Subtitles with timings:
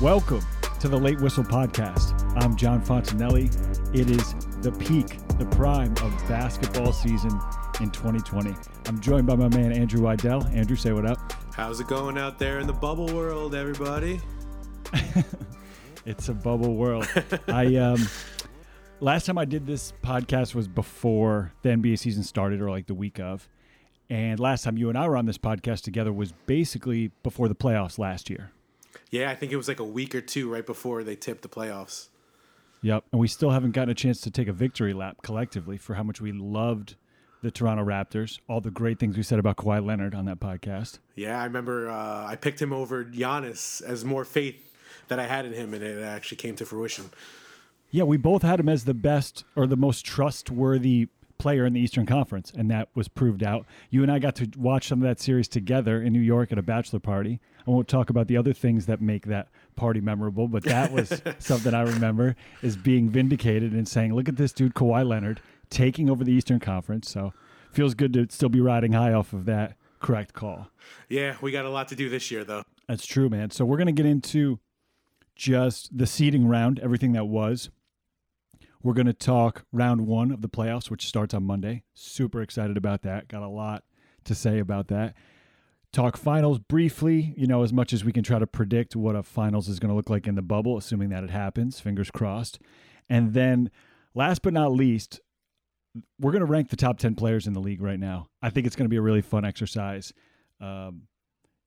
[0.00, 0.40] Welcome
[0.78, 2.18] to the Late Whistle Podcast.
[2.42, 3.48] I'm John Fontanelli.
[3.94, 7.30] It is the peak, the prime of basketball season
[7.82, 8.54] in 2020.
[8.86, 10.50] I'm joined by my man Andrew Weidel.
[10.54, 11.18] Andrew, say what up.
[11.52, 14.22] How's it going out there in the bubble world, everybody?
[16.06, 17.06] it's a bubble world.
[17.46, 18.08] I um
[19.00, 22.94] last time I did this podcast was before the NBA season started or like the
[22.94, 23.50] week of.
[24.08, 27.54] And last time you and I were on this podcast together was basically before the
[27.54, 28.50] playoffs last year.
[29.10, 31.48] Yeah, I think it was like a week or two right before they tipped the
[31.48, 32.08] playoffs.
[32.82, 33.04] Yep.
[33.12, 36.02] And we still haven't gotten a chance to take a victory lap collectively for how
[36.02, 36.96] much we loved
[37.42, 40.98] the Toronto Raptors, all the great things we said about Kawhi Leonard on that podcast.
[41.14, 44.74] Yeah, I remember uh, I picked him over Giannis as more faith
[45.08, 47.10] that I had in him, and it actually came to fruition.
[47.90, 51.80] Yeah, we both had him as the best or the most trustworthy player in the
[51.80, 53.66] Eastern Conference, and that was proved out.
[53.88, 56.58] You and I got to watch some of that series together in New York at
[56.58, 57.40] a bachelor party.
[57.66, 61.22] I won't talk about the other things that make that party memorable, but that was
[61.38, 66.10] something I remember is being vindicated and saying, "Look at this dude, Kawhi Leonard, taking
[66.10, 67.32] over the Eastern Conference." So
[67.72, 70.68] feels good to still be riding high off of that correct call.
[71.08, 72.62] Yeah, we got a lot to do this year, though.
[72.88, 73.50] That's true, man.
[73.50, 74.58] So we're gonna get into
[75.40, 77.70] just the seeding round, everything that was.
[78.82, 81.82] We're going to talk round one of the playoffs, which starts on Monday.
[81.92, 83.28] Super excited about that.
[83.28, 83.84] Got a lot
[84.24, 85.14] to say about that.
[85.92, 89.24] Talk finals briefly, you know, as much as we can try to predict what a
[89.24, 92.60] finals is going to look like in the bubble, assuming that it happens, fingers crossed.
[93.08, 93.70] And then,
[94.14, 95.20] last but not least,
[96.20, 98.28] we're going to rank the top 10 players in the league right now.
[98.40, 100.12] I think it's going to be a really fun exercise.
[100.60, 101.08] Um,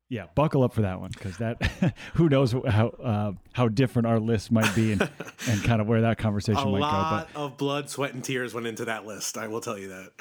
[0.10, 4.20] yeah, buckle up for that one because that who knows how uh, how different our
[4.20, 5.02] list might be and,
[5.50, 6.86] and kind of where that conversation a might go.
[6.86, 9.38] A lot of blood, sweat, and tears went into that list.
[9.38, 10.12] I will tell you that.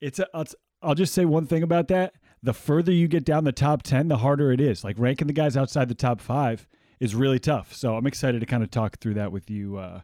[0.00, 3.44] It's, a, it's I'll just say one thing about that: the further you get down
[3.44, 4.84] the top ten, the harder it is.
[4.84, 6.66] Like ranking the guys outside the top five
[7.00, 7.74] is really tough.
[7.74, 9.78] So I'm excited to kind of talk through that with you.
[9.78, 10.00] Uh,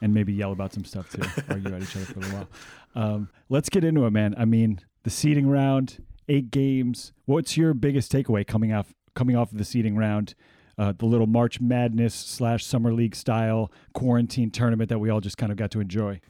[0.00, 2.48] and maybe yell about some stuff too, argue at each other for a while.
[2.94, 4.34] Um, let's get into it, man.
[4.38, 7.12] I mean, the seeding round, eight games.
[7.26, 10.34] What's your biggest takeaway coming off coming off of the seeding round?
[10.78, 15.36] Uh, the little March Madness slash Summer League style quarantine tournament that we all just
[15.36, 16.20] kind of got to enjoy.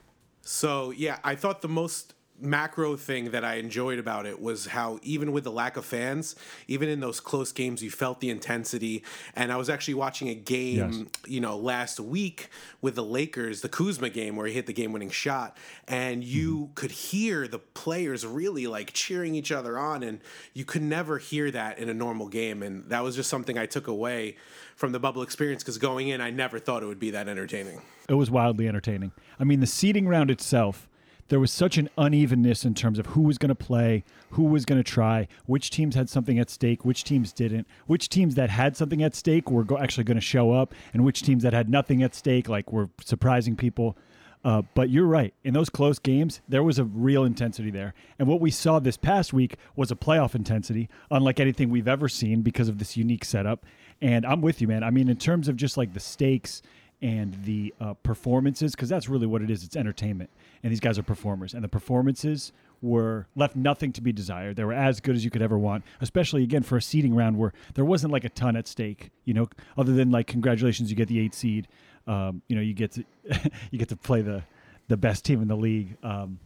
[0.42, 4.98] So yeah, I thought the most macro thing that I enjoyed about it was how
[5.02, 6.34] even with the lack of fans,
[6.68, 9.04] even in those close games, you felt the intensity.
[9.34, 11.04] And I was actually watching a game, yes.
[11.26, 12.48] you know, last week
[12.80, 15.56] with the Lakers, the Kuzma game where he hit the game-winning shot,
[15.88, 16.74] and you mm-hmm.
[16.74, 20.20] could hear the players really like cheering each other on, and
[20.54, 22.62] you could never hear that in a normal game.
[22.62, 24.36] And that was just something I took away
[24.76, 27.82] from the bubble experience because going in, I never thought it would be that entertaining.
[28.08, 29.12] It was wildly entertaining.
[29.38, 30.88] I mean, the seeding round itself
[31.30, 34.64] there was such an unevenness in terms of who was going to play, who was
[34.64, 38.50] going to try, which teams had something at stake, which teams didn't, which teams that
[38.50, 41.52] had something at stake were go- actually going to show up, and which teams that
[41.52, 43.96] had nothing at stake, like were surprising people.
[44.44, 45.32] Uh, but you're right.
[45.44, 47.94] In those close games, there was a real intensity there.
[48.18, 52.08] And what we saw this past week was a playoff intensity, unlike anything we've ever
[52.08, 53.64] seen because of this unique setup.
[54.02, 54.82] And I'm with you, man.
[54.82, 56.62] I mean, in terms of just like the stakes
[57.02, 59.64] and the uh, performances, because that's really what it is.
[59.64, 60.30] It's entertainment,
[60.62, 62.52] and these guys are performers, and the performances
[62.82, 64.56] were left nothing to be desired.
[64.56, 67.38] They were as good as you could ever want, especially again for a seeding round
[67.38, 69.10] where there wasn't like a ton at stake.
[69.24, 71.68] You know, other than like congratulations, you get the eight seed.
[72.06, 73.04] Um, you know, you get to
[73.70, 74.42] you get to play the
[74.88, 75.96] the best team in the league.
[76.02, 76.40] Um,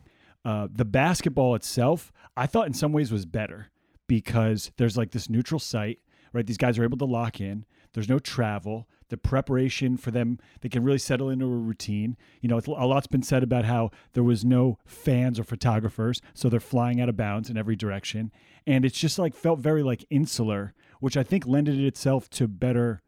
[0.45, 3.69] uh, the basketball itself, I thought in some ways was better
[4.07, 6.01] because there's like this neutral site,
[6.33, 6.47] right?
[6.47, 7.65] These guys are able to lock in.
[7.95, 10.39] There's no travel the preparation for them.
[10.61, 12.17] They can really settle into a routine.
[12.41, 16.49] You know, a lot's been said about how there was no fans or photographers, so
[16.49, 18.33] they're flying out of bounds in every direction,
[18.67, 23.03] and it's just like felt very like insular, which I think lended itself to better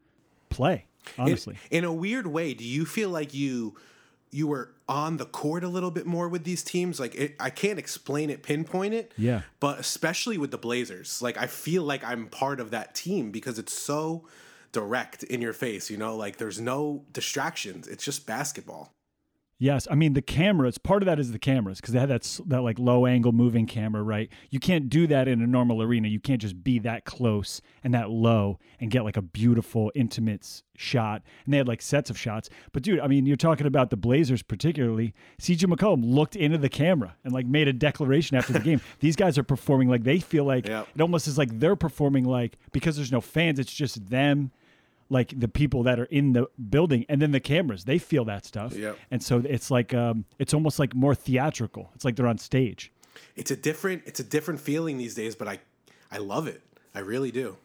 [0.49, 0.85] play.
[1.17, 3.75] Honestly, in, in a weird way, do you feel like you?
[4.31, 6.99] you were on the court a little bit more with these teams.
[6.99, 9.13] Like it, I can't explain it, pinpoint it.
[9.17, 9.41] Yeah.
[9.59, 13.57] But especially with the Blazers, like I feel like I'm part of that team because
[13.57, 14.27] it's so
[14.71, 17.87] direct in your face, you know, like there's no distractions.
[17.87, 18.96] It's just basketball.
[19.59, 20.77] Yes, I mean the cameras.
[20.77, 23.65] Part of that is the cameras because they had that that like low angle moving
[23.65, 24.29] camera, right?
[24.51, 26.07] You can't do that in a normal arena.
[26.09, 30.61] You can't just be that close and that low and get like a beautiful intimate
[30.75, 31.23] shot.
[31.43, 32.49] And they had like sets of shots.
[32.71, 35.15] But dude, I mean, you're talking about the Blazers particularly.
[35.41, 38.79] CJ McCollum looked into the camera and like made a declaration after the game.
[38.99, 40.87] These guys are performing like they feel like yep.
[40.93, 43.57] it almost is like they're performing like because there's no fans.
[43.57, 44.51] It's just them
[45.09, 48.45] like the people that are in the building and then the cameras they feel that
[48.45, 48.73] stuff.
[48.73, 48.97] Yep.
[49.11, 51.91] and so it's like um, it's almost like more theatrical.
[51.95, 52.91] It's like they're on stage.
[53.35, 55.59] It's a different it's a different feeling these days but i
[56.11, 56.61] i love it.
[56.93, 57.57] I really do.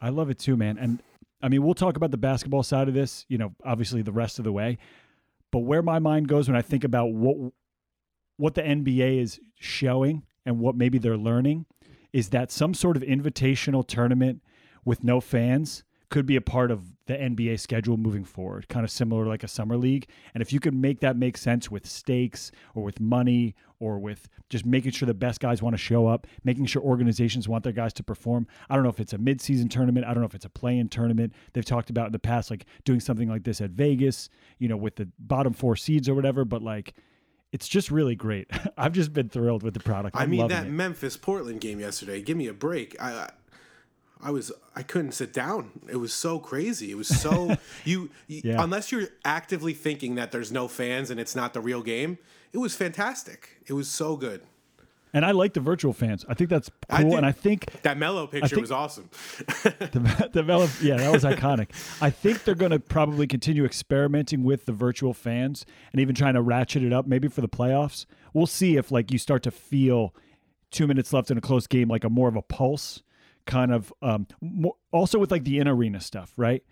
[0.00, 0.78] I love it too man.
[0.78, 1.02] And
[1.42, 4.38] I mean, we'll talk about the basketball side of this, you know, obviously the rest
[4.38, 4.78] of the way.
[5.52, 7.52] But where my mind goes when I think about what
[8.36, 11.66] what the NBA is showing and what maybe they're learning
[12.12, 14.42] is that some sort of invitational tournament
[14.84, 18.90] with no fans could be a part of the NBA schedule moving forward, kind of
[18.90, 20.08] similar like a summer league.
[20.34, 24.28] And if you could make that make sense with stakes or with money or with
[24.48, 27.72] just making sure the best guys want to show up, making sure organizations want their
[27.72, 28.46] guys to perform.
[28.70, 30.06] I don't know if it's a midseason tournament.
[30.06, 31.32] I don't know if it's a play-in tournament.
[31.52, 34.28] They've talked about in the past like doing something like this at Vegas,
[34.58, 36.44] you know, with the bottom four seeds or whatever.
[36.44, 36.94] But like,
[37.52, 38.48] it's just really great.
[38.78, 40.16] I've just been thrilled with the product.
[40.16, 40.70] I'm i mean, that it.
[40.70, 42.22] Memphis Portland game yesterday.
[42.22, 42.96] Give me a break.
[43.00, 43.30] I I
[44.30, 45.70] was I couldn't sit down.
[45.90, 46.90] It was so crazy.
[46.90, 48.62] It was so you, you yeah.
[48.62, 52.18] unless you're actively thinking that there's no fans and it's not the real game.
[52.52, 53.60] It was fantastic.
[53.66, 54.42] It was so good.
[55.12, 56.26] And I like the virtual fans.
[56.28, 57.14] I think that's cool.
[57.14, 59.08] I and I think that Melo picture think, was awesome.
[59.36, 61.68] the, the Melo, yeah, that was iconic.
[62.02, 66.34] I think they're going to probably continue experimenting with the virtual fans and even trying
[66.34, 68.04] to ratchet it up, maybe for the playoffs.
[68.34, 70.14] We'll see if like you start to feel
[70.70, 73.02] two minutes left in a close game, like a more of a pulse
[73.46, 76.62] kind of um, more, also with like the in arena stuff, right?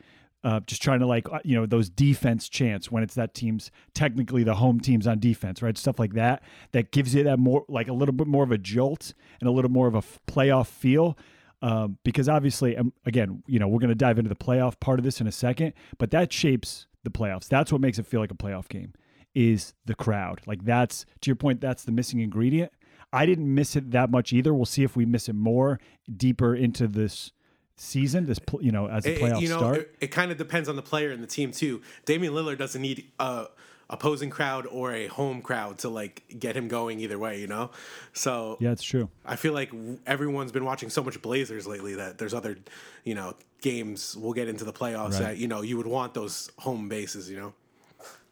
[0.42, 3.70] Uh, just trying to like uh, you know those defense chants when it's that team's
[3.94, 5.78] technically the home team's on defense, right?
[5.78, 6.42] Stuff like that
[6.72, 9.52] that gives you that more like a little bit more of a jolt and a
[9.52, 11.16] little more of a playoff feel.
[11.62, 14.98] Um, because obviously, um, again, you know, we're going to dive into the playoff part
[14.98, 17.48] of this in a second, but that shapes the playoffs.
[17.48, 18.92] That's what makes it feel like a playoff game
[19.34, 20.42] is the crowd.
[20.46, 22.70] Like that's to your point, that's the missing ingredient.
[23.14, 24.52] I didn't miss it that much either.
[24.52, 25.78] We'll see if we miss it more
[26.14, 27.30] deeper into this
[27.76, 28.26] season.
[28.26, 29.76] This you know as a playoff it, you know, start.
[29.76, 31.80] It, it kind of depends on the player and the team too.
[32.06, 33.46] Damian Lillard doesn't need a
[33.88, 37.40] opposing crowd or a home crowd to like get him going either way.
[37.40, 37.70] You know,
[38.12, 39.08] so yeah, it's true.
[39.24, 39.70] I feel like
[40.06, 42.58] everyone's been watching so much Blazers lately that there's other
[43.04, 44.16] you know games.
[44.16, 45.20] We'll get into the playoffs right.
[45.20, 47.30] that you know you would want those home bases.
[47.30, 47.54] You know.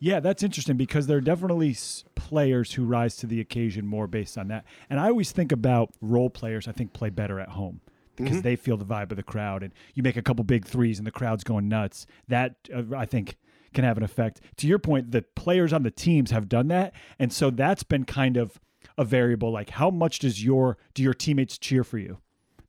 [0.02, 1.76] Yeah, that's interesting because there are definitely
[2.16, 4.64] players who rise to the occasion more based on that.
[4.90, 7.80] And I always think about role players, I think, play better at home
[8.16, 8.40] because mm-hmm.
[8.40, 9.62] they feel the vibe of the crowd.
[9.62, 12.08] And you make a couple big threes and the crowd's going nuts.
[12.26, 13.36] That, uh, I think,
[13.74, 14.40] can have an effect.
[14.56, 16.94] To your point, the players on the teams have done that.
[17.20, 18.58] And so that's been kind of
[18.98, 22.18] a variable like how much does your do your teammates cheer for you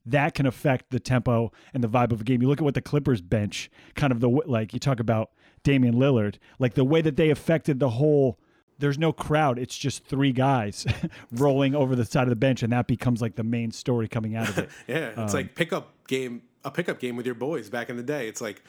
[0.06, 2.42] that can affect the tempo and the vibe of a game.
[2.42, 5.32] You look at what the Clippers bench, kind of the like you talk about
[5.64, 8.40] Damian Lillard, like the way that they affected the whole.
[8.80, 9.60] There's no crowd.
[9.60, 10.86] It's just three guys
[11.32, 14.36] rolling over the side of the bench, and that becomes like the main story coming
[14.36, 14.70] out of it.
[14.88, 18.04] yeah, it's um, like pickup game, a pickup game with your boys back in the
[18.04, 18.28] day.
[18.28, 18.64] It's like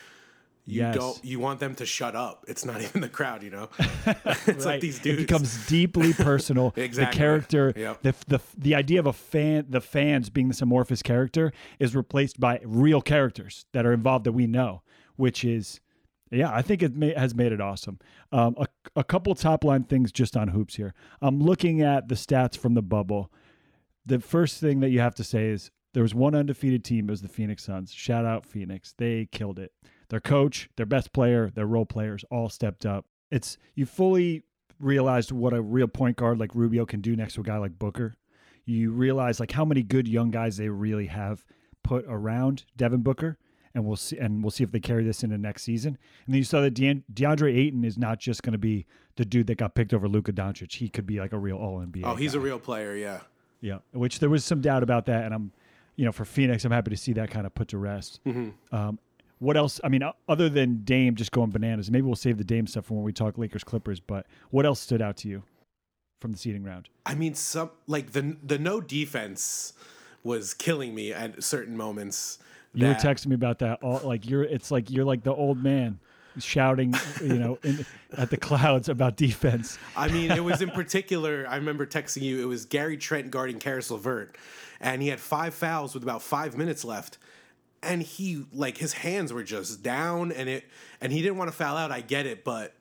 [0.66, 0.94] you yes.
[0.94, 2.44] don't you want them to shut up.
[2.48, 3.68] It's not even the crowd, you know.
[4.06, 4.64] it's right.
[4.64, 5.18] like these dudes.
[5.18, 6.72] It becomes deeply personal.
[6.76, 7.04] exactly.
[7.04, 8.02] The character, yep.
[8.02, 12.40] the, the the idea of a fan, the fans being this amorphous character is replaced
[12.40, 14.82] by real characters that are involved that we know,
[15.16, 15.80] which is
[16.30, 17.98] yeah, I think it may, has made it awesome.
[18.32, 18.66] Um, a,
[18.96, 20.94] a couple top line things just on hoops here.
[21.20, 23.30] I'm looking at the stats from the bubble.
[24.06, 27.08] The first thing that you have to say is there was one undefeated team.
[27.08, 27.92] It was the Phoenix Suns.
[27.92, 28.94] Shout out Phoenix.
[28.96, 29.72] They killed it.
[30.08, 33.06] Their coach, their best player, their role players all stepped up.
[33.30, 34.42] It's you fully
[34.80, 37.78] realized what a real point guard like Rubio can do next to a guy like
[37.78, 38.16] Booker.
[38.64, 41.44] You realize like how many good young guys they really have
[41.82, 43.38] put around Devin Booker
[43.74, 45.98] and we'll see and we'll see if they carry this into next season.
[46.26, 49.24] And then you saw that De- DeAndre Ayton is not just going to be the
[49.24, 50.72] dude that got picked over Luka Doncic.
[50.72, 52.02] He could be like a real All NBA.
[52.04, 52.38] Oh, he's guy.
[52.38, 52.94] a real player.
[52.94, 53.20] Yeah.
[53.60, 53.78] Yeah.
[53.92, 55.52] Which there was some doubt about that, and I'm,
[55.96, 58.20] you know, for Phoenix, I'm happy to see that kind of put to rest.
[58.26, 58.74] Mm-hmm.
[58.74, 58.98] Um,
[59.38, 59.80] what else?
[59.82, 62.94] I mean, other than Dame just going bananas, maybe we'll save the Dame stuff for
[62.94, 64.00] when we talk Lakers Clippers.
[64.00, 65.42] But what else stood out to you
[66.20, 66.88] from the seeding round?
[67.04, 69.74] I mean, some like the the no defense
[70.22, 72.38] was killing me at certain moments.
[72.74, 73.82] You were texting me about that.
[73.82, 75.98] All like you're, it's like you're like the old man
[76.38, 79.78] shouting, you know, in, at the clouds about defense.
[79.96, 81.46] I mean, it was in particular.
[81.48, 82.42] I remember texting you.
[82.42, 84.36] It was Gary Trent guarding Caris LeVert,
[84.80, 87.18] and he had five fouls with about five minutes left,
[87.82, 90.64] and he like his hands were just down, and it,
[91.00, 91.92] and he didn't want to foul out.
[91.92, 92.74] I get it, but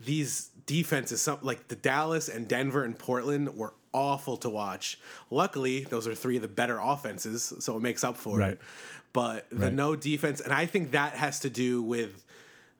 [0.00, 4.98] these defenses, some like the Dallas and Denver and Portland, were awful to watch.
[5.30, 8.52] Luckily, those are three of the better offenses, so it makes up for right.
[8.52, 8.60] it
[9.18, 9.74] but the right.
[9.74, 12.24] no defense, and I think that has to do with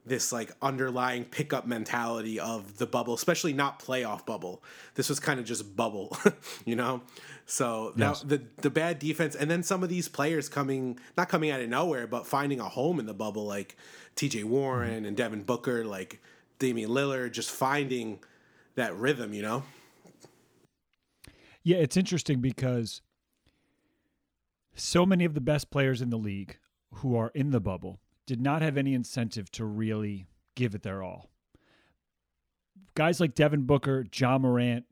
[0.05, 4.63] this like underlying pickup mentality of the bubble, especially not playoff bubble.
[4.95, 6.17] This was kind of just bubble,
[6.65, 7.01] you know.
[7.45, 8.21] So yes.
[8.21, 11.67] the the bad defense, and then some of these players coming not coming out of
[11.67, 13.75] nowhere, but finding a home in the bubble, like
[14.15, 14.45] T.J.
[14.45, 15.05] Warren mm-hmm.
[15.07, 16.21] and Devin Booker, like
[16.57, 18.19] Damian Lillard, just finding
[18.75, 19.63] that rhythm, you know.
[21.63, 23.01] Yeah, it's interesting because
[24.79, 26.57] so many of the best players in the league
[26.95, 31.03] who are in the bubble did not have any incentive to really give it their
[31.03, 31.29] all.
[32.95, 34.85] Guys like Devin Booker, John Morant,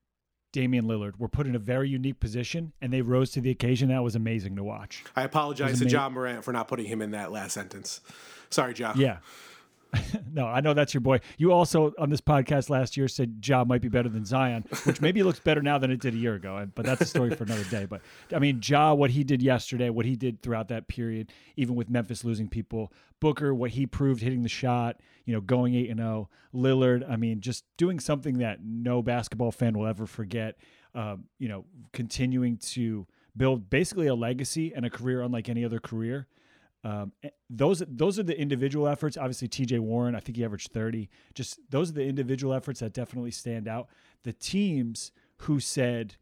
[0.54, 3.90] Damian Lillard were put in a very unique position and they rose to the occasion.
[3.90, 5.04] That was amazing to watch.
[5.16, 8.02] I apologize to Ja Morant for not putting him in that last sentence.
[8.50, 9.00] Sorry, John.
[9.00, 9.18] Yeah.
[10.34, 11.20] no, I know that's your boy.
[11.38, 15.02] You also on this podcast last year said Ja might be better than Zion, which
[15.02, 16.68] maybe looks better now than it did a year ago.
[16.76, 17.86] But that's a story for another day.
[17.86, 18.02] But
[18.34, 21.90] I mean, Ja, what he did yesterday, what he did throughout that period, even with
[21.90, 26.00] Memphis losing people, Booker, what he proved hitting the shot, you know, going eight and
[26.00, 26.30] zero.
[26.54, 30.58] Lillard, I mean, just doing something that no basketball fan will ever forget.
[30.96, 35.80] Um, you know, continuing to build basically a legacy and a career unlike any other
[35.80, 36.28] career.
[36.84, 39.18] Um, eh, those those are the individual efforts.
[39.18, 39.80] Obviously, T.J.
[39.80, 41.10] Warren, I think he averaged thirty.
[41.34, 43.88] Just those are the individual efforts that definitely stand out.
[44.24, 46.16] The teams who said,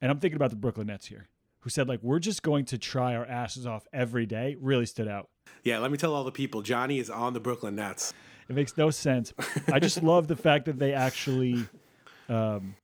[0.00, 1.28] and I'm thinking about the Brooklyn Nets here,
[1.60, 5.08] who said like we're just going to try our asses off every day, really stood
[5.08, 5.28] out.
[5.62, 8.12] Yeah, let me tell all the people, Johnny is on the Brooklyn Nets.
[8.48, 9.32] It makes no sense.
[9.72, 11.64] I just love the fact that they actually
[12.28, 12.74] um,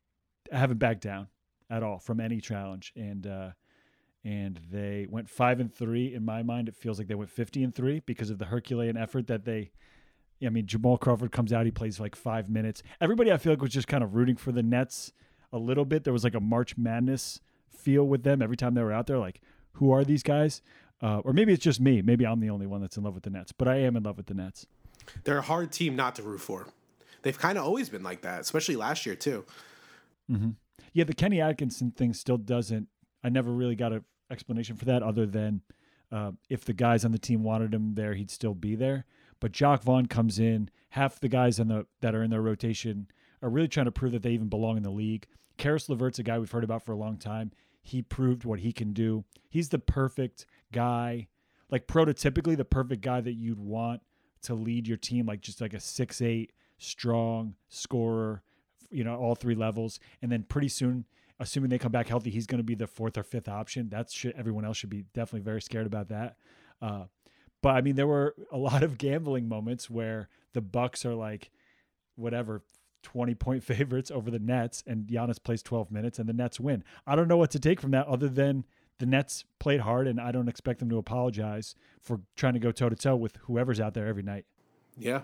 [0.53, 1.29] haven't backed down
[1.71, 3.51] at all from any challenge, and uh,
[4.25, 6.15] and they went five and three.
[6.15, 8.97] In my mind, it feels like they went fifty and three because of the Herculean
[8.97, 9.71] effort that they.
[10.45, 12.85] I mean, Jamal Crawford comes out, he plays like five minutes.
[13.01, 15.13] Everybody, I feel like, was just kind of rooting for the Nets
[15.53, 16.05] a little bit.
[16.05, 19.19] There was like a March Madness feel with them every time they were out there.
[19.19, 19.41] Like,
[19.73, 20.63] who are these guys?
[21.03, 22.03] Uh, or maybe it's just me.
[22.03, 24.03] Maybe I'm the only one that's in love with the Nets, but I am in
[24.03, 24.67] love with the Nets.
[25.25, 26.67] They're a hard team not to root for.
[27.23, 29.45] They've kind of always been like that, especially last year too.
[30.31, 30.51] Mm-hmm.
[30.93, 32.89] Yeah, the Kenny Atkinson thing still doesn't.
[33.23, 35.63] I never really got an explanation for that, other than
[36.11, 39.05] uh, if the guys on the team wanted him there, he'd still be there.
[39.41, 40.71] But Jacque Vaughn comes in.
[40.91, 43.09] Half the guys in the that are in their rotation
[43.43, 45.27] are really trying to prove that they even belong in the league.
[45.59, 47.53] Caris LeVert's a guy we've heard about for a long time.
[47.83, 49.25] He proved what he can do.
[49.49, 51.29] He's the perfect guy,
[51.71, 54.03] like prototypically the perfect guy that you'd want
[54.43, 58.43] to lead your team, like just like a six eight strong scorer,
[58.91, 60.01] you know, all three levels.
[60.23, 61.05] And then pretty soon,
[61.41, 63.89] assuming they come back healthy, he's going to be the fourth or fifth option.
[63.89, 66.37] That's should, everyone else should be definitely very scared about that.
[66.83, 67.05] Uh,
[67.63, 71.51] but I mean, there were a lot of gambling moments where the Bucks are like,
[72.17, 72.63] whatever,
[73.03, 76.85] 20 point favorites over the Nets, and Giannis plays 12 minutes, and the Nets win.
[77.07, 78.65] I don't know what to take from that other than
[78.99, 82.73] the Nets played hard, and I don't expect them to apologize for trying to go
[82.73, 84.45] toe to toe with whoever's out there every night.
[84.97, 85.23] Yeah.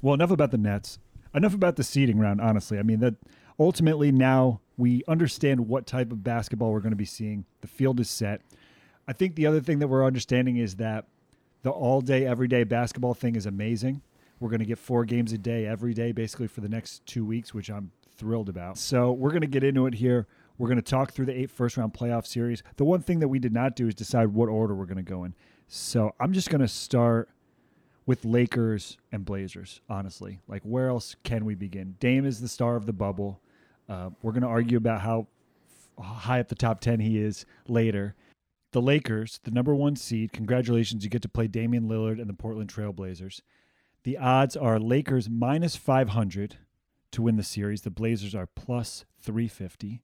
[0.00, 0.98] Well, enough about the Nets.
[1.34, 2.78] Enough about the seeding round, honestly.
[2.78, 3.14] I mean, that
[3.58, 7.44] ultimately now we understand what type of basketball we're going to be seeing.
[7.60, 8.40] The field is set.
[9.06, 11.06] I think the other thing that we're understanding is that
[11.62, 14.02] the all day, everyday basketball thing is amazing.
[14.40, 17.24] We're going to get four games a day every day, basically, for the next two
[17.24, 18.78] weeks, which I'm thrilled about.
[18.78, 20.26] So we're going to get into it here.
[20.58, 22.62] We're going to talk through the eight first round playoff series.
[22.76, 25.02] The one thing that we did not do is decide what order we're going to
[25.02, 25.34] go in.
[25.68, 27.28] So I'm just going to start
[28.06, 30.40] with Lakers and Blazers, honestly.
[30.48, 31.96] Like, where else can we begin?
[32.00, 33.40] Dame is the star of the bubble.
[33.88, 35.26] Uh, we're going to argue about how
[36.00, 38.14] high up the top 10 he is later.
[38.72, 42.34] The Lakers, the number one seed, congratulations, you get to play Damian Lillard and the
[42.34, 43.40] Portland Trailblazers.
[44.04, 46.56] The odds are Lakers minus 500
[47.12, 47.82] to win the series.
[47.82, 50.02] The Blazers are plus 350.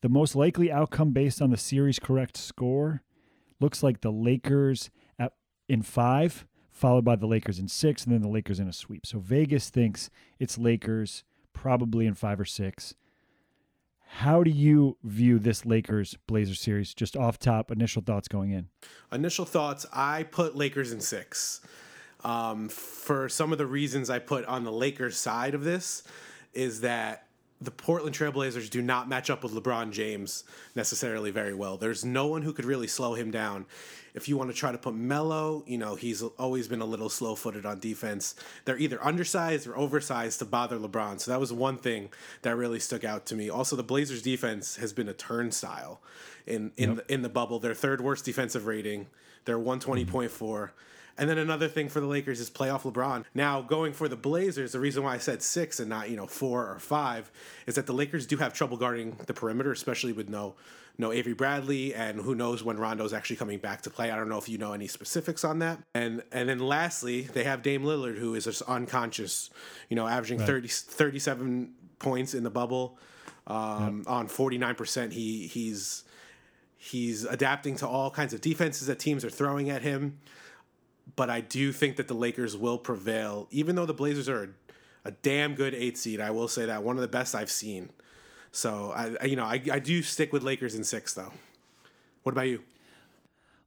[0.00, 3.02] The most likely outcome based on the series correct score
[3.60, 5.32] looks like the Lakers at,
[5.68, 9.06] in five, followed by the Lakers in six, and then the Lakers in a sweep.
[9.06, 12.94] So Vegas thinks it's Lakers probably in five or six.
[14.08, 16.92] How do you view this Lakers Blazers series?
[16.92, 18.68] Just off top, initial thoughts going in.
[19.10, 21.62] Initial thoughts I put Lakers in six.
[22.22, 26.02] Um, for some of the reasons I put on the Lakers side of this,
[26.52, 27.25] is that
[27.60, 30.44] the Portland Trailblazers do not match up with LeBron James
[30.74, 31.78] necessarily very well.
[31.78, 33.64] There's no one who could really slow him down.
[34.14, 37.08] If you want to try to put Melo, you know, he's always been a little
[37.08, 38.34] slow footed on defense.
[38.64, 41.20] They're either undersized or oversized to bother LeBron.
[41.20, 42.10] So that was one thing
[42.42, 43.48] that really stuck out to me.
[43.48, 46.00] Also, the Blazers defense has been a turnstile
[46.46, 47.06] in, in, yep.
[47.06, 47.58] the, in the bubble.
[47.58, 49.06] Their third worst defensive rating,
[49.44, 50.70] they're 120.4.
[51.18, 53.24] And then another thing for the Lakers is playoff LeBron.
[53.34, 56.26] Now, going for the Blazers, the reason why I said six and not, you know,
[56.26, 57.30] four or five
[57.66, 60.54] is that the Lakers do have trouble guarding the perimeter, especially with no
[60.98, 64.10] no Avery Bradley and who knows when Rondo's actually coming back to play.
[64.10, 65.78] I don't know if you know any specifics on that.
[65.94, 69.50] And and then lastly, they have Dame Lillard who is just unconscious,
[69.88, 70.46] you know, averaging right.
[70.46, 72.98] 30, 37 points in the bubble
[73.46, 74.10] um, yep.
[74.10, 75.12] on 49%.
[75.12, 76.04] He he's
[76.76, 80.18] he's adapting to all kinds of defenses that teams are throwing at him
[81.16, 84.54] but I do think that the Lakers will prevail, even though the Blazers are
[85.04, 86.20] a, damn good eight seed.
[86.20, 87.90] I will say that one of the best I've seen.
[88.52, 91.32] So I, I you know, I, I do stick with Lakers in six though.
[92.22, 92.62] What about you?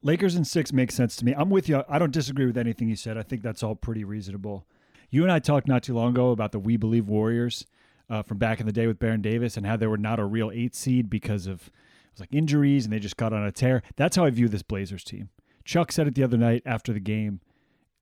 [0.02, 1.34] Lakers in six makes sense to me.
[1.34, 1.84] I'm with you.
[1.90, 3.18] I don't disagree with anything you said.
[3.18, 4.66] I think that's all pretty reasonable.
[5.10, 7.66] You and I talked not too long ago about the We Believe Warriors
[8.10, 10.26] uh, from back in the day with Baron Davis and how they were not a
[10.26, 13.52] real eight seed because of it was like injuries and they just got on a
[13.52, 13.82] tear.
[13.96, 15.30] That's how I view this Blazers team.
[15.70, 17.42] Chuck said it the other night after the game.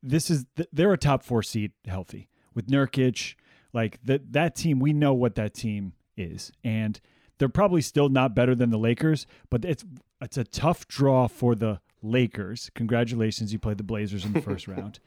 [0.02, 3.36] This is they're a top four seed healthy with Nurkic.
[3.74, 6.98] Like that that team, we know what that team is, and
[7.38, 9.84] they're probably still not better than the Lakers, but it's
[10.22, 12.72] it's a tough draw for the Lakers.
[12.74, 15.02] Congratulations, you played the Blazers in the first round,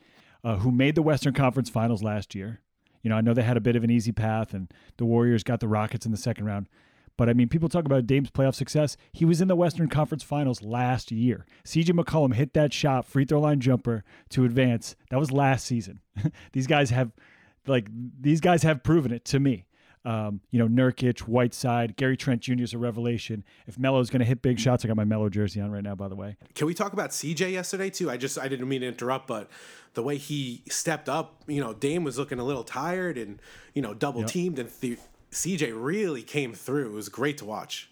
[0.44, 2.60] uh, who made the Western Conference Finals last year.
[3.02, 5.42] You know, I know they had a bit of an easy path, and the Warriors
[5.42, 6.68] got the Rockets in the second round.
[7.16, 8.96] But I mean, people talk about Dame's playoff success.
[9.12, 11.44] He was in the Western Conference Finals last year.
[11.64, 14.96] CJ McCollum hit that shot, free throw line jumper to advance.
[15.10, 16.00] That was last season.
[16.52, 17.12] these guys have,
[17.66, 17.88] like,
[18.20, 19.66] these guys have proven it to me.
[20.02, 22.62] Um, you know, Nurkic, Whiteside, Gary Trent Jr.
[22.62, 23.44] is a revelation.
[23.66, 25.94] If Melo's going to hit big shots, I got my Melo jersey on right now,
[25.94, 26.38] by the way.
[26.54, 28.10] Can we talk about CJ yesterday too?
[28.10, 29.50] I just I didn't mean to interrupt, but
[29.92, 33.40] the way he stepped up, you know, Dame was looking a little tired and
[33.74, 34.68] you know double teamed, yep.
[34.68, 34.98] and th-
[35.30, 36.86] CJ really came through.
[36.86, 37.90] It was great to watch.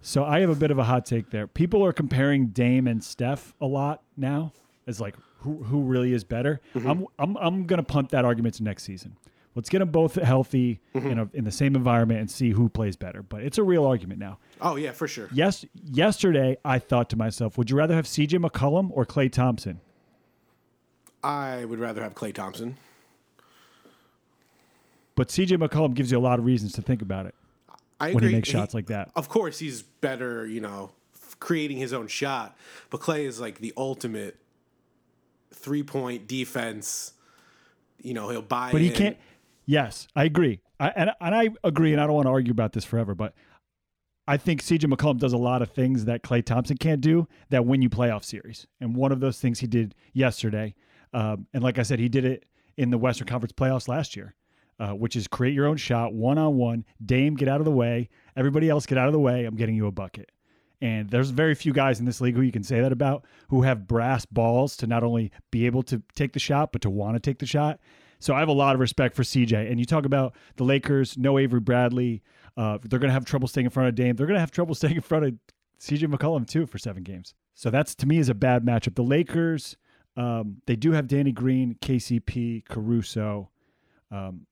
[0.00, 1.46] So I have a bit of a hot take there.
[1.46, 4.52] People are comparing Dame and Steph a lot now
[4.86, 6.60] as like who who really is better.
[6.74, 6.88] Mm-hmm.
[6.88, 9.16] I'm I'm I'm gonna punt that argument to next season.
[9.54, 11.06] Let's get them both healthy mm-hmm.
[11.06, 13.22] in, a, in the same environment and see who plays better.
[13.22, 14.38] But it's a real argument now.
[14.60, 15.28] Oh yeah, for sure.
[15.32, 18.38] Yes, yesterday I thought to myself, would you rather have C.J.
[18.38, 19.80] McCollum or Klay Thompson?
[21.22, 22.76] I would rather have Klay Thompson.
[25.22, 25.58] But C.J.
[25.58, 27.36] McCollum gives you a lot of reasons to think about it.
[28.00, 28.28] I when agree.
[28.30, 29.12] he makes shots he, like that.
[29.14, 30.90] Of course, he's better, you know,
[31.38, 32.58] creating his own shot.
[32.90, 34.36] But Klay is like the ultimate
[35.54, 37.12] three point defense.
[38.00, 38.72] You know, he'll buy.
[38.72, 38.94] But he in.
[38.94, 39.16] can't.
[39.64, 40.58] Yes, I agree.
[40.80, 43.32] I, and, and I agree, and I don't want to argue about this forever, but
[44.26, 47.64] I think CJ McCollum does a lot of things that Klay Thompson can't do that
[47.64, 48.66] win you playoff series.
[48.80, 50.74] And one of those things he did yesterday.
[51.14, 52.44] Um, and like I said, he did it
[52.76, 54.34] in the Western Conference playoffs last year,
[54.82, 56.84] uh, which is create your own shot one on one.
[57.06, 58.08] Dame, get out of the way.
[58.36, 59.44] Everybody else, get out of the way.
[59.44, 60.32] I'm getting you a bucket.
[60.80, 63.62] And there's very few guys in this league who you can say that about who
[63.62, 67.14] have brass balls to not only be able to take the shot, but to want
[67.14, 67.78] to take the shot.
[68.18, 69.70] So I have a lot of respect for CJ.
[69.70, 72.24] And you talk about the Lakers, no Avery Bradley.
[72.56, 74.16] Uh, they're going to have trouble staying in front of Dame.
[74.16, 75.34] They're going to have trouble staying in front of
[75.78, 77.34] CJ McCollum too for seven games.
[77.54, 78.96] So that's to me is a bad matchup.
[78.96, 79.76] The Lakers,
[80.16, 83.50] um, they do have Danny Green, KCP, Caruso.
[84.10, 84.46] Um,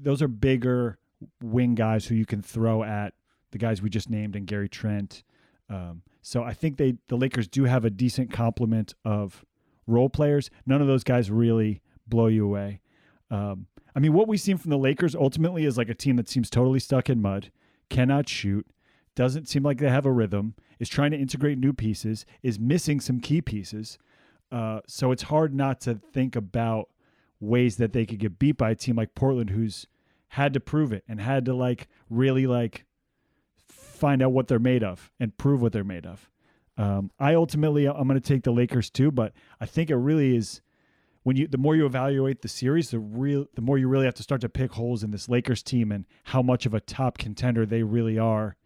[0.00, 0.98] those are bigger
[1.42, 3.14] wing guys who you can throw at
[3.50, 5.22] the guys we just named and Gary Trent.
[5.70, 9.44] Um, so I think they the Lakers do have a decent complement of
[9.86, 10.50] role players.
[10.66, 12.80] None of those guys really blow you away.
[13.30, 16.28] Um, I mean, what we've seen from the Lakers ultimately is like a team that
[16.28, 17.50] seems totally stuck in mud,
[17.88, 18.66] cannot shoot,
[19.14, 23.00] doesn't seem like they have a rhythm, is trying to integrate new pieces, is missing
[23.00, 23.98] some key pieces.
[24.50, 26.88] Uh, so it's hard not to think about
[27.44, 29.86] ways that they could get beat by a team like Portland, who's
[30.28, 32.84] had to prove it and had to like really like
[33.68, 36.28] find out what they're made of and prove what they're made of.
[36.76, 40.36] Um, I ultimately I'm going to take the Lakers too, but I think it really
[40.36, 40.60] is
[41.22, 44.14] when you the more you evaluate the series, the real the more you really have
[44.14, 47.18] to start to pick holes in this Lakers team and how much of a top
[47.18, 48.56] contender they really are.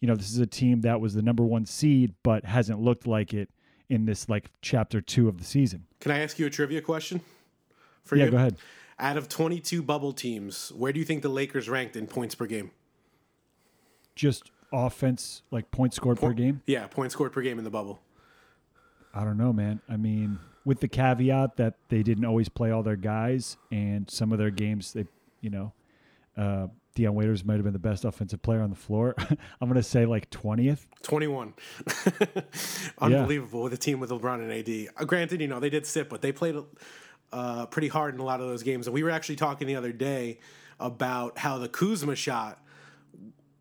[0.00, 3.06] You know, this is a team that was the number one seed, but hasn't looked
[3.06, 3.50] like it
[3.90, 5.84] in this like chapter two of the season.
[6.00, 7.20] Can I ask you a trivia question?
[8.04, 8.30] For yeah, you?
[8.30, 8.56] go ahead.
[8.98, 12.46] Out of 22 bubble teams, where do you think the Lakers ranked in points per
[12.46, 12.70] game?
[14.14, 16.62] Just offense, like points scored per game?
[16.66, 18.00] Yeah, points scored per game in the bubble.
[19.14, 19.80] I don't know, man.
[19.88, 24.32] I mean, with the caveat that they didn't always play all their guys, and some
[24.32, 25.06] of their games, they,
[25.40, 25.72] you know,
[26.36, 29.14] uh, Dion Waiters might have been the best offensive player on the floor.
[29.18, 30.86] I'm going to say like 20th.
[31.02, 31.54] 21.
[32.98, 33.64] Unbelievable yeah.
[33.64, 34.94] with a team with LeBron and AD.
[34.96, 36.56] Uh, granted, you know, they did sit, but they played
[37.32, 38.86] uh, pretty hard in a lot of those games.
[38.86, 40.38] And we were actually talking the other day
[40.78, 42.58] about how the Kuzma shot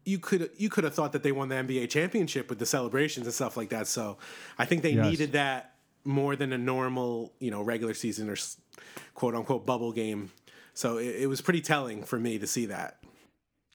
[0.10, 3.28] you could you could have thought that they won the NBA championship with the celebrations
[3.28, 3.88] and stuff like that.
[3.88, 4.18] So
[4.58, 5.06] I think they yes.
[5.06, 8.36] needed that more than a normal, you know, regular season or
[9.14, 10.32] quote unquote bubble game.
[10.74, 13.04] So it, it was pretty telling for me to see that.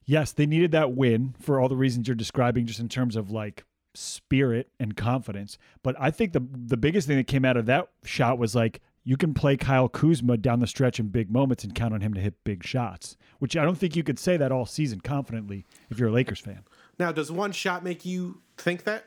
[0.05, 3.31] Yes, they needed that win for all the reasons you're describing, just in terms of
[3.31, 5.57] like spirit and confidence.
[5.83, 8.81] But I think the the biggest thing that came out of that shot was like
[9.07, 12.15] you can play Kyle Kuzma down the stretch in big moments and count on him
[12.15, 15.63] to hit big shots, which I don't think you could say that all season confidently
[15.91, 16.63] if you're a Lakers fan.
[16.97, 19.05] Now, does one shot make you think that?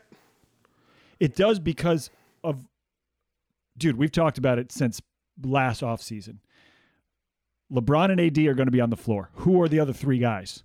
[1.18, 2.10] It does because
[2.44, 2.64] of
[3.76, 5.02] dude, we've talked about it since
[5.42, 6.38] last offseason.
[7.72, 9.30] LeBron and AD are going to be on the floor.
[9.34, 10.62] Who are the other three guys?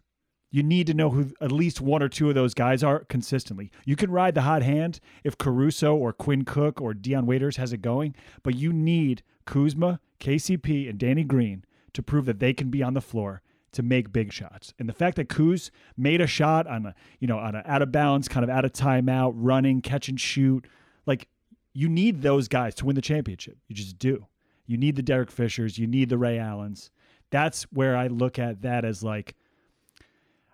[0.54, 3.72] You need to know who at least one or two of those guys are consistently.
[3.86, 7.74] You can ride the hot hand if Caruso or Quinn Cook or Dion Waiters has
[7.74, 8.14] it going,
[8.44, 12.94] but you need Kuzma, KCP, and Danny Green to prove that they can be on
[12.94, 14.76] the floor to make big shots.
[14.78, 17.82] And the fact that Kuz made a shot on a, you know, on a out
[17.82, 20.68] of bounds, kind of out of timeout, running, catch and shoot,
[21.08, 21.30] like
[21.74, 23.58] you need those guys to win the championship.
[23.68, 24.28] You just do.
[24.68, 26.92] You need the Derek Fishers, you need the Ray Allens.
[27.32, 29.34] That's where I look at that as like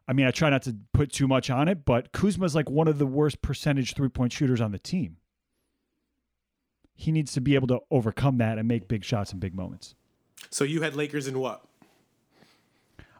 [0.09, 2.87] I mean, I try not to put too much on it, but Kuzma's like one
[2.87, 5.17] of the worst percentage three point shooters on the team.
[6.95, 9.93] He needs to be able to overcome that and make big shots in big moments.
[10.49, 11.63] So you had Lakers in what?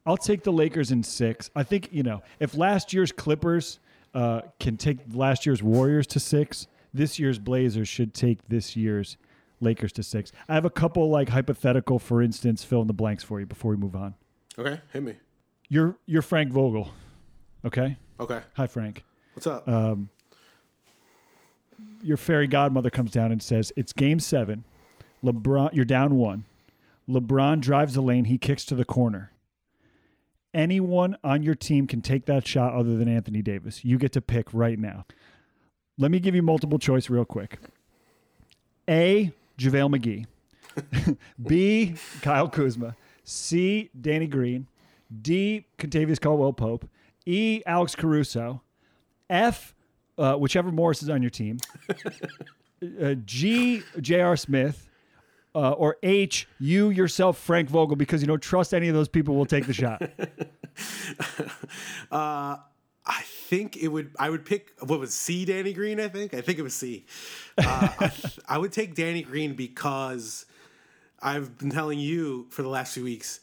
[0.04, 1.52] I'll take the Lakers in six.
[1.56, 3.80] I think, you know, if last year's Clippers
[4.15, 9.15] uh, can take last year's Warriors to six, this year's Blazers should take this year's
[9.62, 10.32] Lakers to six.
[10.47, 13.69] I have a couple like hypothetical, for instance, fill in the blanks for you before
[13.69, 14.15] we move on.
[14.58, 15.13] Okay, hit me.
[15.69, 16.91] You're you're Frank Vogel.
[17.63, 17.97] Okay?
[18.19, 18.41] Okay.
[18.55, 19.03] Hi Frank.
[19.34, 19.67] What's up?
[19.67, 20.10] Um,
[22.01, 24.63] your fairy godmother comes down and says, It's game seven.
[25.23, 26.45] LeBron you're down one.
[27.08, 29.32] LeBron drives the lane, he kicks to the corner.
[30.53, 33.86] Anyone on your team can take that shot other than Anthony Davis.
[33.86, 35.05] You get to pick right now.
[35.97, 37.60] Let me give you multiple choice real quick.
[38.89, 39.32] A.
[39.60, 40.25] JaVale
[40.97, 41.17] McGee.
[41.47, 41.95] B.
[42.21, 42.95] Kyle Kuzma.
[43.23, 43.89] C.
[43.99, 44.65] Danny Green.
[45.21, 45.65] D.
[45.77, 46.89] Kentavious Caldwell Pope.
[47.25, 47.61] E.
[47.65, 48.61] Alex Caruso.
[49.29, 49.73] F.
[50.17, 51.59] Uh, whichever Morris is on your team.
[53.01, 53.83] uh, G.
[53.99, 54.35] J.R.
[54.35, 54.85] Smith.
[55.55, 59.35] Uh, or H, you yourself, Frank Vogel, because you don't trust any of those people
[59.35, 59.99] will take the shot.
[62.11, 62.57] uh,
[63.09, 64.11] I think it would.
[64.19, 65.43] I would pick what was C.
[65.45, 65.99] Danny Green.
[65.99, 66.35] I think.
[66.35, 67.07] I think it was C.
[67.57, 68.11] Uh, I,
[68.47, 70.45] I would take Danny Green because
[71.19, 73.39] I've been telling you for the last few weeks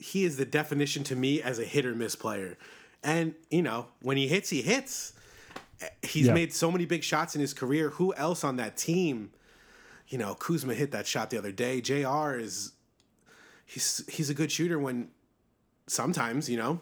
[0.00, 2.56] he is the definition to me as a hit or miss player.
[3.02, 5.12] And, you know, when he hits, he hits.
[6.02, 6.34] He's yeah.
[6.34, 7.90] made so many big shots in his career.
[7.90, 9.30] Who else on that team?
[10.08, 11.80] You know, Kuzma hit that shot the other day.
[11.80, 12.72] JR is
[13.64, 15.08] he's he's a good shooter when
[15.86, 16.80] sometimes, you know.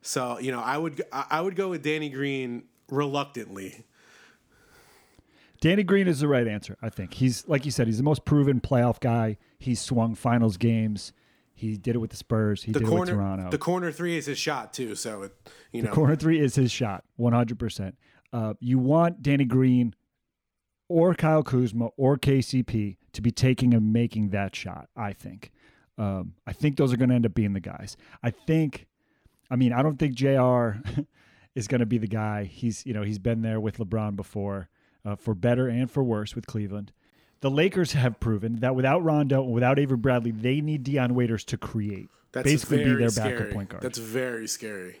[0.00, 3.84] So, you know, I would I would go with Danny Green reluctantly.
[5.60, 7.14] Danny Green is the right answer, I think.
[7.14, 9.36] He's like you said, he's the most proven playoff guy.
[9.58, 11.12] He's swung finals games.
[11.58, 12.62] He did it with the Spurs.
[12.62, 13.50] He the did corner, it with Toronto.
[13.50, 14.94] The corner three is his shot too.
[14.94, 15.34] So it,
[15.72, 17.98] you know, the corner three is his shot, one hundred percent.
[18.32, 19.94] Uh, you want Danny Green
[20.88, 24.88] or Kyle Kuzma or KCP to be taking and making that shot.
[24.96, 25.50] I think.
[25.98, 27.96] Um, I think those are going to end up being the guys.
[28.22, 28.86] I think.
[29.50, 30.80] I mean, I don't think JR
[31.56, 32.44] is going to be the guy.
[32.44, 34.68] He's you know he's been there with LeBron before,
[35.04, 36.92] uh, for better and for worse with Cleveland
[37.40, 41.44] the Lakers have proven that without Rondo and without Avery Bradley, they need Dion Waiters
[41.44, 42.08] to create.
[42.32, 43.38] That's basically be their scary.
[43.38, 43.82] backup point guard.
[43.82, 45.00] That's very scary.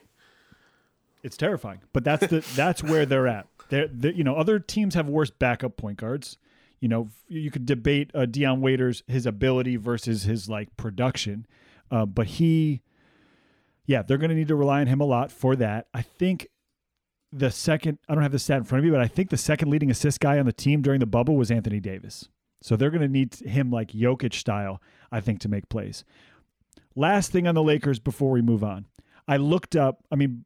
[1.22, 3.46] It's terrifying, but that's the that's where they're at.
[3.70, 6.38] They're, they're, you know other teams have worse backup point guards.
[6.80, 11.46] You know you could debate uh, Dion Waiters his ability versus his like production,
[11.90, 12.82] uh, but he,
[13.84, 15.88] yeah, they're going to need to rely on him a lot for that.
[15.92, 16.48] I think
[17.32, 19.36] the second, I don't have the stat in front of me, but I think the
[19.36, 22.28] second leading assist guy on the team during the bubble was Anthony Davis.
[22.62, 26.04] So they're going to need him like Jokic style, I think, to make plays.
[26.96, 28.86] Last thing on the Lakers before we move on.
[29.28, 30.44] I looked up, I mean,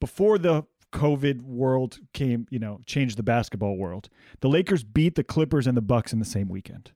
[0.00, 4.08] before the COVID world came, you know, changed the basketball world,
[4.40, 6.92] the Lakers beat the Clippers and the Bucks in the same weekend.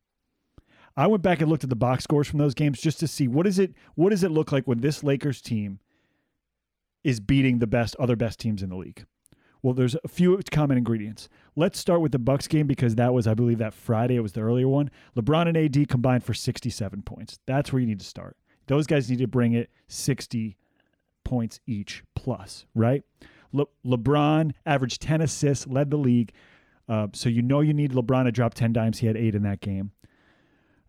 [0.97, 3.29] I went back and looked at the box scores from those games just to see
[3.29, 5.79] what is it what does it look like when this Lakers team
[7.05, 9.05] is beating the best other best teams in the league.
[9.63, 11.29] Well, there's a few common ingredients.
[11.57, 14.17] Let's start with the Bucks game because that was, I believe, that Friday.
[14.17, 14.91] It was the earlier one.
[15.17, 17.39] LeBron and AD combined for 67 points.
[17.47, 18.37] That's where you need to start.
[18.67, 20.57] Those guys need to bring it 60
[21.25, 23.03] points each plus, right?
[23.53, 26.33] Le- LeBron averaged 10 assists, led the league.
[26.89, 28.99] Uh, so you know you need LeBron to drop 10 dimes.
[28.99, 29.91] He had eight in that game.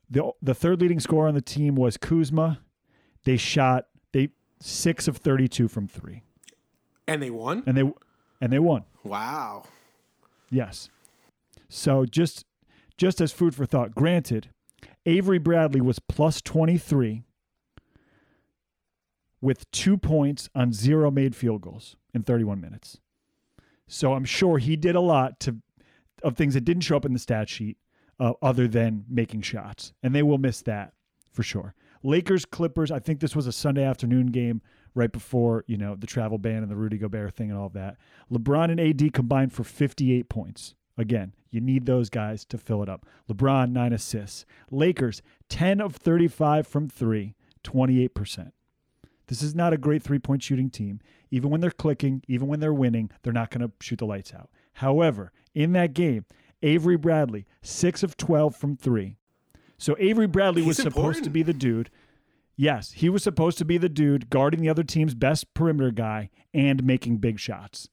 [0.10, 2.60] The, the third leading scorer on the team was Kuzma.
[3.26, 3.88] They shot
[4.60, 6.24] six of 32 from three.
[7.08, 7.64] And they won?
[7.66, 7.92] And they
[8.42, 8.86] and they won.
[9.04, 9.64] Wow.
[10.50, 10.90] Yes.
[11.68, 12.46] So just
[12.98, 14.50] just as food for thought, granted,
[15.06, 17.24] Avery Bradley was plus 23
[19.42, 23.00] with 2 points on zero made field goals in 31 minutes.
[23.88, 25.58] So I'm sure he did a lot to
[26.22, 27.78] of things that didn't show up in the stat sheet
[28.20, 29.94] uh, other than making shots.
[30.04, 30.94] And they will miss that
[31.32, 31.74] for sure.
[32.04, 32.92] Lakers Clippers.
[32.92, 34.62] I think this was a Sunday afternoon game
[34.96, 37.74] right before you know the travel ban and the Rudy Gobert thing and all of
[37.74, 37.98] that.
[38.32, 40.76] LeBron and AD combined for 58 points.
[40.98, 43.06] Again, you need those guys to fill it up.
[43.30, 44.46] LeBron nine assists.
[44.70, 48.54] Lakers 10 of 35 from three, 28 percent.
[49.28, 51.00] This is not a great three point shooting team.
[51.32, 54.34] Even when they're clicking, even when they're winning, they're not going to shoot the lights
[54.34, 54.50] out.
[54.74, 56.26] However, in that game,
[56.64, 59.19] Avery Bradley, six of 12 from three.
[59.80, 61.24] So Avery Bradley He's was supposed important.
[61.24, 61.90] to be the dude.
[62.56, 66.30] Yes, he was supposed to be the dude guarding the other team's best perimeter guy
[66.54, 67.88] and making big shots.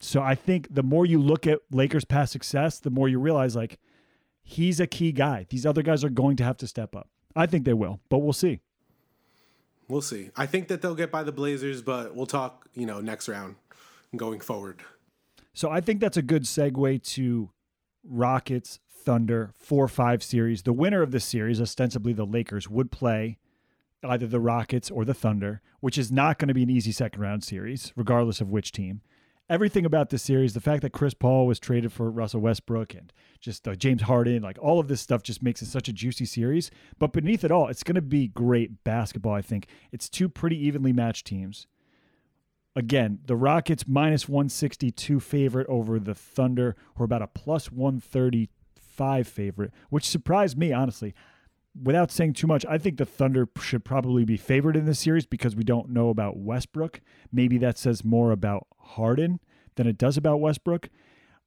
[0.00, 3.54] So I think the more you look at Lakers' past success, the more you realize
[3.54, 3.78] like
[4.42, 5.46] he's a key guy.
[5.48, 7.08] These other guys are going to have to step up.
[7.36, 8.60] I think they will, but we'll see.
[9.86, 10.30] We'll see.
[10.36, 13.54] I think that they'll get by the Blazers, but we'll talk, you know, next round
[14.16, 14.82] going forward.
[15.52, 17.50] So I think that's a good segue to
[18.02, 20.62] Rockets Thunder 4 5 series.
[20.62, 23.38] The winner of this series, ostensibly the Lakers, would play
[24.02, 27.20] either the Rockets or the Thunder, which is not going to be an easy second
[27.20, 29.00] round series, regardless of which team.
[29.48, 33.12] Everything about this series, the fact that Chris Paul was traded for Russell Westbrook and
[33.40, 36.24] just uh, James Harden, like all of this stuff just makes it such a juicy
[36.24, 36.70] series.
[36.98, 39.66] But beneath it all, it's going to be great basketball, I think.
[39.92, 41.66] It's two pretty evenly matched teams
[42.76, 47.70] again, the Rockets minus 162 favorite over the Thunder, who are about a plus
[48.96, 51.14] 135 favorite, which surprised me, honestly.
[51.80, 55.26] Without saying too much, I think the Thunder should probably be favored in this series
[55.26, 57.00] because we don't know about Westbrook.
[57.32, 59.40] Maybe that says more about Harden
[59.74, 60.88] than it does about Westbrook.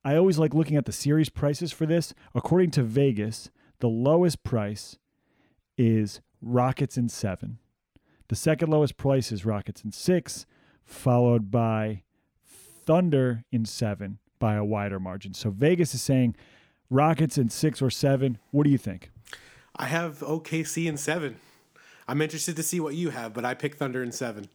[0.03, 2.13] I always like looking at the series prices for this.
[2.36, 4.97] According to Vegas, the lowest price
[5.77, 7.60] is Rockets in seven.
[8.27, 10.45] The second lowest price is Rockets in six
[10.83, 12.03] followed by
[12.45, 15.33] Thunder in seven by a wider margin.
[15.33, 16.36] So Vegas is saying
[16.89, 18.38] Rockets in six or seven.
[18.52, 19.12] What do you think?
[19.76, 21.38] I have OKC in seven.
[22.08, 24.47] I'm interested to see what you have, but I pick Thunder in seven.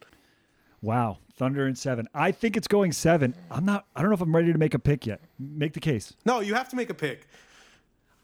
[0.80, 2.08] Wow, Thunder in seven.
[2.14, 3.34] I think it's going seven.
[3.50, 3.86] I'm not.
[3.94, 5.20] I don't know if I'm ready to make a pick yet.
[5.38, 6.14] Make the case.
[6.24, 7.28] No, you have to make a pick.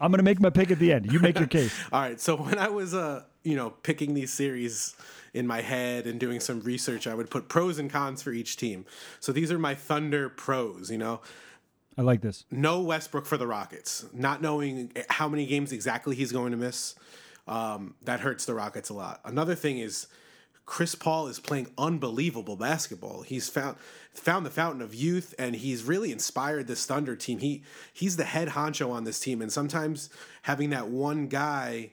[0.01, 1.13] I'm going to make my pick at the end.
[1.13, 1.77] You make your case.
[1.93, 2.21] All right.
[2.21, 4.97] So when I was, uh, you know, picking these series
[5.35, 8.57] in my head and doing some research, I would put pros and cons for each
[8.57, 8.87] team.
[9.21, 10.91] So these are my Thunder pros.
[10.91, 11.21] You know,
[11.99, 12.45] I like this.
[12.51, 14.07] no Westbrook for the Rockets.
[14.15, 16.95] Not knowing how many games exactly he's going to miss,
[17.49, 19.21] um, that hurts the Rockets a lot.
[19.25, 20.07] Another thing is
[20.65, 23.23] Chris Paul is playing unbelievable basketball.
[23.23, 23.77] He's found
[24.13, 27.39] found the fountain of youth, and he's really inspired this Thunder team.
[27.41, 30.09] He he's the head honcho on this team, and sometimes
[30.43, 31.93] having that one guy.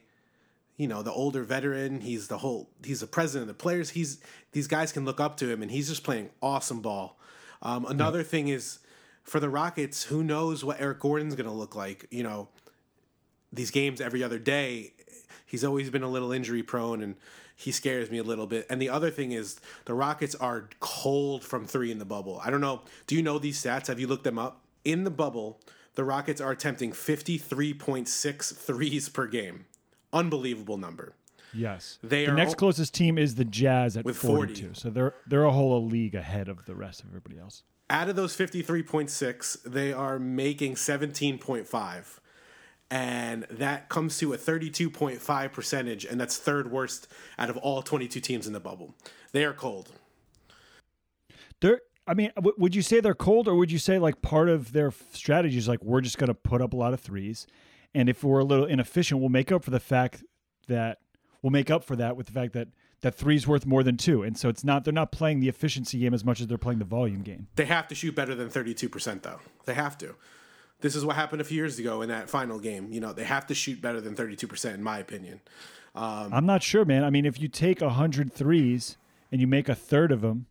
[0.76, 3.88] You know, the older veteran, he's the whole he's the president of the players.
[3.90, 4.20] He's
[4.52, 7.18] these guys can look up to him and he's just playing awesome ball.
[7.62, 8.80] Um, another thing is
[9.26, 12.06] for the Rockets, who knows what Eric Gordon's going to look like?
[12.10, 12.48] You know,
[13.52, 14.92] these games every other day,
[15.44, 17.16] he's always been a little injury prone and
[17.54, 18.66] he scares me a little bit.
[18.70, 22.40] And the other thing is the Rockets are cold from three in the bubble.
[22.44, 22.82] I don't know.
[23.06, 23.88] Do you know these stats?
[23.88, 24.62] Have you looked them up?
[24.84, 25.60] In the bubble,
[25.96, 29.64] the Rockets are attempting 53.6 threes per game.
[30.12, 31.14] Unbelievable number.
[31.52, 31.98] Yes.
[32.02, 32.30] They are.
[32.30, 34.54] the next o- closest team is the Jazz at With 40.
[34.54, 34.74] 42.
[34.74, 37.62] So they're they're a whole league ahead of the rest of everybody else.
[37.88, 42.18] Out of those 53.6, they are making 17.5.
[42.90, 48.20] And that comes to a 32.5 percentage, and that's third worst out of all 22
[48.20, 48.94] teams in the bubble.
[49.32, 49.90] They are cold.
[51.60, 54.48] They're I mean, w- would you say they're cold, or would you say like part
[54.48, 57.46] of their strategy is like we're just going to put up a lot of threes,
[57.94, 60.22] and if we're a little inefficient, we'll make up for the fact
[60.68, 60.98] that
[61.42, 62.68] we'll make up for that with the fact that
[63.02, 65.98] that three's worth more than two, and so it's not they're not playing the efficiency
[65.98, 67.48] game as much as they're playing the volume game.
[67.56, 69.40] They have to shoot better than 32%, though.
[69.64, 70.14] They have to.
[70.80, 72.92] This is what happened a few years ago in that final game.
[72.92, 75.40] You know, they have to shoot better than 32%, in my opinion.
[75.94, 77.04] Um, I'm not sure, man.
[77.04, 78.98] I mean, if you take 100 threes
[79.32, 80.46] and you make a third of them,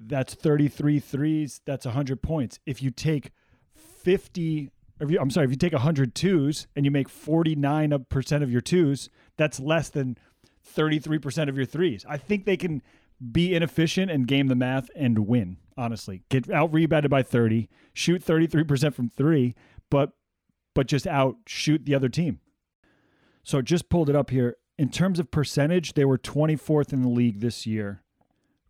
[0.00, 1.60] that's 33 threes.
[1.64, 2.58] That's 100 points.
[2.66, 3.30] If you take
[3.74, 4.70] 50, if
[5.08, 9.08] you, I'm sorry, if you take 100 twos and you make 49% of your twos,
[9.36, 10.18] that's less than
[10.74, 12.04] 33% of your threes.
[12.08, 12.82] I think they can
[13.32, 16.22] be inefficient and game the math and win, honestly.
[16.28, 19.54] Get out rebounded by 30, shoot 33% from three,
[19.90, 20.12] but
[20.74, 22.40] but just out shoot the other team.
[23.42, 24.56] So just pulled it up here.
[24.78, 28.02] In terms of percentage, they were 24th in the league this year,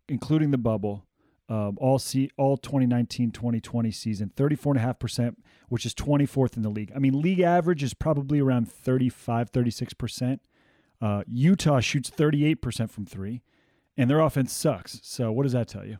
[0.09, 1.05] including the bubble.
[1.51, 5.35] Um, all see all 2019-2020 season, 34.5%,
[5.67, 6.93] which is 24th in the league.
[6.95, 10.39] I mean, league average is probably around 35, 36%.
[11.01, 13.41] Uh, Utah shoots 38% from three,
[13.97, 15.01] and their offense sucks.
[15.03, 15.97] So what does that tell you?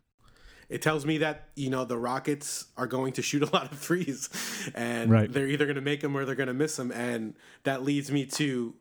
[0.69, 3.77] It tells me that, you know, the Rockets are going to shoot a lot of
[3.77, 4.29] threes
[4.73, 5.29] and Right.
[5.29, 6.93] they're either going to make them or they're going to miss them.
[6.93, 8.75] And that leads me to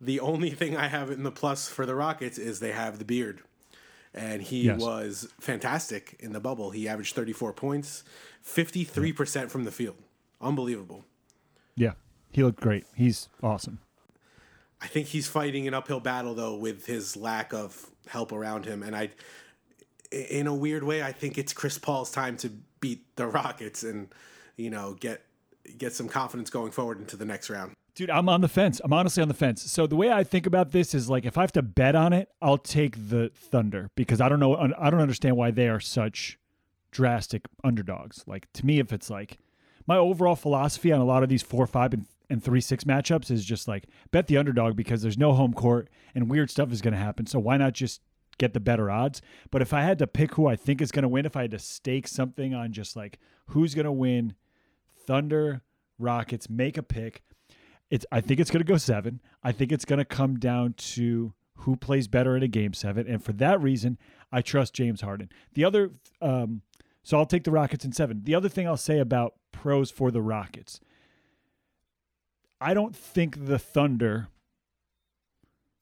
[0.00, 3.04] the only thing I have in the plus for the Rockets is they have the
[3.04, 3.42] beard.
[4.14, 4.80] And he Yes.
[4.80, 6.70] was fantastic in the bubble.
[6.70, 8.04] He averaged 34 points,
[8.44, 9.96] 53% from the field.
[10.40, 11.04] Unbelievable.
[11.74, 11.94] Yeah,
[12.30, 12.86] he looked great.
[12.94, 13.80] He's awesome.
[14.80, 18.82] I think he's fighting an uphill battle though with his lack of help around him,
[18.82, 19.10] and I,
[20.12, 22.50] in a weird way, I think it's Chris Paul's time to
[22.80, 24.08] beat the Rockets and
[24.56, 25.22] you know get
[25.78, 27.72] get some confidence going forward into the next round.
[27.94, 28.80] Dude, I'm on the fence.
[28.82, 29.62] I'm honestly on the fence.
[29.70, 32.12] So the way I think about this is like if I have to bet on
[32.12, 35.80] it, I'll take the Thunder because I don't know I don't understand why they are
[35.80, 36.38] such
[36.90, 38.24] drastic underdogs.
[38.26, 39.38] Like to me if it's like
[39.86, 43.30] my overall philosophy on a lot of these 4 5 and and 3 6 matchups
[43.30, 46.80] is just like bet the underdog because there's no home court and weird stuff is
[46.80, 47.26] going to happen.
[47.26, 48.00] So why not just
[48.38, 49.22] get the better odds?
[49.50, 51.42] But if I had to pick who I think is going to win, if I
[51.42, 54.34] had to stake something on just like who's going to win
[55.06, 55.62] Thunder,
[55.98, 57.22] Rockets, make a pick,
[57.90, 59.20] it's I think it's going to go seven.
[59.42, 63.06] I think it's going to come down to who plays better in a game seven,
[63.06, 63.98] and for that reason,
[64.32, 65.30] I trust James Harden.
[65.54, 66.62] The other, um,
[67.02, 68.22] so I'll take the Rockets in seven.
[68.24, 70.80] The other thing I'll say about pros for the Rockets,
[72.60, 74.28] I don't think the Thunder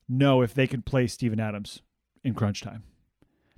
[0.09, 1.81] know if they can play Steven Adams
[2.23, 2.83] in crunch time.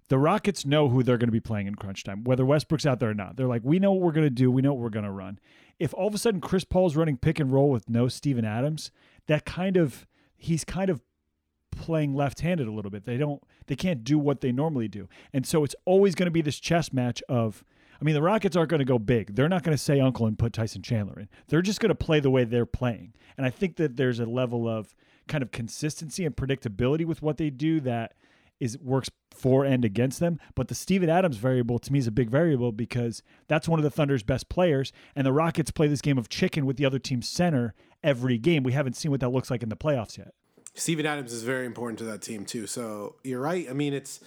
[0.09, 3.01] The Rockets know who they're going to be playing in crunch time, whether Westbrook's out
[3.01, 3.37] there or not.
[3.37, 4.51] They're like, we know what we're going to do.
[4.51, 5.39] We know what we're going to run
[5.79, 8.91] if all of a sudden Chris Paul's running pick and roll with no Steven Adams,
[9.27, 10.07] that kind of
[10.37, 11.01] he's kind of
[11.71, 13.05] playing left-handed a little bit.
[13.05, 15.09] They don't they can't do what they normally do.
[15.33, 17.65] And so it's always going to be this chess match of
[18.01, 19.35] I mean, the Rockets aren't going to go big.
[19.35, 21.29] They're not going to say uncle and put Tyson Chandler in.
[21.49, 23.15] They're just going to play the way they're playing.
[23.37, 24.95] And I think that there's a level of
[25.29, 28.15] kind of consistency and predictability with what they do that
[28.65, 30.41] is works for and against them.
[30.55, 33.83] But the Steven Adams variable to me is a big variable because that's one of
[33.83, 34.93] the Thunder's best players.
[35.15, 38.63] And the Rockets play this game of chicken with the other team's center every game.
[38.63, 40.33] We haven't seen what that looks like in the playoffs yet.
[40.75, 42.67] Steven Adams is very important to that team too.
[42.67, 43.67] So you're right.
[43.69, 44.21] I mean, it's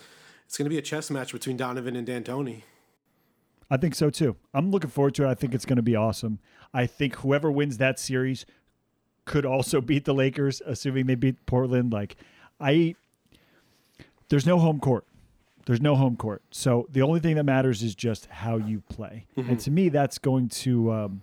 [0.46, 2.64] it's going to be a chess match between Donovan and D'Antoni.
[3.70, 4.38] I think so too.
[4.54, 5.30] I'm looking forward to it.
[5.30, 6.40] I think it's going to be awesome.
[6.74, 8.46] I think whoever wins that series
[9.26, 11.92] could also beat the Lakers, assuming they beat Portland.
[11.92, 12.16] Like
[12.62, 12.96] I
[14.30, 15.06] there's no home court.
[15.66, 16.44] There's no home court.
[16.50, 19.26] So the only thing that matters is just how you play.
[19.36, 19.50] Mm-hmm.
[19.50, 21.22] And to me, that's going to, um,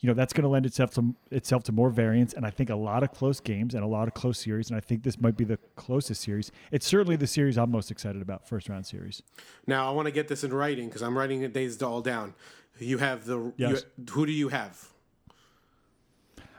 [0.00, 2.32] you know, that's going to lend itself to itself to more variance.
[2.32, 4.68] And I think a lot of close games and a lot of close series.
[4.68, 6.50] And I think this might be the closest series.
[6.72, 9.22] It's certainly the series I'm most excited about, first round series.
[9.64, 12.34] Now I want to get this in writing because I'm writing the days all down.
[12.80, 13.84] You have the yes.
[13.96, 14.88] you, who do you have?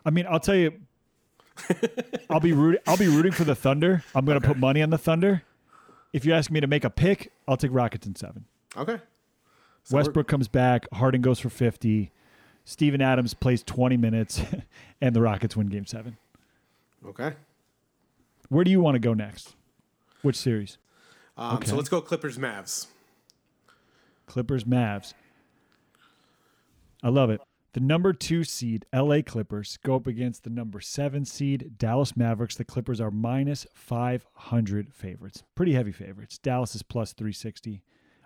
[0.05, 0.73] I mean, I'll tell you
[2.29, 2.81] I'll be rooting.
[2.87, 4.03] I'll be rooting for the Thunder.
[4.15, 4.53] I'm going to okay.
[4.53, 5.43] put money on the Thunder.
[6.13, 8.45] If you ask me to make a pick, I'll take Rockets in seven.
[8.75, 8.99] Okay.
[9.83, 10.87] So Westbrook comes back.
[10.93, 12.11] Harden goes for fifty.
[12.65, 14.41] Steven Adams plays twenty minutes,
[15.01, 16.17] and the Rockets win Game Seven.
[17.05, 17.33] Okay.
[18.49, 19.55] Where do you want to go next?
[20.21, 20.77] Which series?
[21.37, 21.69] Um, okay.
[21.69, 22.87] So let's go Clippers Mavs.
[24.25, 25.13] Clippers Mavs.
[27.01, 27.41] I love it.
[27.73, 32.55] The number two seed, LA Clippers, go up against the number seven seed, Dallas Mavericks.
[32.55, 35.43] The Clippers are minus 500 favorites.
[35.53, 36.39] Pretty heavy favorites.
[36.39, 37.83] Dallas is plus 360.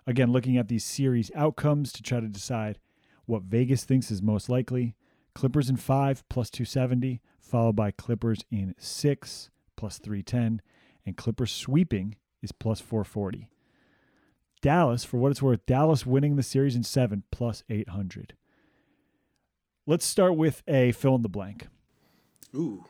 [0.07, 2.79] Again, looking at these series outcomes to try to decide
[3.25, 4.95] what Vegas thinks is most likely.
[5.35, 10.61] Clippers in five, plus 270, followed by Clippers in six, plus 310,
[11.05, 13.49] and Clippers sweeping is plus 440.
[14.61, 18.35] Dallas, for what it's worth, Dallas winning the series in seven, plus 800.
[19.85, 21.67] Let's start with a fill in the blank.
[22.55, 22.85] Ooh.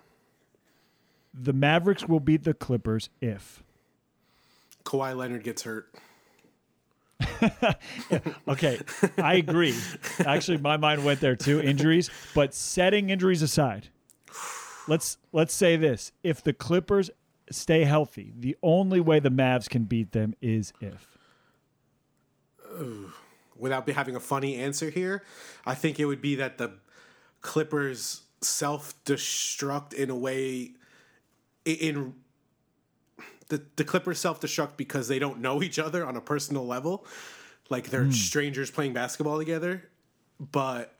[1.33, 3.63] The Mavericks will beat the Clippers if
[4.83, 5.93] Kawhi Leonard gets hurt.
[8.47, 8.79] okay,
[9.17, 9.75] I agree.
[10.25, 11.59] Actually, my mind went there too.
[11.61, 13.89] Injuries, but setting injuries aside,
[14.87, 17.09] let's let's say this: if the Clippers
[17.49, 21.17] stay healthy, the only way the Mavs can beat them is if.
[23.63, 25.23] Without having a funny answer here,
[25.65, 26.73] I think it would be that the
[27.41, 30.71] Clippers self destruct in a way
[31.63, 32.13] in
[33.47, 37.05] the the Clippers self destruct because they don't know each other on a personal level,
[37.69, 38.13] like they're mm.
[38.13, 39.87] strangers playing basketball together.
[40.41, 40.93] But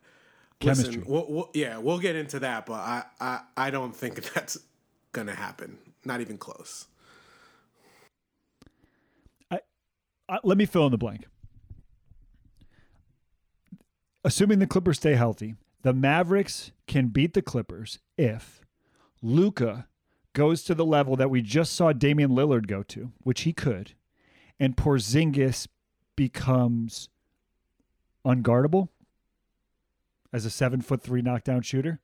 [0.61, 0.95] Chemistry.
[0.95, 4.57] listen, we'll, we'll, yeah, we'll get into that, but I, I I don't think that's
[5.11, 5.79] gonna happen.
[6.05, 6.87] Not even close.
[9.51, 9.59] I,
[10.29, 11.25] I let me fill in the blank.
[14.23, 18.61] Assuming the Clippers stay healthy, the Mavericks can beat the Clippers if
[19.21, 19.87] Luka
[20.33, 23.93] goes to the level that we just saw Damian Lillard go to, which he could,
[24.59, 25.67] and Porzingis
[26.15, 27.09] becomes
[28.25, 28.87] unguardable
[30.31, 31.99] as a seven foot three knockdown shooter.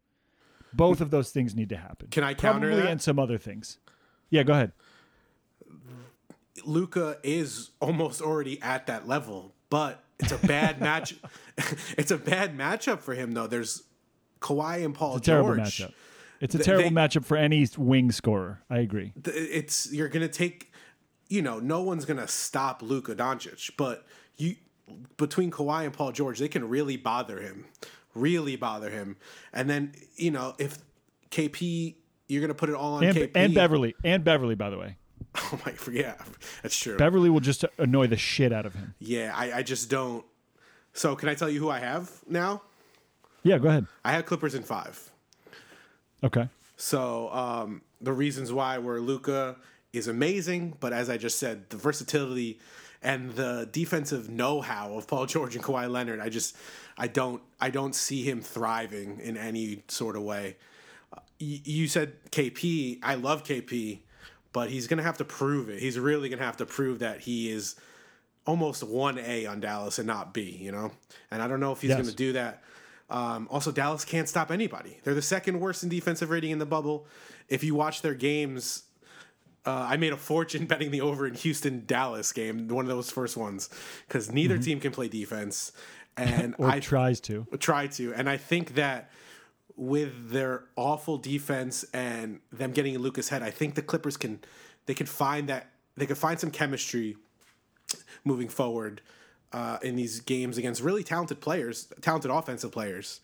[0.74, 2.10] Both of those things need to happen.
[2.12, 2.92] Can I counter Probably that?
[2.92, 3.80] and some other things.
[4.30, 4.74] Yeah, go ahead.
[6.66, 11.16] Luka is almost already at that level, but it's a bad match.
[11.98, 13.48] it's a bad matchup for him though.
[13.48, 13.84] There's
[14.42, 15.80] Kawhi and Paul it's a terrible George.
[15.80, 15.94] Matchup.
[16.42, 18.62] It's a terrible they, matchup for any wing scorer.
[18.70, 19.14] I agree.
[19.26, 20.72] It's you're gonna take,
[21.28, 24.06] you know, no one's gonna stop Luka Doncic, but
[24.38, 24.56] you
[25.18, 27.66] between Kawhi and Paul George, they can really bother him,
[28.16, 29.18] really bother him.
[29.52, 30.78] And then you know if
[31.32, 31.96] KP,
[32.28, 34.56] you're gonna put it all on and, KP and Beverley and Beverley.
[34.56, 34.98] by the way.
[35.52, 36.16] Oh my, yeah,
[36.62, 36.98] that's true.
[36.98, 38.94] Beverley will just annoy the shit out of him.
[39.00, 40.26] Yeah, I, I just don't.
[40.94, 42.62] So can I tell you who I have now?
[43.44, 43.88] Yeah, go ahead.
[44.04, 45.12] I had Clippers in five.
[46.24, 46.50] Okay.
[46.78, 49.58] So um, the reasons why were Luka
[49.94, 52.60] is amazing, but as I just said, the versatility
[53.02, 56.56] and the defensive know-how of Paul George and Kawhi Leonard, I just
[56.98, 60.58] I don't I don't see him thriving in any sort of way.
[61.14, 63.00] Uh, you said KP.
[63.02, 64.00] I love KP,
[64.54, 65.80] but he's gonna have to prove it.
[65.80, 67.76] He's really gonna have to prove that he is
[68.46, 70.58] almost one A on Dallas and not B.
[70.60, 70.92] You know,
[71.32, 72.00] and I don't know if he's yes.
[72.00, 72.64] gonna do that.
[73.10, 75.00] Um, also, Dallas can't stop anybody.
[75.04, 77.08] They're the second worst in defensive rating in the bubble.
[77.48, 78.84] If you watch their games,
[79.66, 83.12] uh, I made a fortune betting the over in Houston Dallas game, one of those
[83.12, 83.70] first ones,
[84.08, 84.64] because neither mm-hmm.
[84.64, 85.72] team can play defense,
[86.18, 89.12] and or I tries to try to, and I think that
[89.80, 94.40] with their awful defense and them getting in Luka's head, I think the Clippers can
[94.86, 97.16] they could find that they could find some chemistry
[98.26, 99.02] moving forward
[99.54, 103.22] uh, in these games against really talented players, talented offensive players.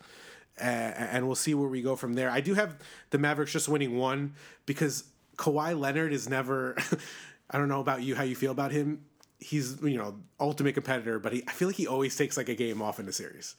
[0.57, 2.29] And we'll see where we go from there.
[2.29, 2.77] I do have
[3.09, 4.35] the Mavericks just winning one
[4.65, 5.03] because
[5.35, 6.77] Kawhi Leonard is never.
[7.49, 9.03] I don't know about you, how you feel about him.
[9.37, 12.55] He's you know ultimate competitor, but he, I feel like he always takes like a
[12.55, 13.55] game off in the series.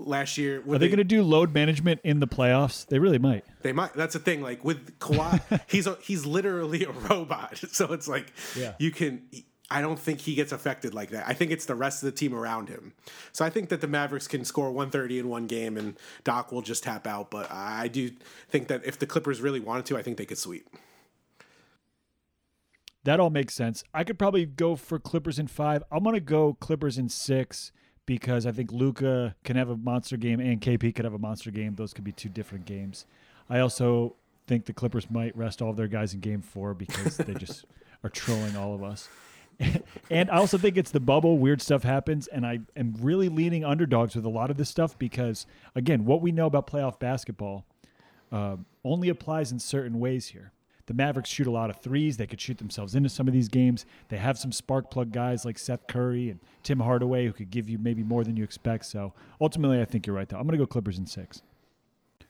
[0.00, 2.86] Last year, are they, they going to do load management in the playoffs?
[2.86, 3.44] They really might.
[3.62, 3.92] They might.
[3.94, 4.40] That's the thing.
[4.40, 7.62] Like with Kawhi, he's a, he's literally a robot.
[7.72, 8.74] So it's like yeah.
[8.78, 9.22] you can
[9.70, 11.28] I don't think he gets affected like that.
[11.28, 12.92] I think it's the rest of the team around him.
[13.32, 16.62] So I think that the Mavericks can score 130 in one game and Doc will
[16.62, 17.30] just tap out.
[17.30, 18.10] But I do
[18.48, 20.68] think that if the Clippers really wanted to, I think they could sweep.
[23.04, 23.84] That all makes sense.
[23.94, 25.84] I could probably go for Clippers in five.
[25.90, 27.70] I'm going to go Clippers in six
[28.10, 31.52] because I think Luka can have a monster game and KP could have a monster
[31.52, 31.76] game.
[31.76, 33.06] Those could be two different games.
[33.48, 34.16] I also
[34.48, 37.66] think the Clippers might rest all of their guys in game four because they just
[38.02, 39.08] are trolling all of us.
[40.10, 41.38] and I also think it's the bubble.
[41.38, 44.98] Weird stuff happens, and I am really leaning underdogs with a lot of this stuff
[44.98, 45.46] because,
[45.76, 47.64] again, what we know about playoff basketball
[48.32, 50.50] uh, only applies in certain ways here.
[50.86, 52.16] The Mavericks shoot a lot of threes.
[52.16, 53.86] They could shoot themselves into some of these games.
[54.08, 57.68] They have some spark plug guys like Seth Curry and Tim Hardaway who could give
[57.68, 58.86] you maybe more than you expect.
[58.86, 60.38] So ultimately, I think you're right, though.
[60.38, 61.42] I'm going to go Clippers in six.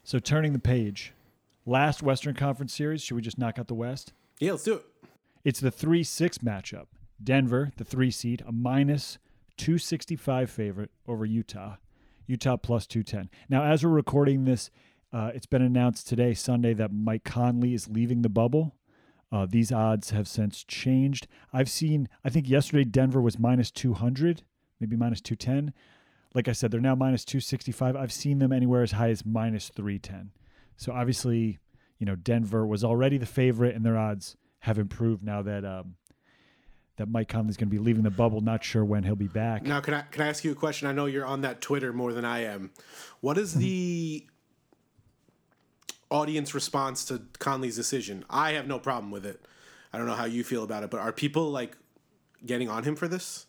[0.05, 1.13] So turning the page,
[1.67, 3.03] last Western Conference series.
[3.03, 4.13] Should we just knock out the West?
[4.39, 4.85] Yeah, let's do it.
[5.45, 6.87] It's the 3 6 matchup.
[7.23, 9.19] Denver, the three seed, a minus
[9.59, 11.77] 265 favorite over Utah.
[12.27, 13.29] Utah plus 210.
[13.49, 14.71] Now, as we're recording this,
[15.13, 18.77] uh, it's been announced today, Sunday, that Mike Conley is leaving the bubble.
[19.33, 21.27] Uh, these odds have since changed.
[21.53, 24.43] I've seen, I think yesterday Denver was minus 200,
[24.81, 25.73] maybe minus 210.
[26.35, 27.97] Like I said, they're now minus 265.
[27.97, 30.31] I've seen them anywhere as high as minus 310.
[30.77, 31.59] So obviously,
[31.99, 35.97] you know, Denver was already the favorite, and their odds have improved now that um,
[36.97, 38.41] that Mike Conley's going to be leaving the bubble.
[38.41, 39.63] Not sure when he'll be back.
[39.63, 40.89] Now, can I can I ask you a question?
[40.89, 42.71] I know you're on that Twitter more than I am.
[43.21, 44.27] What is the
[46.11, 48.25] audience response to Conley's decision?
[48.29, 49.45] I have no problem with it.
[49.93, 51.77] I don't know how you feel about it, but are people like
[52.45, 53.47] getting on him for this?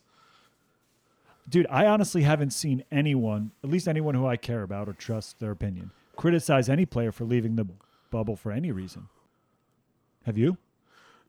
[1.50, 5.40] Dude, I honestly haven't seen anyone, at least anyone who I care about or trust
[5.40, 7.68] their opinion, criticize any player for leaving the
[8.10, 9.08] bubble for any reason.
[10.26, 10.58] Have you?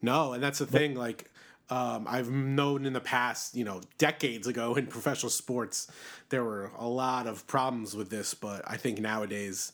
[0.02, 0.94] No, and that's the thing.
[0.94, 1.30] Like,
[1.70, 5.90] um, I've known in the past, you know, decades ago in professional sports,
[6.28, 9.72] there were a lot of problems with this, but I think nowadays,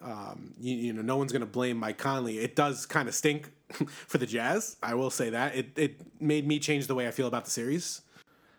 [0.00, 2.38] um, you, you, know, no one's going to blame Mike Conley.
[2.38, 3.52] It does kind of stink
[4.06, 4.76] for the Jazz.
[4.82, 7.50] I will say that it it made me change the way I feel about the
[7.50, 8.02] series.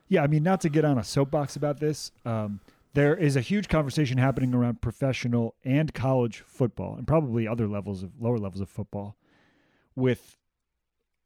[0.07, 2.59] Yeah, I mean, not to get on a soapbox about this, um,
[2.93, 8.03] there is a huge conversation happening around professional and college football, and probably other levels
[8.03, 9.15] of lower levels of football,
[9.95, 10.37] with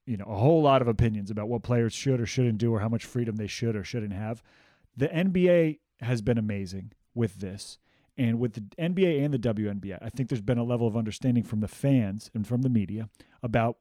[0.05, 2.80] you know, a whole lot of opinions about what players should or shouldn't do or
[2.80, 4.41] how much freedom they should or shouldn't have.
[4.95, 7.78] The NBA has been amazing with this.
[8.18, 11.43] And with the NBA and the WNBA, I think there's been a level of understanding
[11.43, 13.09] from the fans and from the media
[13.43, 13.78] about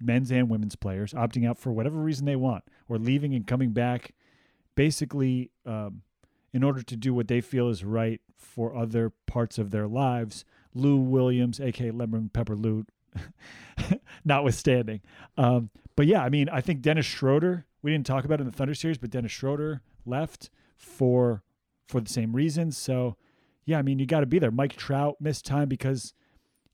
[0.00, 3.70] men's and women's players opting out for whatever reason they want or leaving and coming
[3.70, 4.14] back
[4.74, 6.02] basically um,
[6.52, 10.44] in order to do what they feel is right for other parts of their lives.
[10.74, 12.86] Lou Williams, aka Lemon Pepper Lou,
[14.24, 15.00] notwithstanding.
[15.36, 17.66] Um, but yeah, I mean, I think Dennis Schroeder.
[17.82, 21.42] We didn't talk about in the Thunder series, but Dennis Schroeder left for
[21.88, 22.76] for the same reasons.
[22.76, 23.16] So
[23.68, 24.50] yeah, I mean, you got to be there.
[24.50, 26.14] Mike Trout missed time because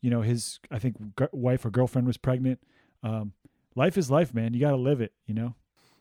[0.01, 2.61] You know, his I think g- wife or girlfriend was pregnant.
[3.03, 3.33] Um,
[3.75, 4.55] life is life, man.
[4.55, 5.13] You got to live it.
[5.27, 5.55] You know.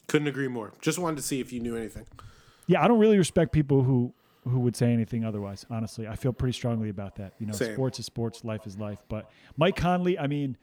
[0.07, 0.73] Couldn't agree more.
[0.81, 2.05] Just wanted to see if you knew anything.
[2.67, 4.13] Yeah, I don't really respect people who
[4.43, 5.65] who would say anything otherwise.
[5.69, 7.33] Honestly, I feel pretty strongly about that.
[7.39, 7.73] You know, Same.
[7.73, 9.01] sports is sports, life is life.
[9.07, 10.57] But Mike Conley, I mean,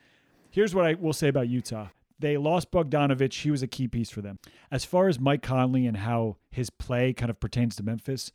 [0.51, 1.89] here's what I will say about Utah.
[2.19, 3.33] They lost Bogdanovic.
[3.33, 4.39] He was a key piece for them.
[4.71, 8.33] As far as Mike Conley and how his play kind of pertains to Memphis,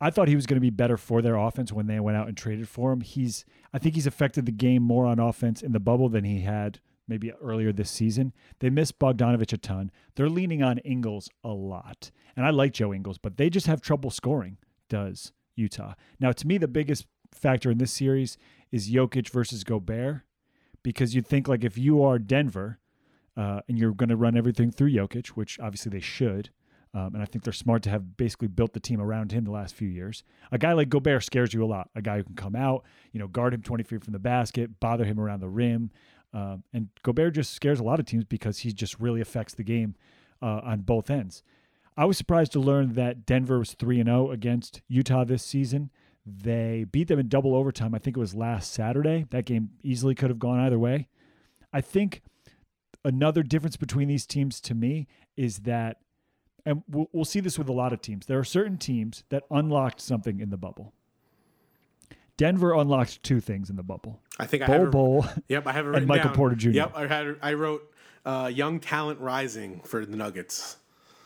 [0.00, 2.28] I thought he was going to be better for their offense when they went out
[2.28, 3.00] and traded for him.
[3.00, 6.40] He's, I think he's affected the game more on offense in the bubble than he
[6.40, 8.32] had maybe earlier this season.
[8.58, 9.90] They miss Bogdanovic a ton.
[10.14, 12.10] They're leaning on Ingles a lot.
[12.36, 15.94] And I like Joe Ingles, but they just have trouble scoring, does Utah.
[16.20, 18.36] Now, to me, the biggest factor in this series
[18.70, 20.22] is Jokic versus Gobert,
[20.82, 22.80] because you'd think like if you are Denver
[23.36, 26.50] uh, and you're going to run everything through Jokic, which obviously they should.
[26.96, 29.50] Um, and I think they're smart to have basically built the team around him the
[29.50, 30.24] last few years.
[30.50, 31.90] A guy like Gobert scares you a lot.
[31.94, 34.80] A guy who can come out, you know, guard him 20 feet from the basket,
[34.80, 35.90] bother him around the rim,
[36.32, 39.62] um, and Gobert just scares a lot of teams because he just really affects the
[39.62, 39.94] game
[40.40, 41.42] uh, on both ends.
[41.98, 45.90] I was surprised to learn that Denver was 3 0 against Utah this season.
[46.26, 47.94] They beat them in double overtime.
[47.94, 49.26] I think it was last Saturday.
[49.30, 51.08] That game easily could have gone either way.
[51.72, 52.22] I think
[53.04, 55.98] another difference between these teams to me is that,
[56.66, 59.44] and we'll, we'll see this with a lot of teams, there are certain teams that
[59.50, 60.92] unlocked something in the bubble.
[62.36, 64.20] Denver unlocked two things in the bubble.
[64.38, 66.34] I think I Bol have Bol Yep, I have it and Michael down.
[66.34, 66.70] Porter Jr.
[66.70, 67.90] Yep, I had I wrote
[68.26, 70.76] uh, young talent rising for the Nuggets.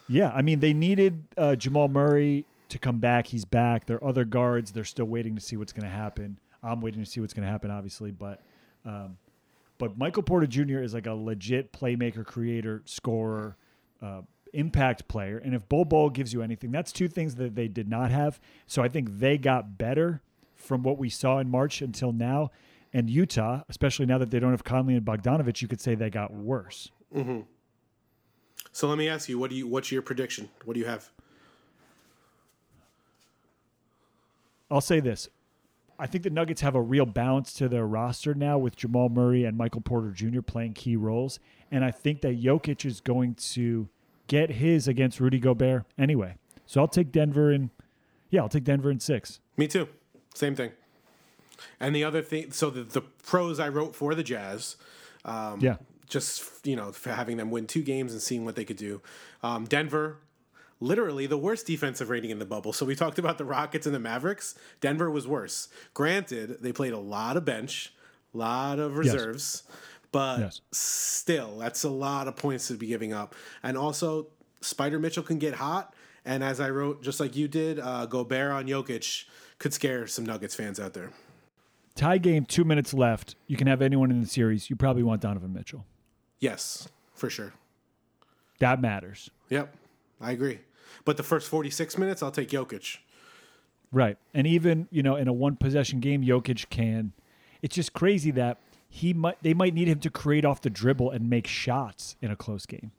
[0.09, 3.27] Yeah, I mean they needed uh, Jamal Murray to come back.
[3.27, 3.87] He's back.
[3.87, 6.39] Their other guards, they're still waiting to see what's going to happen.
[6.63, 8.43] I'm waiting to see what's going to happen, obviously, but
[8.85, 9.17] um,
[9.79, 10.79] but Michael Porter Jr.
[10.79, 13.57] is like a legit playmaker, creator, scorer,
[14.03, 14.21] uh,
[14.53, 15.39] impact player.
[15.39, 18.41] And if Bol Bol gives you anything, that's two things that they did not have.
[18.67, 20.23] So I think they got better
[20.57, 22.51] from what we saw in March until now.
[22.93, 26.11] And Utah, especially now that they don't have Conley and Bogdanovic, you could say they
[26.11, 26.91] got worse.
[27.15, 27.41] Mm-hmm.
[28.73, 30.49] So let me ask you, what do you what's your prediction?
[30.65, 31.11] What do you have?
[34.71, 35.29] I'll say this.
[35.99, 39.45] I think the Nuggets have a real balance to their roster now with Jamal Murray
[39.45, 40.41] and Michael Porter Jr.
[40.41, 41.41] playing key roles.
[41.71, 43.89] And I think that Jokic is going to
[44.31, 46.37] get his against Rudy Gobert anyway.
[46.65, 47.71] So I'll take Denver in,
[48.31, 49.41] yeah, I'll take Denver in six.
[49.57, 49.89] Me too.
[50.35, 50.71] Same thing.
[51.81, 54.77] And the other thing, so the, the pros I wrote for the Jazz,
[55.25, 55.77] um, Yeah.
[56.09, 59.03] just you know for having them win two games and seeing what they could do.
[59.43, 60.19] Um, Denver,
[60.79, 62.73] literally the worst defensive rating in the bubble.
[62.73, 64.55] So we talked about the Rockets and the Mavericks.
[64.81, 65.69] Denver was worse.
[65.93, 67.93] Granted, they played a lot of bench,
[68.33, 69.65] a lot of reserves,
[70.13, 70.61] but Yes.
[70.73, 73.35] still, that's a lot of points to be giving up.
[73.63, 74.29] And also,
[74.61, 75.95] Spida Mitchell can get hot.
[76.25, 79.25] And as I wrote, just like you did, uh, Gobert on Jokic
[79.59, 81.11] could scare some Nuggets fans out there.
[81.95, 83.35] Tie game, two minutes left.
[83.47, 84.69] You can have anyone in the series.
[84.71, 85.85] You probably want Donovan Mitchell.
[86.39, 87.53] Yes, for sure.
[88.59, 89.31] That matters.
[89.49, 89.75] Yep,
[90.21, 90.61] I agree.
[91.05, 92.99] But the first 46 minutes, I'll take Jokic.
[93.93, 94.19] Right.
[94.35, 97.13] And even, you know, in a one possession game, Jokic can.
[97.63, 98.59] It's just crazy that
[98.93, 102.31] he might they might need him to create off the dribble and make shots in
[102.31, 102.91] a close game.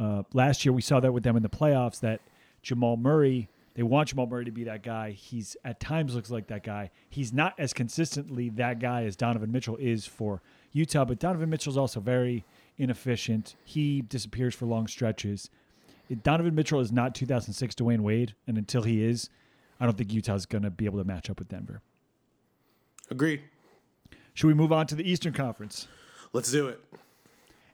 [0.00, 2.20] Uh, last year we saw that with them in the playoffs that
[2.62, 5.10] Jamal Murray, they want Jamal Murray to be that guy.
[5.10, 6.90] He's at times looks like that guy.
[7.10, 10.40] He's not as consistently that guy as Donovan Mitchell is for
[10.72, 12.44] Utah, but Donovan Mitchell's also very
[12.78, 13.56] inefficient.
[13.64, 15.50] He disappears for long stretches.
[16.22, 19.28] Donovan Mitchell is not 2006 Dwyane Wade, and until he is,
[19.80, 21.80] I don't think Utah's going to be able to match up with Denver.
[23.10, 23.42] Agreed.
[24.34, 25.86] Should we move on to the Eastern Conference?
[26.32, 26.82] Let's do it.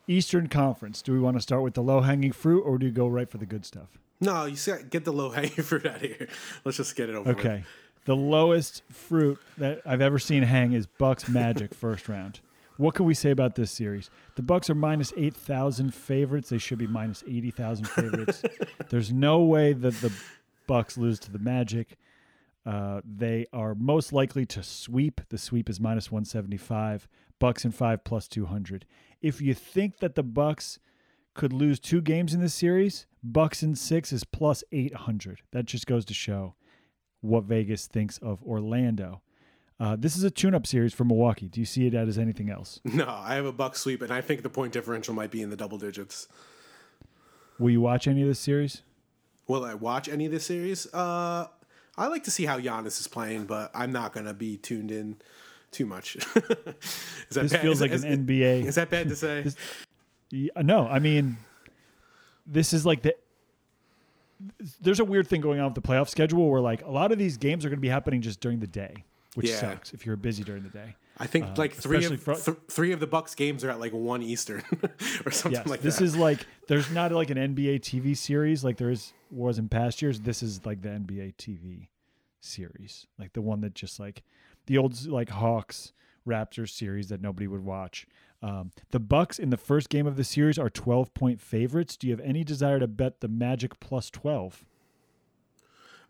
[0.06, 1.02] Eastern Conference.
[1.02, 3.28] Do we want to start with the low hanging fruit, or do you go right
[3.28, 3.98] for the good stuff?
[4.20, 6.28] No, you see, get the low hanging fruit out of here.
[6.64, 7.38] Let's just get it over with.
[7.38, 7.64] Okay.
[8.06, 12.40] The lowest fruit that I've ever seen hang is Bucks Magic first round.
[12.78, 14.08] What can we say about this series?
[14.36, 16.48] The Bucks are minus eight thousand favorites.
[16.48, 18.42] They should be minus eighty thousand favorites.
[18.88, 20.12] There's no way that the
[20.66, 21.98] Bucks lose to the Magic.
[22.66, 25.20] Uh, they are most likely to sweep.
[25.30, 27.08] The sweep is minus one seventy five.
[27.38, 28.84] Bucks in five plus two hundred.
[29.20, 30.78] If you think that the Bucks
[31.34, 35.40] could lose two games in this series, Bucks in six is plus eight hundred.
[35.52, 36.54] That just goes to show
[37.20, 39.22] what Vegas thinks of Orlando.
[39.80, 41.48] Uh, this is a tune-up series for Milwaukee.
[41.48, 42.80] Do you see it as anything else?
[42.92, 45.50] No, I have a buck sweep, and I think the point differential might be in
[45.50, 46.26] the double digits.
[47.60, 48.82] Will you watch any of this series?
[49.46, 50.92] Will I watch any of this series?
[50.92, 51.46] Uh,
[51.98, 54.90] I like to see how Giannis is playing, but I'm not going to be tuned
[54.90, 55.16] in
[55.70, 56.16] too much.
[56.16, 57.60] is that This bad?
[57.62, 58.64] feels is, like is, an NBA.
[58.64, 59.44] Is that bad to say?
[60.30, 61.38] Yeah, no, I mean,
[62.46, 63.14] this is like the.
[64.80, 67.18] There's a weird thing going on with the playoff schedule where like a lot of
[67.18, 69.04] these games are going to be happening just during the day.
[69.34, 69.56] which Yeah.
[69.60, 70.94] sucks if you're busy during the day.
[71.16, 73.92] I think uh, like three of th- three of the Bucks games are at like
[73.92, 74.62] one Eastern
[75.26, 78.76] or something Yes, like this is like there's not like an NBA TV series like
[78.76, 80.20] there is was in past years.
[80.20, 81.88] This is like the NBA TV
[82.40, 84.22] series, like the one that just like
[84.66, 85.92] the old like Hawks
[86.26, 88.06] Raptors series that nobody would watch.
[88.42, 91.96] Um, the Bucks in the first game of the series are 12 point favorites.
[91.96, 94.64] Do you have any desire to bet the Magic plus 12?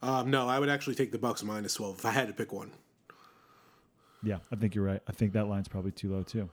[0.03, 2.53] um, no, I would actually take the Bucks minus twelve if I had to pick
[2.53, 2.71] one.
[4.23, 5.01] Yeah, I think you're right.
[5.09, 6.49] I think that line's probably too low too.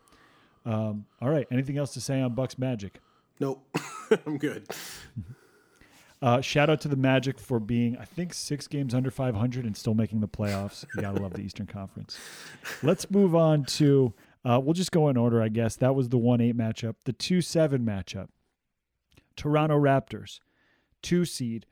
[0.65, 1.47] Um, all right.
[1.51, 2.99] Anything else to say on Bucks Magic?
[3.39, 3.63] Nope,
[4.25, 4.67] I'm good.
[6.25, 9.77] Uh, shout out to the Magic for being, I think, six games under 500 and
[9.77, 10.83] still making the playoffs.
[10.95, 12.17] You gotta love the Eastern Conference.
[12.81, 14.11] Let's move on to.
[14.43, 15.75] Uh, we'll just go in order, I guess.
[15.75, 16.95] That was the one eight matchup.
[17.03, 18.29] The two seven matchup.
[19.35, 20.39] Toronto Raptors,
[21.03, 21.67] two seed,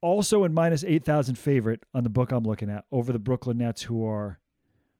[0.00, 3.58] also in minus eight thousand favorite on the book I'm looking at over the Brooklyn
[3.58, 4.40] Nets, who are,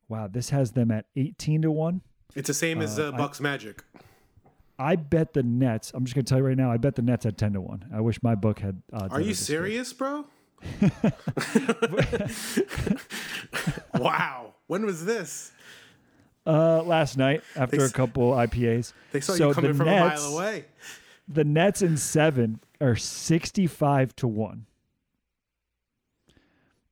[0.08, 2.02] wow, this has them at eighteen to one.
[2.36, 3.82] It's the same as Uh, uh, I- Bucks Magic.
[4.80, 5.92] I bet the Nets.
[5.94, 6.72] I'm just gonna tell you right now.
[6.72, 7.84] I bet the Nets at ten to one.
[7.92, 8.80] I wish my book had.
[8.92, 10.24] Odds Are you serious, bro?
[13.94, 14.54] wow.
[14.66, 15.52] When was this?
[16.46, 18.94] Uh, last night after They a couple IPAs.
[19.12, 20.64] They saw So you coming the from Nets- a mile away.
[21.28, 24.64] The Nets in seven are sixty-five to one.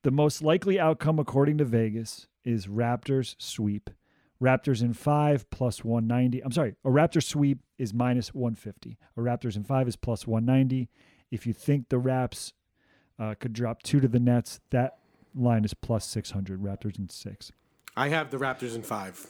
[0.03, 3.89] The most likely outcome, according to Vegas, is Raptors sweep.
[4.41, 6.41] Raptors in five plus one ninety.
[6.41, 8.97] I'm sorry, a Raptor sweep is minus one fifty.
[9.17, 10.89] A Raptors in five is plus one ninety.
[11.29, 12.53] If you think the Raps
[13.19, 14.99] uh, could drop two to the Nets, that
[15.35, 16.61] line is plus six hundred.
[16.61, 17.51] Raptors in six.
[17.97, 19.27] I have the Raptors in five.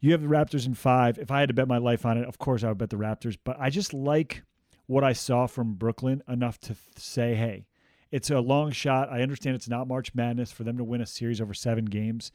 [0.00, 1.18] You have the Raptors in five.
[1.18, 2.96] If I had to bet my life on it, of course I would bet the
[2.96, 3.36] Raptors.
[3.44, 4.42] But I just like
[4.86, 7.66] what I saw from Brooklyn enough to say, hey,
[8.10, 9.12] it's a long shot.
[9.12, 10.50] I understand it's not March Madness.
[10.50, 12.32] For them to win a series over seven games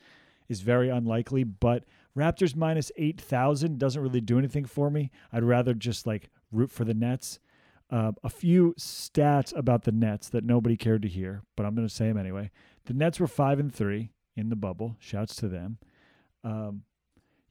[0.49, 1.43] is very unlikely.
[1.43, 1.83] But
[2.17, 5.11] Raptors minus 8,000 doesn't really do anything for me.
[5.31, 7.39] I'd rather just like root for the Nets.
[7.89, 11.87] Uh, a few stats about the Nets that nobody cared to hear, but I'm going
[11.87, 12.51] to say them anyway.
[12.85, 14.95] The Nets were five and three in the bubble.
[14.99, 15.77] Shouts to them.
[16.43, 16.83] Um,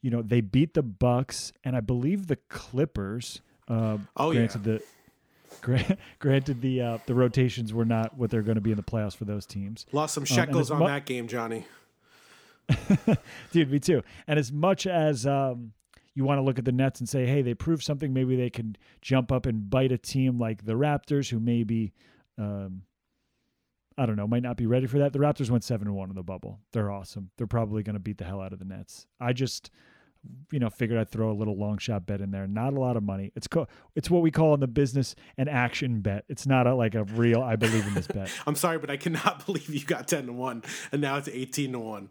[0.02, 3.40] you know they beat the Bucks and I believe the Clippers.
[3.68, 4.40] Uh, Oh, yeah.
[4.46, 4.82] granted the
[5.60, 8.82] gra- granted the uh, the rotations were not what they're going to be in the
[8.82, 9.86] playoffs for those teams.
[9.92, 11.64] Lost some and shekels as on mu- that game, Johnny.
[13.52, 14.02] Dude, me too.
[14.26, 15.72] And as much as um,
[16.16, 18.50] you want to look at the Nets and say, hey, they proved something, maybe they
[18.50, 21.92] can jump up and bite a team like the Raptors, who maybe,
[22.38, 22.82] um,
[23.98, 25.12] I don't know, might not be ready for that.
[25.12, 26.60] The Raptors went 7 1 in the bubble.
[26.72, 27.30] They're awesome.
[27.36, 29.06] They're probably going to beat the hell out of the Nets.
[29.20, 29.70] I just.
[30.50, 32.48] You know, figured I'd throw a little long shot bet in there.
[32.48, 33.30] Not a lot of money.
[33.36, 36.24] It's co- it's what we call in the business an action bet.
[36.28, 37.40] It's not a, like a real.
[37.42, 38.28] I believe in this bet.
[38.46, 41.70] I'm sorry, but I cannot believe you got 10 to 1 and now it's 18
[41.72, 42.08] to 1.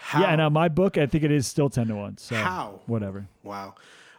[0.00, 0.20] How?
[0.22, 2.18] Yeah, and on my book, I think it is still ten to one.
[2.18, 2.80] So How?
[2.86, 3.26] whatever.
[3.42, 3.74] Wow.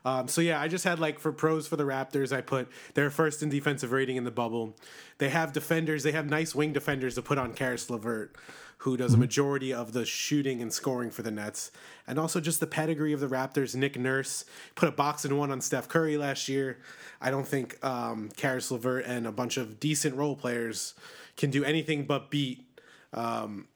[0.06, 3.10] Um, so yeah, I just had like for pros for the Raptors, I put their
[3.10, 4.76] first in defensive rating in the bubble.
[5.18, 6.04] They have defenders.
[6.04, 8.36] They have nice wing defenders to put on Caris LeVert,
[8.80, 11.72] who does a majority of the shooting and scoring for the Nets,
[12.06, 13.76] and also just the pedigree of the Raptors.
[13.76, 16.80] Nick Nurse put a box and one on Steph Curry last year.
[17.22, 20.94] I don't think um, Caris LeVert and a bunch of decent role players
[21.36, 22.66] can do anything but beat
[23.14, 23.68] um,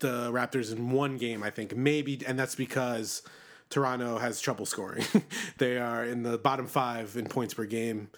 [0.00, 1.76] the Raptors in one game, I think.
[1.76, 3.22] Maybe, and that's because
[3.68, 5.04] Toronto has trouble scoring.
[5.58, 8.08] they are in the bottom five in points per game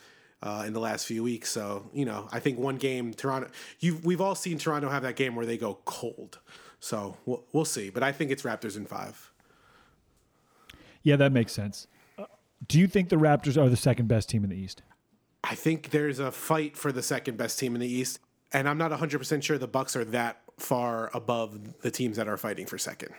[0.42, 1.50] uh, in the last few weeks.
[1.50, 3.48] So, you know, I think one game, Toronto,
[3.80, 6.38] you we've all seen Toronto have that game where they go cold.
[6.80, 7.90] So we'll, we'll see.
[7.90, 9.30] But I think it's Raptors in five.
[11.02, 11.86] Yeah, that makes sense.
[12.18, 12.24] Uh,
[12.66, 14.82] do you think the Raptors are the second best team in the East?
[15.44, 18.20] I think there's a fight for the second best team in the East.
[18.52, 22.36] And I'm not 100% sure the Bucks are that far above the teams that are
[22.36, 23.10] fighting for second.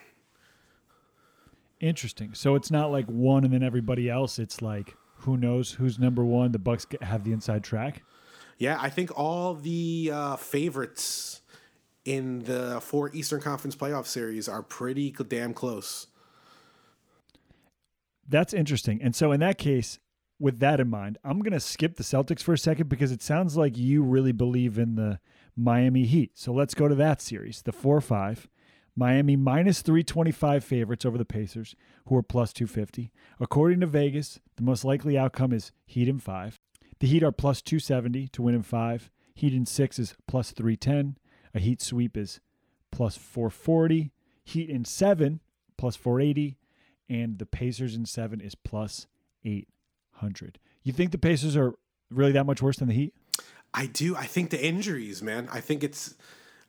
[1.79, 2.33] Interesting.
[2.33, 4.39] So it's not like one and then everybody else.
[4.39, 6.51] It's like who knows who's number one.
[6.51, 8.03] The Bucks have the inside track.
[8.57, 11.41] Yeah, I think all the uh, favorites
[12.05, 16.07] in the four Eastern Conference playoff series are pretty damn close.
[18.27, 19.01] That's interesting.
[19.01, 19.99] And so in that case,
[20.39, 23.21] with that in mind, I'm going to skip the Celtics for a second because it
[23.21, 25.19] sounds like you really believe in the
[25.55, 26.31] Miami Heat.
[26.35, 28.47] So let's go to that series, the 4 5.
[28.95, 31.75] Miami minus 325 favorites over the Pacers,
[32.07, 33.11] who are plus 250.
[33.39, 36.59] According to Vegas, the most likely outcome is Heat in 5.
[36.99, 39.09] The Heat are plus 270 to win in 5.
[39.33, 41.17] Heat in 6 is plus 310.
[41.55, 42.39] A Heat sweep is
[42.91, 44.11] plus 440.
[44.43, 45.39] Heat in 7
[45.77, 46.57] plus 480
[47.09, 49.07] and the Pacers in seven is plus
[49.43, 50.59] 800.
[50.83, 51.73] You think the Pacers are
[52.09, 53.13] really that much worse than the Heat?
[53.73, 54.15] I do.
[54.15, 55.49] I think the injuries, man.
[55.51, 56.15] I think it's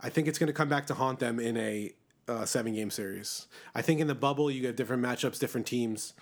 [0.01, 1.93] I think it's going to come back to haunt them in a
[2.29, 3.47] uh, seven game series.
[3.75, 6.15] I think in the bubble you get different matchups, different teams,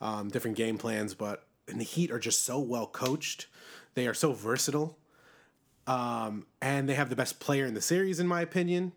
[0.00, 3.46] um, different game plans, but in the Heat are just so well coached.
[3.94, 4.98] They are so versatile,
[5.86, 8.92] um, and they have the best player in the series, in my opinion.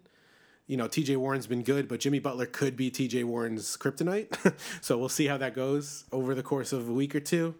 [0.67, 1.15] You know, T.J.
[1.15, 3.23] Warren's been good, but Jimmy Butler could be T.J.
[3.23, 4.55] Warren's kryptonite.
[4.81, 7.55] so we'll see how that goes over the course of a week or two.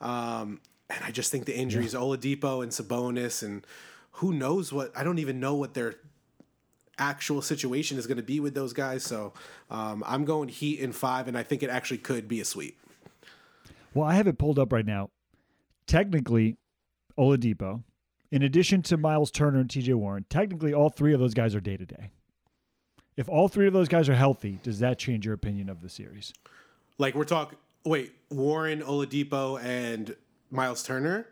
[0.00, 0.60] Um,
[0.94, 2.00] and I just think the injuries, yeah.
[2.00, 3.66] Oladipo and Sabonis, and
[4.12, 4.92] who knows what?
[4.96, 5.96] I don't even know what their
[6.98, 9.02] actual situation is going to be with those guys.
[9.02, 9.32] So
[9.70, 12.78] um, I'm going Heat in five, and I think it actually could be a sweep.
[13.94, 15.10] Well, I have it pulled up right now.
[15.86, 16.56] Technically,
[17.18, 17.82] Oladipo,
[18.30, 21.60] in addition to Miles Turner and TJ Warren, technically all three of those guys are
[21.60, 22.10] day to day.
[23.16, 25.90] If all three of those guys are healthy, does that change your opinion of the
[25.90, 26.32] series?
[26.96, 30.16] Like we're talking, wait, Warren, Oladipo, and
[30.52, 31.26] Miles Turner?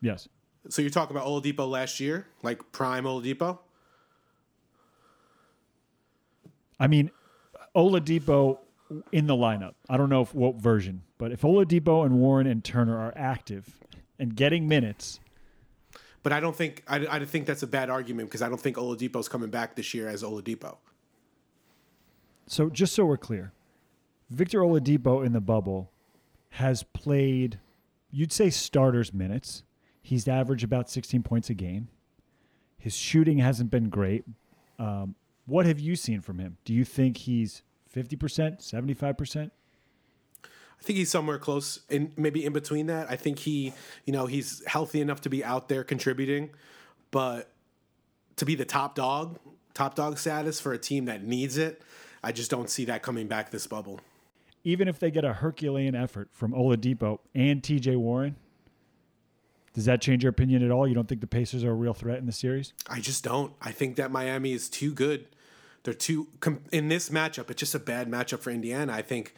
[0.00, 0.28] Yes.
[0.68, 3.58] So you're talking about Oladipo last year, like prime Oladipo?
[6.80, 7.10] I mean,
[7.76, 8.58] Oladipo
[9.12, 9.74] in the lineup.
[9.88, 13.78] I don't know if what version, but if Oladipo and Warren and Turner are active
[14.18, 15.20] and getting minutes.
[16.22, 18.76] But I don't think I, I think that's a bad argument because I don't think
[18.76, 20.76] Oladipo's coming back this year as Oladipo.
[22.46, 23.52] So just so we're clear,
[24.30, 25.90] Victor Oladipo in the bubble
[26.50, 27.58] has played,
[28.10, 29.62] you'd say starters minutes.
[30.02, 31.88] He's averaged about 16 points a game.
[32.78, 34.24] His shooting hasn't been great.
[34.78, 35.14] Um,
[35.46, 36.56] what have you seen from him?
[36.64, 37.62] Do you think he's
[37.94, 39.50] 50%, 75%?
[40.44, 43.10] I think he's somewhere close, in maybe in between that.
[43.10, 43.72] I think he,
[44.04, 46.50] you know, he's healthy enough to be out there contributing,
[47.10, 47.50] but
[48.36, 49.38] to be the top dog,
[49.74, 51.82] top dog status for a team that needs it,
[52.22, 54.00] I just don't see that coming back this bubble.
[54.64, 58.36] Even if they get a Herculean effort from Oladipo and TJ Warren,
[59.72, 60.86] does that change your opinion at all?
[60.88, 62.72] You don't think the Pacers are a real threat in the series?
[62.88, 63.52] I just don't.
[63.62, 65.26] I think that Miami is too good
[65.88, 66.28] they're too
[66.72, 67.50] in this matchup.
[67.50, 68.92] It's just a bad matchup for Indiana.
[68.92, 69.34] I think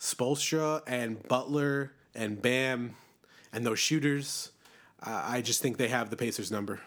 [0.00, 2.96] Spoelstra and Butler and Bam
[3.52, 4.50] and those shooters.
[5.00, 6.80] Uh, I just think they have the Pacers number.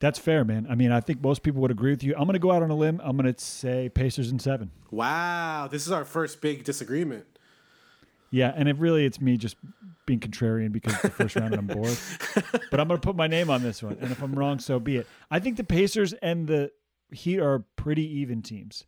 [0.00, 0.66] That's fair, man.
[0.70, 2.14] I mean, I think most people would agree with you.
[2.14, 3.00] I'm going to go out on a limb.
[3.02, 4.70] I'm going to say Pacers in seven.
[4.90, 7.26] Wow, this is our first big disagreement.
[8.30, 9.56] Yeah, and it really it's me just
[10.06, 11.96] being contrarian because the first round I'm bored.
[12.70, 14.78] But I'm going to put my name on this one, and if I'm wrong, so
[14.78, 15.06] be it.
[15.30, 16.70] I think the Pacers and the
[17.10, 18.84] Heat are pretty even teams.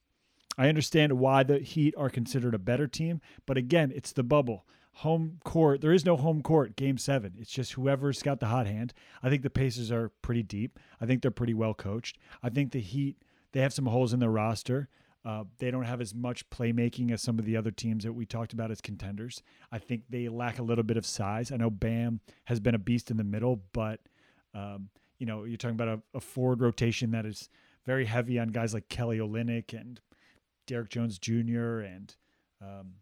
[0.58, 4.66] I understand why the Heat are considered a better team, but again, it's the bubble.
[5.00, 7.34] Home court, there is no home court game seven.
[7.38, 8.92] It's just whoever's got the hot hand.
[9.22, 10.78] I think the Pacers are pretty deep.
[11.00, 12.18] I think they're pretty well coached.
[12.42, 13.16] I think the Heat,
[13.52, 14.88] they have some holes in their roster.
[15.24, 18.24] Uh, they don't have as much playmaking as some of the other teams that we
[18.24, 19.42] talked about as contenders.
[19.70, 21.52] I think they lack a little bit of size.
[21.52, 24.00] I know Bam has been a beast in the middle, but
[24.54, 24.88] um,
[25.18, 27.48] you know you're talking about a, a forward rotation that is
[27.86, 30.00] very heavy on guys like Kelly Olynyk and
[30.66, 31.80] Derrick Jones Jr.
[31.80, 32.14] and
[32.62, 32.92] um,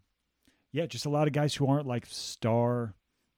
[0.71, 2.95] yeah, just a lot of guys who aren't like star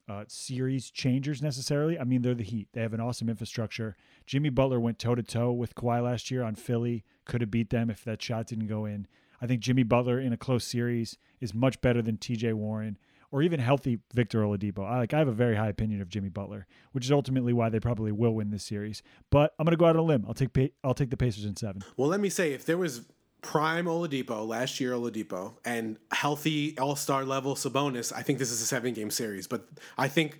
[0.09, 1.97] uh, series changers necessarily.
[1.97, 2.67] I mean, they're the Heat.
[2.73, 3.95] They have an awesome infrastructure.
[4.25, 7.03] Jimmy Butler went toe to toe with Kawhi last year on Philly.
[7.25, 9.07] Could have beat them if that shot didn't go in.
[9.41, 12.53] I think Jimmy Butler in a close series is much better than T.J.
[12.53, 12.97] Warren
[13.32, 14.86] or even healthy Victor Oladipo.
[14.86, 17.69] I like I have a very high opinion of Jimmy Butler, which is ultimately why
[17.69, 19.01] they probably will win this series.
[19.29, 20.25] But I'm going to go out on a limb.
[20.27, 21.82] I'll take I'll take the Pacers in 7.
[21.97, 23.05] Well, let me say if there was
[23.41, 28.75] prime Oladipo last year Oladipo and healthy All-Star level Sabonis, I think this is a
[28.75, 29.67] 7-game series, but
[29.97, 30.39] I think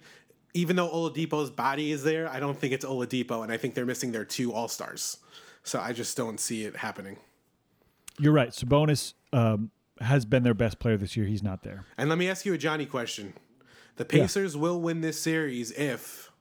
[0.54, 3.86] even though Oladipo's body is there, I don't think it's Oladipo and I think they're
[3.86, 5.18] missing their two All-Stars.
[5.64, 7.18] So I just don't see it happening.
[8.20, 8.50] You're right.
[8.50, 11.26] Sabonis um, has been their best player this year.
[11.26, 11.86] He's not there.
[11.98, 13.34] And let me ask you a Johnny question.
[13.96, 14.62] The Pacers yeah.
[14.62, 16.32] will win this series if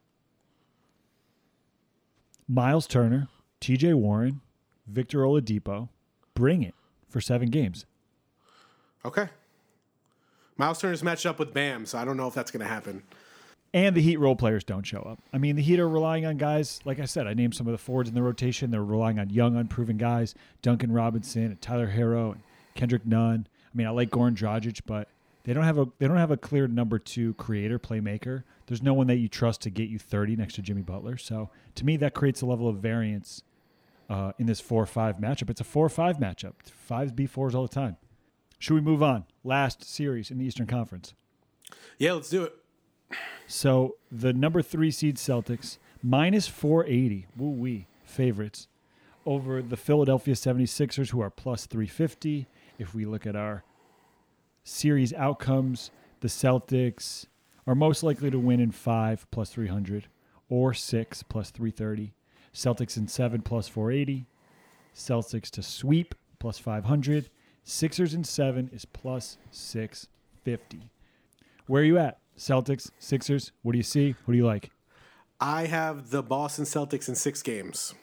[2.47, 3.29] Miles Turner,
[3.61, 4.41] TJ Warren,
[4.87, 5.89] Victor Oladipo
[6.33, 6.75] bring it
[7.09, 7.85] for seven games.
[9.03, 9.29] Okay.
[10.57, 13.03] Miles Turner's matched up with Bam, so I don't know if that's going to happen.
[13.73, 15.19] And the Heat role players don't show up.
[15.31, 17.71] I mean, the Heat are relying on guys, like I said, I named some of
[17.71, 18.69] the forwards in the rotation.
[18.69, 22.41] They're relying on young, unproven guys, Duncan Robinson and Tyler Herro and
[22.75, 23.47] Kendrick Nunn.
[23.73, 25.07] I mean, I like Goran Dragic, but
[25.43, 28.43] they don't have a they don't have a clear number two creator playmaker.
[28.67, 31.17] There's no one that you trust to get you 30 next to Jimmy Butler.
[31.17, 33.41] So to me, that creates a level of variance
[34.11, 35.49] uh, in this four five matchup.
[35.49, 36.53] It's a four five matchup.
[36.65, 37.95] Fives beat fours all the time.
[38.59, 39.23] Should we move on?
[39.43, 41.13] Last series in the Eastern Conference.
[41.97, 42.53] Yeah, let's do it.
[43.47, 47.27] So the number three seed Celtics minus 480.
[47.37, 48.67] Woo wee favorites
[49.25, 52.47] over the Philadelphia 76ers, who are plus 350.
[52.77, 53.63] If we look at our
[54.63, 55.89] series outcomes,
[56.19, 57.27] the Celtics
[57.65, 60.07] are most likely to win in five plus 300
[60.49, 62.13] or six plus 330.
[62.53, 64.25] Celtics in seven plus 480,
[64.95, 67.29] Celtics to sweep plus 500.
[67.63, 70.89] Sixers in seven is plus 650.
[71.67, 72.17] Where are you at?
[72.37, 73.51] Celtics, Sixers.
[73.61, 74.15] What do you see?
[74.25, 74.71] What do you like?
[75.39, 77.93] I have the Boston Celtics in six games.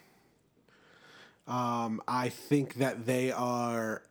[1.47, 4.03] Um, I think that they are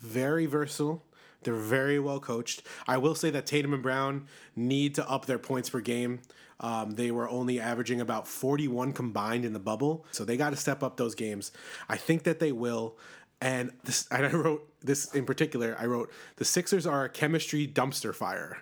[0.00, 1.02] very versatile.
[1.42, 2.62] They're very well coached.
[2.86, 6.20] I will say that Tatum and Brown need to up their points per game.
[6.60, 10.56] Um, they were only averaging about 41 combined in the bubble, so they got to
[10.56, 11.52] step up those games.
[11.88, 12.98] I think that they will.
[13.40, 15.74] And this, and I wrote this in particular.
[15.80, 18.58] I wrote the Sixers are a chemistry dumpster fire.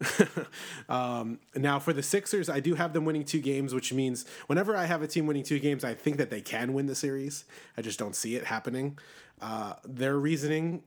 [0.88, 4.76] um, now for the Sixers, I do have them winning two games, which means whenever
[4.76, 7.44] I have a team winning two games, I think that they can win the series.
[7.76, 8.98] I just don't see it happening.
[9.40, 10.82] Uh, their reasoning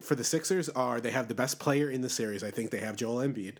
[0.00, 2.42] for the Sixers are they have the best player in the series.
[2.42, 3.56] I think they have Joel Embiid,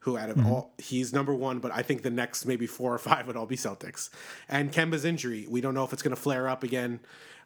[0.00, 0.46] who out of mm-hmm.
[0.46, 3.46] all he's number one, but I think the next maybe four or five would all
[3.46, 4.10] be Celtics.
[4.48, 7.00] And Kemba's injury, we don't know if it's going to flare up again,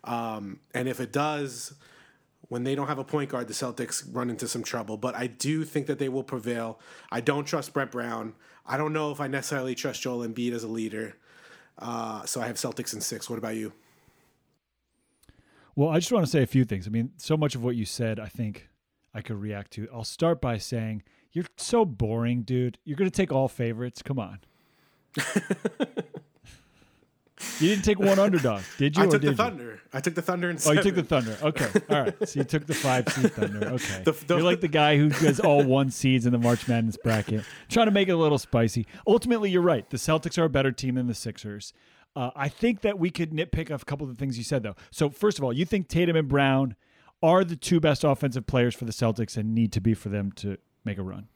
[0.05, 1.75] um, and if it does,
[2.49, 4.97] when they don't have a point guard, the Celtics run into some trouble.
[4.97, 6.81] But I do think that they will prevail.
[7.11, 8.35] I don't trust Brett Brown.
[8.67, 11.17] I don't know if I necessarily trust Joel Embiid as a leader.
[11.79, 13.31] Uh, so I have Celtics in six.
[13.31, 13.73] What about you?
[15.81, 16.87] Well, I just want to say a few things.
[16.87, 18.69] I mean, so much of what you said, I think
[19.15, 19.89] I could react to.
[19.91, 22.77] I'll start by saying, You're so boring, dude.
[22.85, 24.03] You're going to take all favorites.
[24.03, 24.41] Come on.
[25.17, 25.23] you
[27.61, 29.05] didn't take one underdog, did you?
[29.05, 29.65] I took the Thunder.
[29.65, 29.79] You?
[29.95, 31.39] I took the Thunder and Oh, you took the Thunder.
[31.43, 31.69] Okay.
[31.89, 32.29] All right.
[32.29, 33.67] So you took the five seed Thunder.
[33.71, 34.03] Okay.
[34.05, 36.99] The, the, You're like the guy who does all one seeds in the March Madness
[36.99, 38.87] bracket, trying to make it a little spicy.
[39.07, 39.89] Ultimately, you're right.
[39.89, 41.73] The Celtics are a better team than the Sixers.
[42.17, 44.75] Uh, I think that we could nitpick a couple of the things you said, though.
[44.91, 46.75] So, first of all, you think Tatum and Brown
[47.23, 50.33] are the two best offensive players for the Celtics and need to be for them
[50.33, 51.29] to make a run?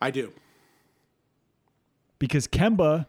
[0.00, 0.32] I do.
[2.18, 3.06] Because Kemba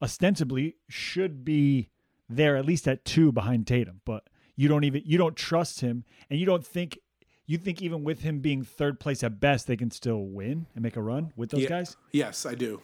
[0.00, 1.90] ostensibly should be
[2.28, 4.24] there at least at two behind Tatum, but
[4.56, 6.98] you don't even you don't trust him and you don't think
[7.46, 10.82] you think even with him being third place at best they can still win and
[10.82, 11.68] make a run with those yeah.
[11.68, 11.96] guys?
[12.12, 12.82] Yes, I do.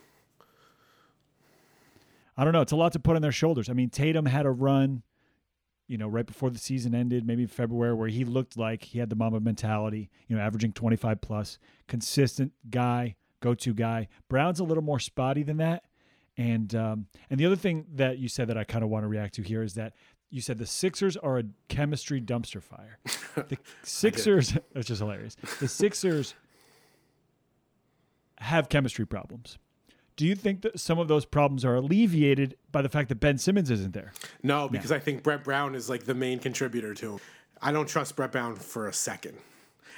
[2.37, 2.61] I don't know.
[2.61, 3.68] It's a lot to put on their shoulders.
[3.68, 5.03] I mean, Tatum had a run,
[5.87, 9.11] you know, right before the season ended, maybe February, where he looked like he had
[9.11, 11.59] the Mamba mentality, you know, averaging 25 plus,
[11.89, 14.09] consistent guy, go to guy.
[14.28, 15.85] Brown's a little more spotty than that.
[16.39, 19.09] And um, and the other thing that you said that I kind of want to
[19.09, 19.93] react to here is that
[20.30, 22.99] you said the Sixers are a chemistry dumpster fire.
[23.35, 25.37] The Sixers, it's just hilarious.
[25.59, 26.35] The Sixers
[28.39, 29.59] have chemistry problems.
[30.17, 33.39] Do you think that some of those problems are alleviated by the fact that Ben
[33.39, 34.13] Simmons isn't there?
[34.43, 34.97] No, because no.
[34.97, 37.21] I think Brett Brown is like the main contributor to him.
[37.61, 39.39] I don't trust Brett Brown for a second.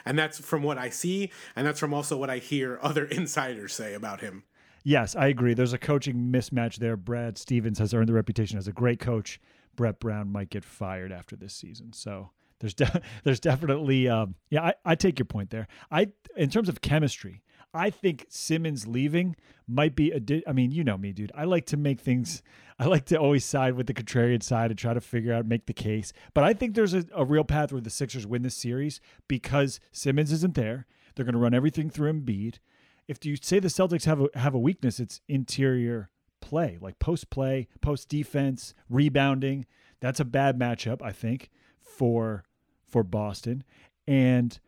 [0.05, 3.73] And that's from what I see, and that's from also what I hear other insiders
[3.73, 4.45] say about him.
[4.83, 5.55] Yes, I agree.
[5.55, 6.97] There's a coaching mismatch there.
[6.97, 9.41] Brad Stevens has earned the reputation as a great coach.
[9.75, 11.95] Brett Brown might get fired after this season.
[11.95, 14.63] So there's de- there's definitely um, yeah.
[14.63, 15.69] I, I take your point there.
[15.91, 17.43] I in terms of chemistry,
[17.75, 19.35] I think Simmons leaving
[19.67, 20.21] might be a.
[20.21, 21.33] Di- I mean, you know me, dude.
[21.35, 22.43] I like to make things.
[22.79, 25.67] I like to always side with the contrarian side and try to figure out, make
[25.67, 26.13] the case.
[26.35, 29.79] But I think there's a, a real path where the Sixers win this series because
[29.93, 30.87] Simmons isn't there.
[31.15, 32.59] They're going to run everything through Embiid.
[33.07, 36.11] If you say the Celtics have a have a weakness, it's interior
[36.41, 39.67] play, like post play, post defense, rebounding.
[40.01, 41.51] That's a bad matchup, I think,
[41.81, 42.45] for
[42.87, 43.65] for Boston.
[44.07, 44.59] And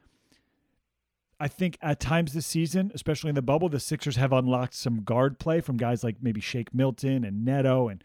[1.39, 5.03] I think at times this season, especially in the bubble, the Sixers have unlocked some
[5.03, 8.03] guard play from guys like maybe Shake Milton and Neto and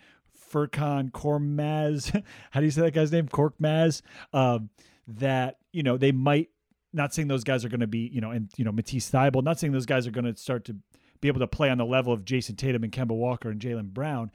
[0.51, 2.23] Furkan Korkmaz.
[2.51, 3.27] How do you say that guy's name?
[3.27, 4.01] Korkmaz.
[4.33, 4.69] Um,
[5.07, 6.49] that you know they might.
[6.93, 9.43] Not saying those guys are going to be, you know, and you know Matisse Thybulle.
[9.43, 10.75] Not saying those guys are going to start to
[11.21, 13.93] be able to play on the level of Jayson Tatum and Kemba Walker and Jaylen
[13.93, 14.29] Brown,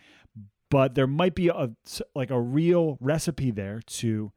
[0.70, 1.70] but there might be a
[2.14, 4.32] like a real recipe there to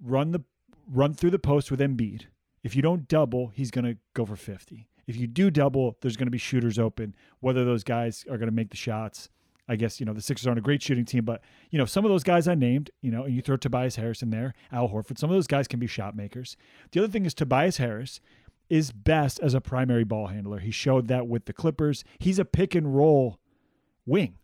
[0.00, 0.44] run the
[0.86, 2.26] run through the post with Embiid
[2.62, 4.88] if you don't double, he's going to go for 50.
[5.06, 7.14] If you do double, there's going to be shooters open.
[7.40, 9.28] Whether those guys are going to make the shots,
[9.68, 12.04] I guess, you know, the Sixers aren't a great shooting team, but, you know, some
[12.04, 14.88] of those guys I named, you know, and you throw Tobias Harris in there, Al
[14.88, 16.56] Horford, some of those guys can be shot makers.
[16.92, 18.20] The other thing is Tobias Harris
[18.68, 20.60] is best as a primary ball handler.
[20.60, 22.04] He showed that with the Clippers.
[22.18, 23.40] He's a pick and roll
[24.06, 24.38] wing.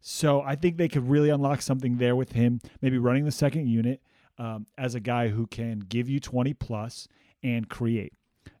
[0.00, 3.68] So I think they could really unlock something there with him, maybe running the second
[3.68, 4.02] unit
[4.36, 7.08] um, as a guy who can give you 20 plus
[7.44, 8.12] and create.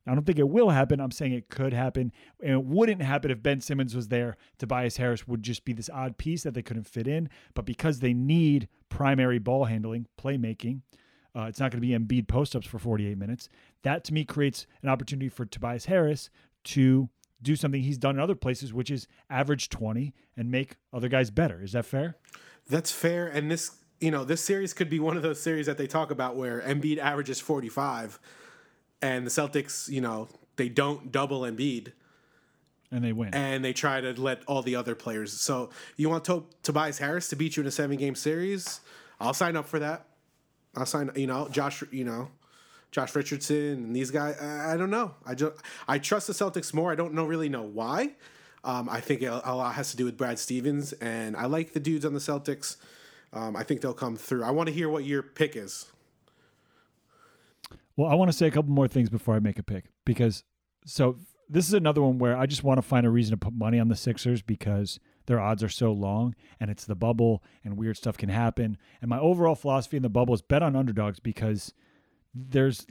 [0.06, 1.00] I don't think it will happen.
[1.00, 2.12] I'm saying it could happen.
[2.42, 4.36] And it wouldn't happen if Ben Simmons was there.
[4.58, 7.30] Tobias Harris would just be this odd piece that they couldn't fit in.
[7.54, 10.82] But because they need primary ball handling, playmaking,
[11.34, 13.48] uh, it's not going to be Embiid post ups for 48 minutes.
[13.82, 16.28] That to me creates an opportunity for Tobias Harris
[16.64, 17.08] to
[17.42, 21.30] do something he's done in other places, which is average 20 and make other guys
[21.30, 21.62] better.
[21.62, 22.16] Is that fair?
[22.68, 23.26] That's fair.
[23.26, 26.10] And this you know, this series could be one of those series that they talk
[26.10, 28.18] about where Embiid averages 45
[29.04, 31.92] and the Celtics, you know, they don't double Embiid
[32.90, 33.34] and they win.
[33.34, 35.32] and they try to let all the other players.
[35.32, 38.80] So you want to- Tobias Harris to beat you in a seven game series?
[39.20, 40.06] I'll sign up for that.
[40.76, 41.10] I'll sign.
[41.14, 41.82] You know, Josh.
[41.92, 42.28] You know,
[42.90, 44.36] Josh Richardson and these guys.
[44.40, 45.14] I, I don't know.
[45.26, 45.52] I just
[45.86, 46.90] I trust the Celtics more.
[46.92, 48.12] I don't know really know why.
[48.64, 51.74] Um, I think a, a lot has to do with Brad Stevens, and I like
[51.74, 52.76] the dudes on the Celtics.
[53.32, 54.42] Um, I think they'll come through.
[54.44, 55.86] I want to hear what your pick is.
[57.96, 60.42] Well, I want to say a couple more things before I make a pick because
[60.86, 61.18] so
[61.48, 63.78] this is another one where I just want to find a reason to put money
[63.78, 67.96] on the Sixers because their odds are so long and it's the bubble and weird
[67.96, 68.78] stuff can happen.
[69.00, 71.72] And my overall philosophy in the bubble is bet on underdogs because
[72.34, 72.86] there's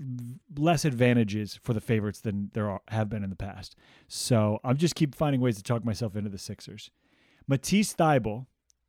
[0.57, 3.75] less advantages for the favorites than there are, have been in the past.
[4.07, 6.91] So I'm just keep finding ways to talk myself into the Sixers.
[7.47, 8.45] Matisse Thybulle,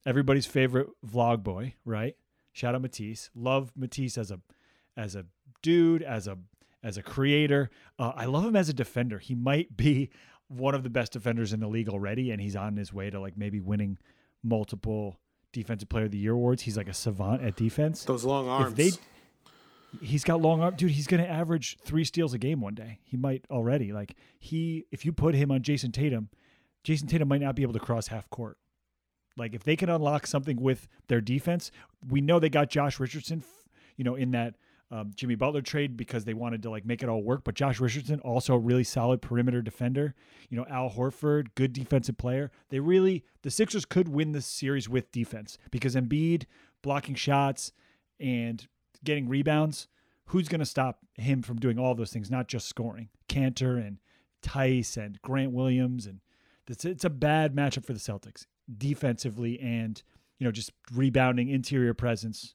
[0.07, 2.17] everybody's favorite vlog boy, right?
[2.53, 3.31] Shout out Matisse.
[3.35, 4.39] Love Matisse as a
[4.97, 5.25] as a
[5.65, 6.39] dude, as a
[6.85, 7.71] as a creator.
[7.99, 9.19] Uh, I love him as a defender.
[9.19, 10.11] He might be
[10.49, 13.19] one of the best defenders in the league already, and he's on his way to
[13.19, 13.99] like maybe winning
[14.43, 15.19] multiple
[15.53, 16.62] Defensive Player of the Year awards.
[16.62, 18.05] He's like a savant at defense.
[18.05, 18.75] Those long arms.
[18.75, 18.91] They,
[20.03, 20.91] he's got long arm, dude.
[20.91, 22.99] He's going to average three steals a game one day.
[23.05, 23.93] He might already.
[23.93, 26.29] Like he, if you put him on Jayson Tatum,
[26.85, 28.59] Jayson Tatum might not be able to cross half court.
[29.37, 31.71] Like if they can unlock something with their defense,
[32.07, 33.43] we know they got Josh Richardson,
[33.97, 34.57] you know, in that
[34.91, 37.43] um, Jimmy Butler trade because they wanted to like make it all work.
[37.45, 40.14] But Josh Richardson also a really solid perimeter defender.
[40.51, 42.51] You know, Al Horford, good defensive player.
[42.68, 46.45] They really the Sixers could win this series with defense because Embiid
[46.82, 47.72] blocking shots
[48.20, 48.66] and
[49.03, 49.89] getting rebounds.
[50.28, 52.30] Who's going to stop him from doing all those things?
[52.30, 53.11] Not just scoring.
[53.28, 53.99] Kanter and
[54.43, 56.20] Theis and Grant Williams and
[56.68, 58.47] it's, it's a bad matchup for the Celtics
[58.78, 60.03] defensively and
[60.39, 62.55] you know just rebounding interior presence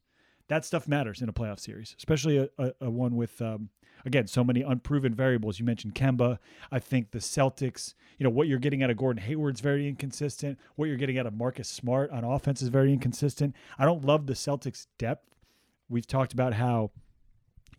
[0.49, 3.69] that stuff matters in a playoff series, especially a, a, a one with um,
[4.05, 5.59] again so many unproven variables.
[5.59, 6.39] You mentioned Kemba.
[6.71, 10.59] I think the Celtics, you know, what you're getting out of Gordon Hayward's very inconsistent.
[10.75, 13.55] What you're getting out of Marcus Smart on offense is very inconsistent.
[13.77, 15.35] I don't love the Celtics' depth.
[15.87, 16.91] We've talked about how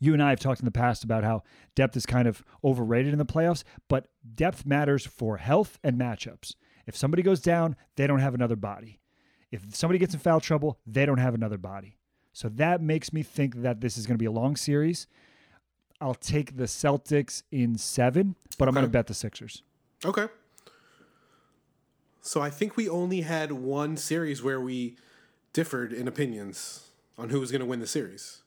[0.00, 1.42] you and I have talked in the past about how
[1.74, 6.54] depth is kind of overrated in the playoffs, but depth matters for health and matchups.
[6.86, 9.00] If somebody goes down, they don't have another body.
[9.50, 11.98] If somebody gets in foul trouble, they don't have another body.
[12.32, 15.06] So that makes me think that this is going to be a long series.
[16.00, 18.80] I'll take the Celtics in seven, but I'm Okay.
[18.82, 19.62] going to bet the Sixers.
[20.04, 20.28] Okay.
[22.22, 24.96] So I think we only had one series where we
[25.52, 28.42] differed in opinions on who was going to win the series.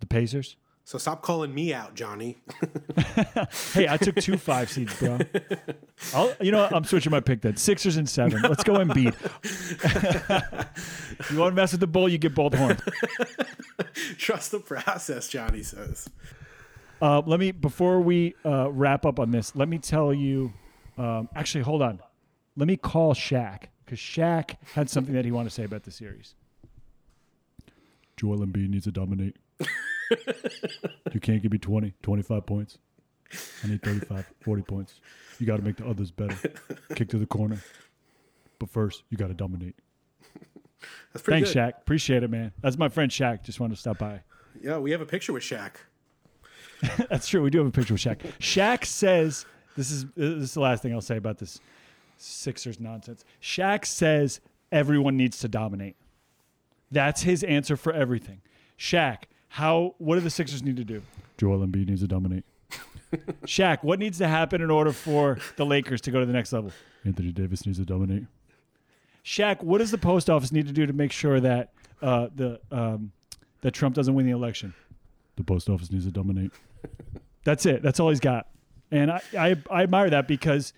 [0.00, 0.56] The Pacers.
[0.88, 2.38] So stop calling me out, Johnny.
[3.74, 5.18] Hey, I took two five seeds, bro.
[6.14, 6.74] I'll, you know what?
[6.74, 7.56] I'm switching my pick then.
[7.56, 8.40] Sixers and seven.
[8.40, 8.94] Let's go Embiid.
[8.94, 9.14] beat.
[11.30, 12.80] you want to mess with the bull, you get both horns.
[14.16, 16.08] Trust the process, Johnny says.
[17.02, 19.54] Uh, let me before we uh, wrap up on this.
[19.54, 20.54] Let me tell you.
[20.96, 22.00] Um, actually, hold on.
[22.56, 25.90] Let me call Shaq because Shaq had something that he wanted to say about the
[25.90, 26.34] series.
[28.16, 29.36] Joel Embiid needs to dominate.
[31.12, 32.78] You can't give me 20, 25 points.
[33.62, 35.00] I need 35, 40 points.
[35.38, 36.36] You got to make the others better.
[36.94, 37.58] Kick to the corner.
[38.58, 39.76] But first, you got to dominate.
[41.12, 41.74] That's pretty Thanks, good.
[41.74, 41.78] Shaq.
[41.78, 42.52] Appreciate it, man.
[42.60, 43.42] That's my friend Shaq.
[43.42, 44.22] Just wanted to stop by.
[44.60, 45.72] Yeah, we have a picture with Shaq.
[47.10, 47.42] That's true.
[47.42, 48.18] We do have a picture with Shaq.
[48.38, 49.44] Shaq says
[49.76, 51.60] this is this is the last thing I'll say about this
[52.16, 53.24] Sixers nonsense.
[53.40, 54.40] Shaq says
[54.72, 55.96] everyone needs to dominate.
[56.90, 58.40] That's his answer for everything.
[58.78, 61.02] Shaq, how what do the Sixers need to do?
[61.36, 62.44] Joel Embiid needs to dominate.
[63.46, 66.52] Shaq, what needs to happen in order for the Lakers to go to the next
[66.52, 66.72] level?
[67.04, 68.24] Anthony Davis needs to dominate.
[69.24, 71.72] Shaq, what does the post office need to do to make sure that
[72.02, 73.12] uh, the um,
[73.62, 74.74] that Trump doesn't win the election?
[75.36, 76.52] The post office needs to dominate.
[77.44, 77.82] That's it.
[77.82, 78.48] That's all he's got.
[78.90, 80.72] And I, I, I admire that because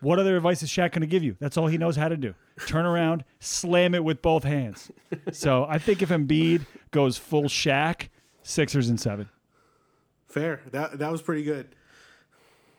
[0.00, 1.36] what other advice is Shaq going to give you?
[1.40, 2.34] That's all he knows how to do.
[2.66, 4.90] Turn around, slam it with both hands.
[5.32, 8.08] So I think if Embiid goes full Shaq,
[8.44, 9.28] Sixers and seven.
[10.28, 10.60] Fair.
[10.70, 11.68] That that was pretty good.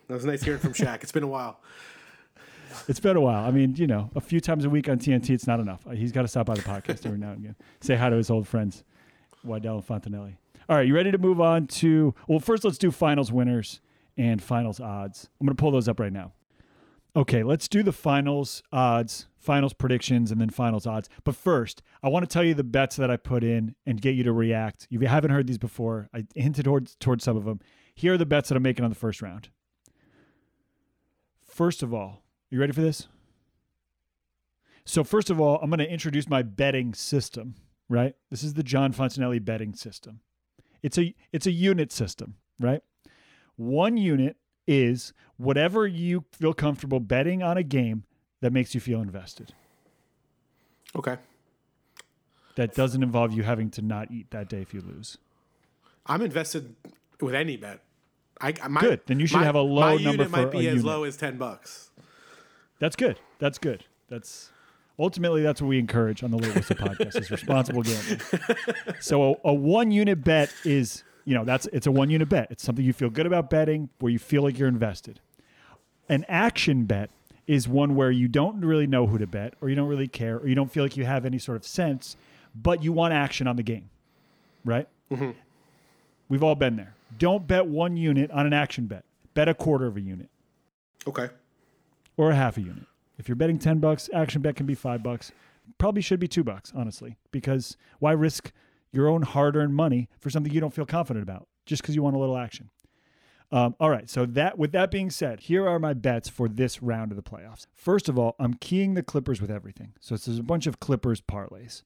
[0.07, 1.03] That was nice hearing from Shaq.
[1.03, 1.59] It's been a while.
[2.88, 3.45] It's been a while.
[3.45, 5.86] I mean, you know, a few times a week on TNT, it's not enough.
[5.93, 7.55] He's got to stop by the podcast every now and again.
[7.82, 8.84] Say hi to his old friends,
[9.43, 10.38] Waddell and Fontanelli.
[10.68, 12.16] All right, you ready to move on to?
[12.28, 13.80] Well, first let's do finals winners
[14.18, 15.30] and finals odds.
[15.39, 16.32] I'm going to pull those up right now.
[17.16, 21.10] Okay, let's do the finals odds, finals predictions, and then finals odds.
[21.24, 24.16] But first, I want to tell you the bets that I put in and get
[24.16, 24.88] you to react.
[24.89, 27.60] If you haven't heard these before, I hinted towards, towards some of them.
[27.94, 29.50] Here are the bets that I'm making on the first round.
[31.46, 33.08] First of all, you ready for this?
[34.86, 37.56] So, first of all, I'm going to introduce my betting system.
[37.89, 38.16] right?
[38.30, 40.22] This is the John Fontanelli betting system.
[40.82, 42.82] It's a it's a unit system, right?
[43.56, 44.38] One unit
[44.68, 48.04] is whatever you feel comfortable betting on a game
[48.44, 49.54] that makes you feel invested.
[50.98, 51.16] Okay.
[52.58, 55.18] That doesn't involve you having to not eat that day if you lose.
[56.06, 56.76] I'm invested
[57.22, 57.80] with any bet.
[58.41, 59.00] I my, Good.
[59.06, 60.76] Then you should my- have a low my number unit for might be a as
[60.76, 60.84] unit.
[60.86, 61.89] low as ten bucks.
[62.80, 63.18] That's good.
[63.39, 63.86] That's good.
[64.10, 64.50] That's
[65.00, 68.20] ultimately that's what we encourage on the Late Whistle podcast is responsible gambling.
[69.00, 72.48] So a, a one unit bet is you know that's it's a one unit bet.
[72.52, 75.22] It's something you feel good about betting where you feel like you're invested.
[76.10, 77.10] An action bet
[77.48, 80.38] is one where you don't really know who to bet or you don't really care
[80.38, 82.16] or you don't feel like you have any sort of sense,
[82.56, 83.89] but you want action on the game,
[84.64, 84.88] right?
[85.12, 85.32] Mm-hmm.
[86.30, 86.96] We've all been there.
[87.18, 89.04] Don't bet one unit on an action bet.
[89.34, 90.30] Bet a quarter of a unit
[91.08, 91.30] Okay.
[92.18, 92.86] or a half a unit.
[93.18, 95.32] If you're betting 10 bucks, action bet can be 5 bucks.
[95.78, 98.52] Probably should be 2 bucks, honestly, because why risk
[98.91, 102.16] your own hard-earned money for something you don't feel confident about just because you want
[102.16, 102.70] a little action?
[103.54, 106.82] Um, all right, so that with that being said, here are my bets for this
[106.82, 107.68] round of the playoffs.
[107.76, 109.93] First of all, I'm keying the Clippers with everything.
[109.99, 111.84] So there's a bunch of Clippers parlays.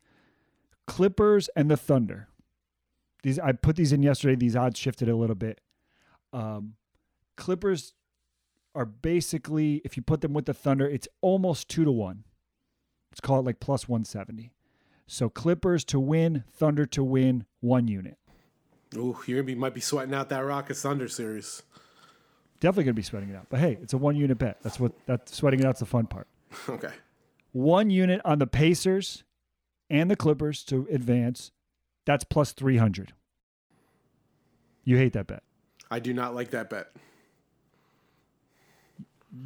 [0.88, 2.30] Clippers and the Thunder.
[3.22, 4.36] These I put these in yesterday.
[4.36, 5.60] These odds shifted a little bit.
[6.32, 6.76] Um,
[7.36, 7.94] Clippers
[8.74, 12.24] are basically, if you put them with the Thunder, it's almost two to one.
[13.12, 14.54] Let's call it like plus 170.
[15.06, 18.18] So Clippers to win, Thunder to win, one unit.
[18.96, 21.64] Ooh, you're gonna be might be sweating out that Rockets Thunder series.
[22.60, 23.48] Definitely gonna be sweating it out.
[23.50, 24.58] But hey, it's a one unit bet.
[24.64, 26.28] That's what that sweating it out's the fun part.
[26.70, 26.92] Okay.
[27.52, 29.24] One unit on the Pacers
[29.90, 31.52] and the Clippers to advance.
[32.06, 33.14] That's plus 300.
[34.84, 35.44] You hate that bet.
[35.90, 36.92] I do not like that bet.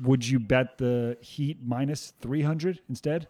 [0.02, 3.28] Would you bet the Heat minus 300 instead?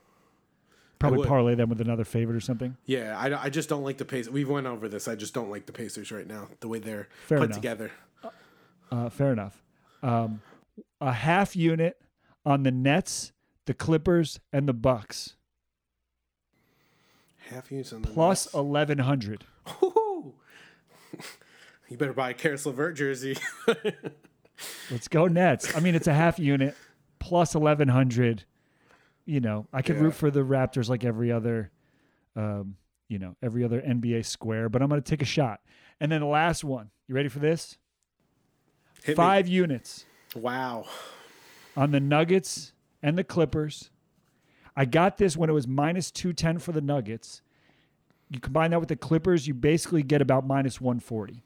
[1.02, 2.78] Probably parlay them with another favorite or something.
[2.86, 4.32] Yeah, I, I just don't like the Pacers.
[4.32, 5.08] We've went over this.
[5.08, 6.48] I just don't like the Pacers right now.
[6.60, 7.58] The way they're Fair put enough.
[7.58, 7.92] together.
[8.92, 9.62] Uh, fair enough.
[10.04, 10.42] Um,
[11.00, 12.02] a half unit
[12.46, 13.32] on the Nets,
[13.66, 15.36] the Clippers, and the Bucks
[17.50, 18.54] Half use on the plus Nets.
[18.54, 19.46] 1100.
[21.90, 23.36] You better buy a Caris LeVert jersey.
[24.90, 25.76] Let's go Nets.
[25.76, 26.74] I mean, it's a half unit
[27.20, 28.46] plus 1100.
[29.32, 30.02] You know, I could Yeah.
[30.02, 31.72] root for the Raptors like every other,
[32.36, 32.76] um,
[33.08, 35.62] you know, every other NBA square, but I'm going to take a shot.
[36.02, 36.90] And then the last one.
[37.08, 37.78] You ready for this?
[39.04, 39.16] Hit me.
[39.16, 40.06] Five units
[40.36, 40.86] Wow.
[41.78, 43.90] on the Nuggets and the Clippers.
[44.76, 47.42] I got this when it was minus 210 for the Nuggets.
[48.30, 51.42] You combine that with the Clippers, you basically get about minus 140.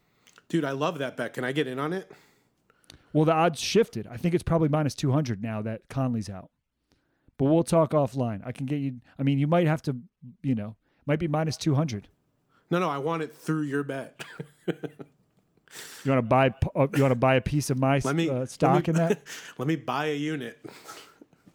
[0.50, 1.34] Dude, I love that bet.
[1.34, 2.12] Can I get in on it?
[3.14, 4.08] Well, the odds shifted.
[4.08, 6.50] I think it's probably minus 200 now that Conley's out.
[7.38, 8.42] But we'll talk offline.
[8.46, 9.02] I can get you.
[9.20, 9.96] I mean, you might have to,
[10.42, 10.76] you know,
[11.06, 12.08] might be minus 200.
[12.72, 14.24] No, no, I want it through your bet.
[16.06, 16.54] You want to buy?
[16.76, 18.96] uh, You want to buy a piece of my me uh, stock let me, in
[19.08, 19.22] that?
[19.58, 20.58] Let me buy a unit.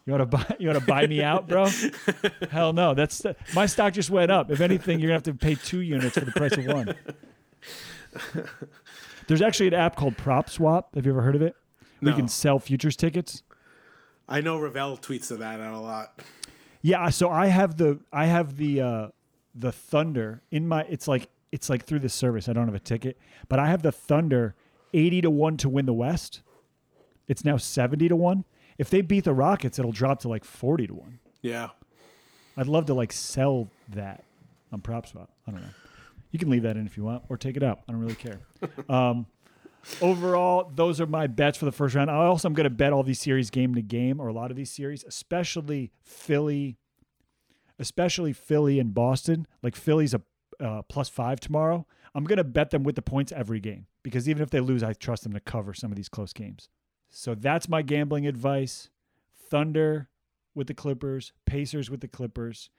[0.05, 0.55] You want to buy?
[0.59, 1.67] You want to buy me out, bro?
[2.51, 2.93] Hell no.
[2.93, 3.25] That's
[3.55, 4.51] my stock just went up.
[4.51, 6.93] If anything, you're gonna have to pay two units for the price of one.
[9.27, 10.93] There's actually an app called Prop Swap.
[10.95, 11.55] Have you ever heard of it?
[12.01, 13.43] We can sell futures tickets.
[14.31, 16.21] I know Ravel tweets that out a lot.
[16.81, 19.07] Yeah, so I have the I have the uh
[19.53, 22.47] the Thunder in my it's like it's like through the service.
[22.47, 23.17] I don't have a ticket,
[23.49, 24.55] but I have the Thunder
[24.93, 26.41] 80 to 1 to win the West.
[27.27, 28.45] It's now 70 to 1.
[28.77, 31.19] If they beat the Rockets, it'll drop to like 40 to 1.
[31.41, 31.69] Yeah.
[32.55, 34.23] I'd love to like sell that
[34.71, 35.29] on prop swap.
[35.45, 35.67] I don't know.
[36.31, 37.81] You can leave that in if you want or take it out.
[37.87, 38.39] I don't really care.
[38.89, 39.25] um,
[40.01, 42.09] overall, those are my bets for the first round.
[42.09, 44.51] I also am going to bet all these series game to game or a lot
[44.51, 46.77] of these series, especially Philly,
[47.79, 49.47] especially Philly and Boston.
[49.61, 50.21] Like Philly's a
[50.59, 51.87] uh, plus five tomorrow.
[52.13, 54.83] I'm going to bet them with the points every game because even if they lose,
[54.83, 56.69] I trust them to cover some of these close games.
[57.09, 58.89] So that's my gambling advice.
[59.49, 60.09] Thunder
[60.53, 62.69] with the Clippers, Pacers with the Clippers,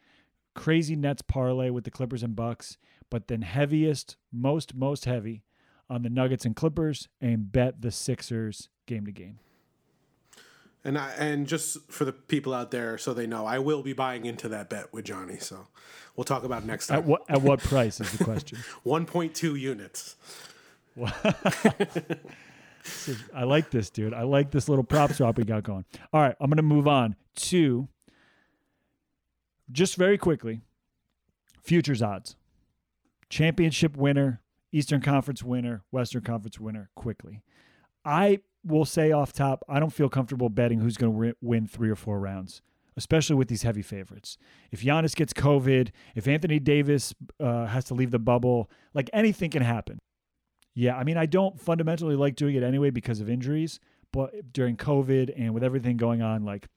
[0.54, 2.78] crazy Nets parlay with the Clippers and Bucks,
[3.10, 5.42] but then heaviest, most most heavy
[5.92, 9.38] on the Nuggets and Clippers and bet the Sixers game to game.
[10.84, 13.92] And I, and just for the people out there, so they know, I will be
[13.92, 15.36] buying into that bet with Johnny.
[15.38, 15.68] So
[16.16, 17.06] we'll talk about next At time.
[17.06, 18.58] what at what price is the question?
[18.86, 20.16] 1.2 units.
[23.34, 24.12] I like this, dude.
[24.12, 25.84] I like this little prop swap we got going.
[26.12, 27.88] All right, I'm going to move on to
[29.70, 30.62] just very quickly
[31.62, 32.34] futures odds.
[33.30, 34.41] Championship winner,
[34.72, 37.42] Eastern Conference winner, Western Conference winner quickly.
[38.04, 41.90] I will say off top, I don't feel comfortable betting who's going to win three
[41.90, 42.62] or four rounds
[42.96, 44.36] especially with these heavy favorites.
[44.70, 49.50] If Giannis gets COVID, if Anthony Davis uh, has to leave the bubble, like anything
[49.50, 49.98] can happen.
[50.74, 53.78] Yeah, I mean, I don't fundamentally like doing it anyway because of injuries,
[54.12, 56.68] but during COVID and with everything going on, like,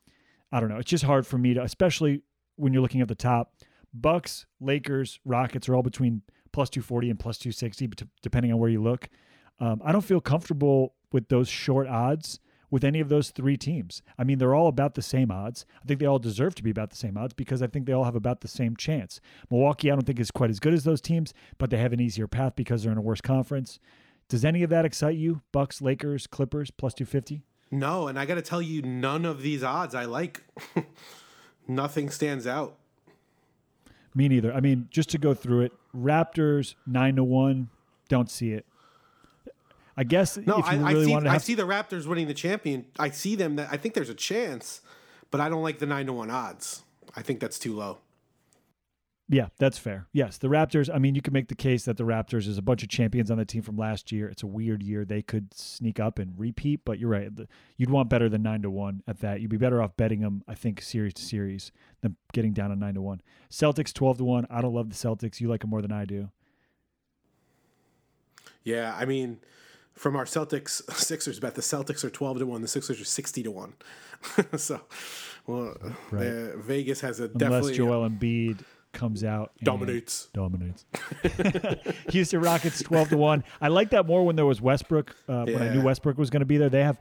[0.51, 2.21] I don't know, it's just hard for me to, especially
[2.55, 3.53] when you're looking at the top.
[3.93, 6.21] Bucks, Lakers, Rockets are all between
[6.55, 7.89] plus 240 and plus 260,
[8.21, 9.09] depending on where you look.
[9.59, 12.39] Um, I don't feel comfortable with those short odds
[12.71, 14.01] with any of those three teams.
[14.17, 15.65] I mean, they're all about the same odds.
[15.83, 17.91] I think they all deserve to be about the same odds because I think they
[17.91, 19.19] all have about the same chance.
[19.51, 21.99] Milwaukee, I don't think is quite as good as those teams, but they have an
[21.99, 23.77] easier path because they're in a worse conference.
[24.29, 25.41] Does any of that excite you?
[25.51, 27.43] Bucks, Lakers, Clippers, plus 250?
[27.69, 30.45] No, and I got to tell you, none of these odds I like.
[31.67, 32.77] Nothing stands out.
[34.15, 34.53] Me neither.
[34.53, 37.69] I mean, just to go through it, Raptors nine to one.
[38.09, 38.65] Don't see it.
[39.97, 42.85] I guess no, I, really I, see, I see the Raptors winning the champion.
[42.99, 43.55] I see them.
[43.55, 44.81] That I think there's a chance,
[45.31, 46.83] but I don't like the nine to one odds.
[47.15, 47.99] I think that's too low.
[49.27, 50.07] Yeah, that's fair.
[50.13, 50.93] Yes, the Raptors.
[50.93, 53.31] I mean, you can make the case that the Raptors is a bunch of champions
[53.31, 54.29] on the team from last year.
[54.29, 56.81] It's a weird year; they could sneak up and repeat.
[56.85, 57.31] But you're right.
[57.75, 59.41] You'd want better than nine to one at that.
[59.41, 60.43] You'd be better off betting them.
[60.47, 61.71] I think series to series
[62.01, 63.21] than getting down to nine to one.
[63.49, 64.45] Celtics twelve to one.
[64.51, 65.41] I don't love the Celtics.
[65.41, 66.29] You like them more than I do.
[68.63, 69.39] Yeah, I mean,
[69.95, 72.61] from our Celtics Sixers bet, the Celtics are twelve to one.
[72.61, 73.73] The Sixers are sixty to one.
[74.55, 74.81] so,
[75.47, 75.75] well,
[76.11, 76.27] right.
[76.27, 78.59] Uh, Vegas has a Unless definitely Joel Embiid
[78.95, 80.29] comes out dominates.
[80.33, 80.85] dominates.
[82.09, 85.53] Houston rockets 12 to 1 i like that more when there was westbrook uh, yeah.
[85.53, 86.69] when i knew westbrook was going to be there.
[86.69, 86.99] They have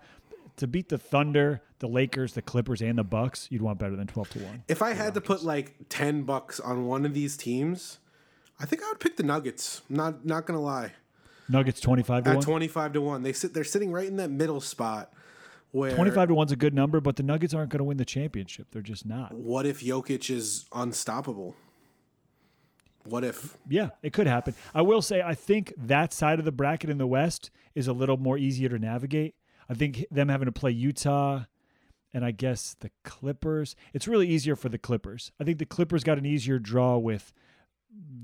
[0.56, 4.06] to beat the thunder the lakers the clippers and the bucks you'd want better than
[4.06, 7.36] 12 to 1 if i had to put like 10 bucks on one of these
[7.36, 7.98] teams
[8.60, 9.82] i think i would pick the nuggets.
[9.88, 10.92] Not not gonna lie.
[11.48, 14.30] Nuggets 25 to At 1 25 to 1 they sit they're sitting right in that
[14.30, 15.12] middle spot
[15.74, 18.04] where 25 to 1's a good number, but the Nuggets aren't going to win the
[18.04, 18.68] championship.
[18.70, 19.34] They're just not.
[19.34, 21.56] What if Jokic is unstoppable?
[23.06, 23.56] What if?
[23.68, 24.54] Yeah, it could happen.
[24.74, 27.92] I will say, I think that side of the bracket in the West is a
[27.92, 29.34] little more easier to navigate.
[29.68, 31.44] I think them having to play Utah
[32.12, 35.32] and I guess the Clippers, it's really easier for the Clippers.
[35.40, 37.32] I think the Clippers got an easier draw with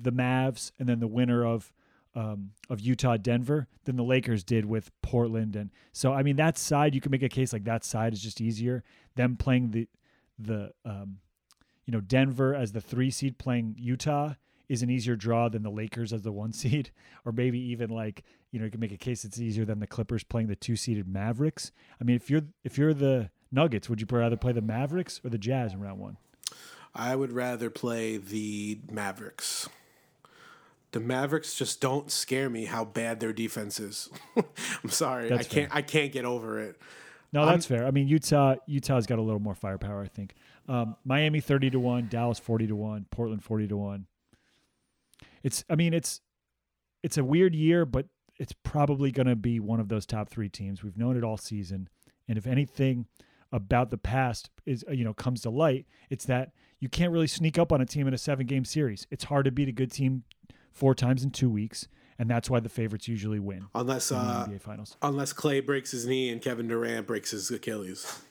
[0.01, 1.73] the Mavs and then the winner of
[2.13, 6.59] um, of Utah Denver than the Lakers did with Portland and so I mean that
[6.59, 8.83] side you can make a case like that side is just easier.
[9.15, 9.89] Them playing the
[10.37, 11.19] the um,
[11.87, 14.35] you know Denver as the three seed playing Utah
[14.71, 16.91] is an easier draw than the Lakers as the one seed,
[17.27, 18.23] or maybe even like
[18.53, 20.77] you know you can make a case it's easier than the Clippers playing the two
[20.77, 21.73] seeded Mavericks.
[22.01, 25.29] I mean, if you're if you're the Nuggets, would you rather play the Mavericks or
[25.29, 26.17] the Jazz in round one?
[26.95, 29.69] I would rather play the Mavericks.
[30.93, 34.09] The Mavericks just don't scare me how bad their defense is.
[34.37, 35.79] I'm sorry, that's I can't fair.
[35.79, 36.81] I can't get over it.
[37.33, 37.87] No, that's I'm, fair.
[37.87, 40.35] I mean, Utah Utah's got a little more firepower, I think.
[40.69, 44.07] Um, Miami thirty to one, Dallas forty to one, Portland forty to one
[45.43, 46.21] it's I mean it's
[47.03, 48.07] it's a weird year, but
[48.39, 50.83] it's probably going to be one of those top three teams.
[50.83, 51.89] We've known it all season,
[52.29, 53.07] and if anything
[53.53, 57.59] about the past is you know comes to light, it's that you can't really sneak
[57.59, 59.07] up on a team in a seven game series.
[59.11, 60.25] It's hard to beat a good team
[60.73, 61.89] four times in two weeks,
[62.19, 63.67] and that's why the favorites usually win.
[63.75, 68.23] Unless uh, NBA Finals, unless Klay breaks his knee and Kevin Durant breaks his Achilles.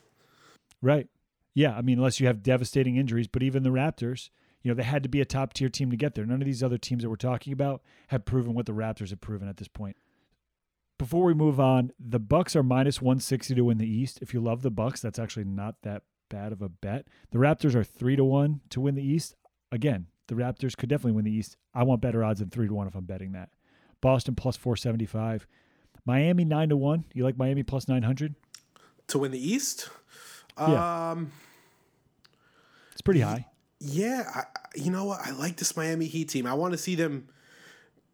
[0.82, 1.08] Right.
[1.54, 1.76] Yeah.
[1.76, 4.30] I mean, unless you have devastating injuries, but even the Raptors,
[4.62, 6.26] you know, they had to be a top tier team to get there.
[6.26, 9.20] None of these other teams that we're talking about have proven what the Raptors have
[9.20, 9.96] proven at this point.
[10.98, 14.18] Before we move on, the Bucks are minus 160 to win the East.
[14.20, 17.06] If you love the Bucks, that's actually not that bad of a bet.
[17.30, 19.34] The Raptors are 3 to 1 to win the East.
[19.72, 21.56] Again, the Raptors could definitely win the East.
[21.74, 23.48] I want better odds than 3 to 1 if I'm betting that.
[24.02, 25.46] Boston plus 475.
[26.04, 27.06] Miami 9 to 1.
[27.14, 28.34] You like Miami plus 900
[29.08, 29.88] to win the East?
[30.58, 31.10] Yeah.
[31.12, 31.32] Um
[32.92, 33.46] It's pretty high
[33.80, 34.44] yeah, I,
[34.74, 35.20] you know what?
[35.26, 36.46] I like this Miami Heat team.
[36.46, 37.28] I want to see them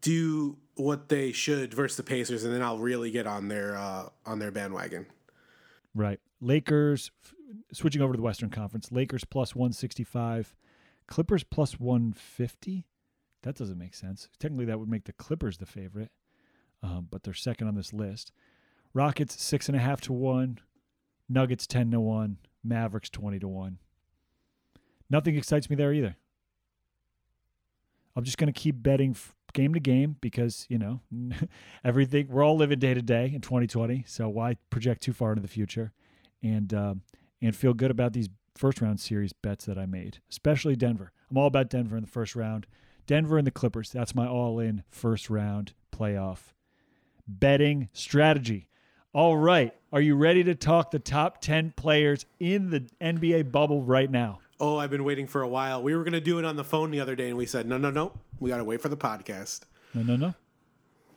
[0.01, 4.09] do what they should versus the Pacers, and then I'll really get on their uh,
[4.25, 5.05] on their bandwagon.
[5.93, 7.11] Right, Lakers.
[7.71, 10.55] Switching over to the Western Conference, Lakers plus one sixty five,
[11.07, 12.85] Clippers plus one fifty.
[13.43, 14.29] That doesn't make sense.
[14.39, 16.11] Technically, that would make the Clippers the favorite,
[16.81, 18.31] um, but they're second on this list.
[18.93, 20.59] Rockets six and a half to one,
[21.29, 23.79] Nuggets ten to one, Mavericks twenty to one
[25.09, 26.15] nothing excites me there either.
[28.15, 29.15] I'm just going to keep betting
[29.53, 31.01] game to game because, you know,
[31.83, 34.05] everything, we're all living day to day in 2020.
[34.07, 35.93] So why project too far into the future
[36.41, 37.01] and, um,
[37.41, 41.11] and feel good about these first round series bets that I made, especially Denver.
[41.29, 42.65] I'm all about Denver in the first round.
[43.05, 43.91] Denver and the Clippers.
[43.91, 46.53] That's my all in first round playoff
[47.27, 48.67] betting strategy.
[49.13, 49.73] All right.
[49.91, 54.39] Are you ready to talk the top 10 players in the NBA bubble right now?
[54.59, 55.83] Oh, I've been waiting for a while.
[55.83, 57.67] We were going to do it on the phone the other day, and we said,
[57.67, 58.13] no, no, no.
[58.39, 59.61] We got to wait for the podcast.
[59.93, 60.33] No, no, no.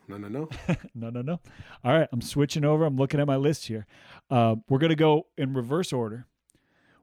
[0.09, 0.49] No, no, no.
[0.95, 1.41] no, no, no.
[1.85, 2.09] All right.
[2.13, 2.85] I'm switching over.
[2.85, 3.87] I'm looking at my list here.
[4.31, 6.27] Uh, we're going to go in reverse order.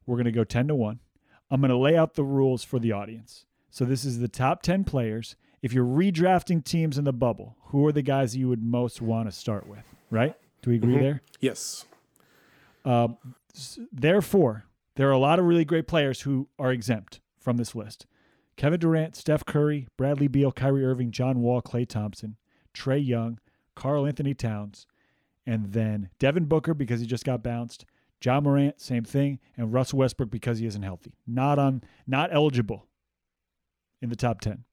[0.05, 0.99] We're going to go 10 to 1.
[1.49, 3.45] I'm going to lay out the rules for the audience.
[3.69, 5.35] So this is the top 10 players.
[5.61, 9.29] If you're redrafting teams in the bubble, who are the guys you would most want
[9.29, 10.35] to start with, right?
[10.61, 11.03] Do we agree mm-hmm.
[11.03, 11.21] there?
[11.39, 11.85] Yes.
[12.85, 13.09] Uh,
[13.91, 14.65] therefore,
[14.97, 18.05] there are a lot of really great players who are exempt from this list.
[18.57, 22.35] Kevin Durant, Steph Curry, Bradley Beal, Kyrie Irving, John Wall, Klay Thompson,
[22.73, 23.39] Trae Young,
[23.75, 24.87] Karl-Anthony Towns,
[25.45, 27.85] and then Devin Booker because he just got bounced,
[28.23, 31.13] Ja Morant, same thing, and Russell Westbrook because he isn't healthy.
[31.27, 32.87] Not on not eligible
[34.01, 34.63] in the top 10.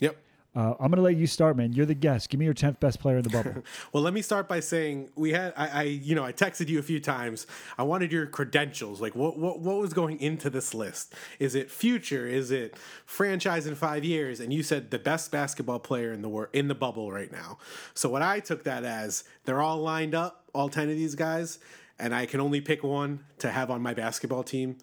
[0.00, 0.16] Yep.
[0.54, 1.72] Uh, I'm gonna let you start, man.
[1.72, 2.28] You're the guest.
[2.28, 3.62] Give me your tenth best player in the bubble.
[3.92, 6.80] well, let me start by saying we had I, I, you know I texted you
[6.80, 7.46] a few times.
[7.78, 9.00] I wanted your credentials.
[9.00, 11.14] Like what what what was going into this list?
[11.38, 12.26] Is it future?
[12.26, 14.40] Is it franchise in five years?
[14.40, 17.58] And you said the best basketball player in the world in the bubble right now.
[17.94, 21.60] So what I took that as they're all lined up, all ten of these guys,
[21.96, 24.78] and I can only pick one to have on my basketball team.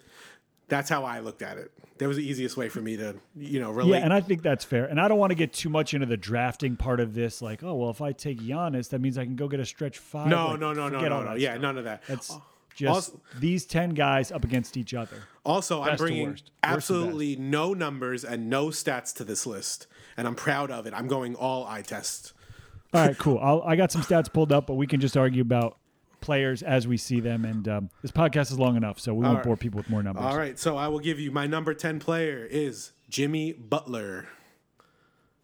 [0.68, 3.60] That's how I looked at it that was the easiest way for me to you
[3.60, 4.00] know relate.
[4.00, 4.86] Yeah, and I think that's fair.
[4.86, 7.42] And I don't want to get too much into the drafting part of this.
[7.42, 9.98] Like, oh well, if I take Giannis, that means I can go get a stretch
[9.98, 10.28] five.
[10.28, 11.34] No, like, no, no, no, no, no.
[11.34, 11.62] Yeah, stuff.
[11.62, 12.04] none of that.
[12.08, 12.36] It's
[12.76, 15.24] just also, these ten guys up against each other.
[15.44, 16.52] Also, Best I'm bringing worst.
[16.64, 20.94] absolutely worst no numbers and no stats to this list, and I'm proud of it.
[20.94, 22.34] I'm going all eye test.
[22.94, 23.40] All right, cool.
[23.42, 25.78] I'll, I got some stats pulled up, but we can just argue about
[26.22, 27.46] players as we see them.
[27.46, 29.44] And um, this podcast is long enough, so we won't right.
[29.46, 30.26] bore people with more numbers.
[30.26, 34.28] All right, so I will give you my number 10 player is Jimmy Butler.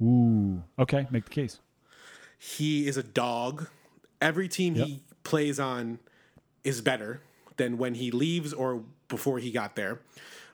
[0.02, 1.60] Ooh, okay, make the case.
[2.38, 3.68] He is a dog.
[4.22, 4.88] Every team yep.
[4.88, 6.00] he plays on
[6.64, 7.22] is better
[7.58, 10.02] than when he leaves or before he got there.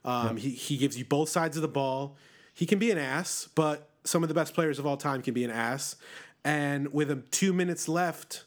[0.06, 0.44] Um, yep.
[0.44, 2.16] he, he gives you both sides of the ball.
[2.54, 5.34] He can be an ass, but some of the best players of all time can
[5.34, 5.96] be an ass.
[6.44, 8.44] And with him two minutes left,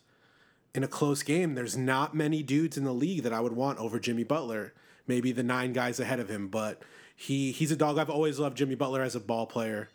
[0.75, 3.79] in a close game, there's not many dudes in the league that I would want
[3.79, 4.73] over Jimmy Butler.
[5.07, 6.83] Maybe the nine guys ahead of him, but
[7.15, 7.99] he he's a dog.
[7.99, 9.89] I've always loved Jimmy Butler as a ball player,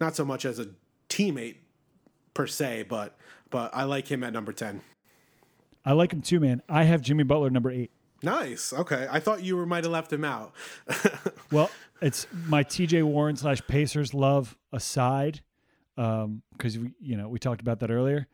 [0.00, 0.68] not so much as a
[1.08, 1.56] teammate
[2.34, 3.16] per se, but
[3.50, 4.80] but I like him at number ten.
[5.84, 6.62] I like him too, man.
[6.68, 7.90] I have Jimmy Butler number eight.
[8.22, 8.72] Nice.
[8.72, 10.54] Okay, I thought you were might have left him out.
[11.52, 11.70] well,
[12.00, 13.02] it's my T.J.
[13.02, 15.42] Warren slash Pacers love aside,
[15.96, 18.26] because um, we you know we talked about that earlier.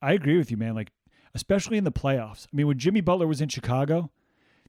[0.00, 0.74] I agree with you, man.
[0.74, 0.92] Like
[1.36, 2.46] especially in the playoffs.
[2.46, 4.10] I mean, when Jimmy Butler was in Chicago,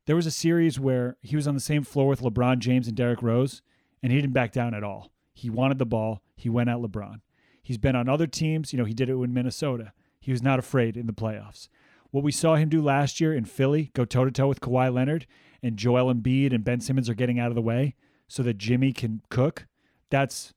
[0.05, 2.95] there was a series where he was on the same floor with LeBron James and
[2.95, 3.61] Derrick Rose,
[4.03, 5.13] and he didn't back down at all.
[5.33, 6.21] He wanted the ball.
[6.35, 7.21] He went at LeBron.
[7.63, 8.73] He's been on other teams.
[8.73, 9.93] You know, he did it in Minnesota.
[10.19, 11.69] He was not afraid in the playoffs.
[12.11, 14.93] What we saw him do last year in Philly, go toe to toe with Kawhi
[14.93, 15.25] Leonard,
[15.63, 17.95] and Joel Embiid and Ben Simmons are getting out of the way
[18.27, 19.67] so that Jimmy can cook.
[20.09, 20.53] That's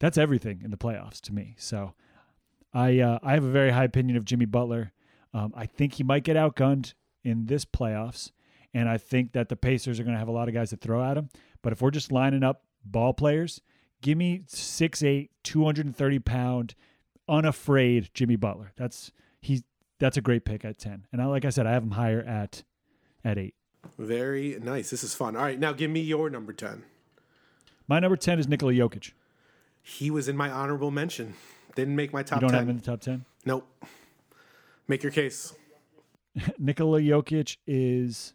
[0.00, 1.54] that's everything in the playoffs to me.
[1.58, 1.94] So
[2.72, 4.92] I uh, I have a very high opinion of Jimmy Butler.
[5.34, 6.94] Um, I think he might get outgunned
[7.24, 8.30] in this playoffs,
[8.72, 10.76] and I think that the Pacers are going to have a lot of guys to
[10.76, 11.28] throw at him.
[11.60, 13.60] But if we're just lining up ball players,
[14.00, 16.74] give me 6'8", 230 pound,
[17.28, 18.72] unafraid Jimmy Butler.
[18.76, 19.64] That's he's
[19.98, 21.06] that's a great pick at ten.
[21.12, 22.62] And I, like I said, I have him higher at
[23.24, 23.54] at eight.
[23.98, 24.90] Very nice.
[24.90, 25.36] This is fun.
[25.36, 26.84] All right, now give me your number ten.
[27.88, 29.12] My number ten is Nikola Jokic.
[29.82, 31.34] He was in my honorable mention.
[31.74, 32.38] Didn't make my top.
[32.38, 32.58] You don't 10.
[32.58, 33.24] have him in the top ten.
[33.44, 33.66] Nope.
[34.88, 35.54] Make your case.
[36.58, 38.34] Nikola Jokic is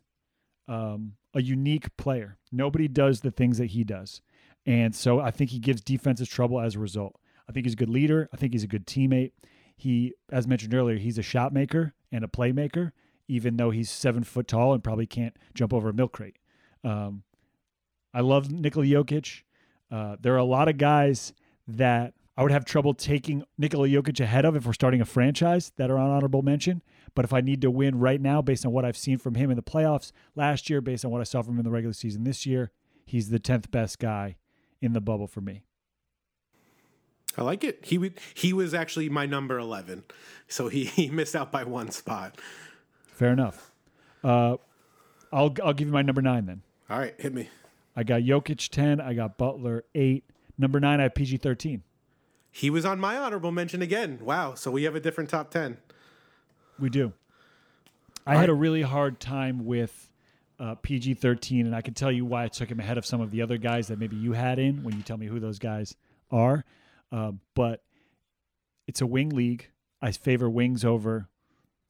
[0.67, 2.38] um, a unique player.
[2.51, 4.21] Nobody does the things that he does.
[4.65, 7.19] And so I think he gives defenses trouble as a result.
[7.47, 8.30] I think he's a good leader.
[8.34, 9.31] I think he's a good teammate.
[9.76, 12.91] He, as mentioned earlier, he's a shot maker and a playmaker,
[13.27, 16.38] even though he's seven foot tall and probably can't jump over a milk crate.
[16.84, 17.23] Um,
[18.13, 19.43] I love Nikola Jokic.
[19.91, 21.34] Uh, there are a lot of guys
[21.67, 25.74] that I would have trouble taking Nikola Jokic ahead of if we're starting a franchise
[25.76, 26.82] that are on honorable mention.
[27.14, 29.52] But if I need to win right now, based on what I've seen from him
[29.52, 31.91] in the playoffs last year, based on what I saw from him in the regular
[31.91, 32.72] season this year,
[33.06, 34.38] he's the tenth best guy
[34.82, 35.64] in the bubble for me.
[37.38, 37.84] I like it.
[37.84, 40.06] He would, he was actually my number eleven,
[40.48, 42.40] so he, he missed out by one spot.
[43.03, 43.74] Fair enough.
[44.24, 44.56] Uh,
[45.34, 46.61] I'll I'll give you my number nine then.
[46.90, 47.49] All right, hit me.
[47.98, 49.02] I got Jokic ten.
[49.02, 50.24] I got Butler eight.
[50.57, 51.84] Number nine, I have PG thirteen.
[52.51, 54.19] He was on my honorable mention again.
[54.21, 54.55] Wow.
[54.55, 55.77] So we have a different top 10.
[56.80, 57.13] We do.
[58.26, 58.49] I All had right.
[58.49, 60.09] a really hard time with
[60.59, 63.21] uh, PG 13, and I can tell you why I took him ahead of some
[63.21, 65.59] of the other guys that maybe you had in when you tell me who those
[65.59, 65.95] guys
[66.31, 66.65] are.
[67.11, 67.84] Uh, but
[68.88, 69.69] it's a wing league.
[70.01, 71.30] I favor wings over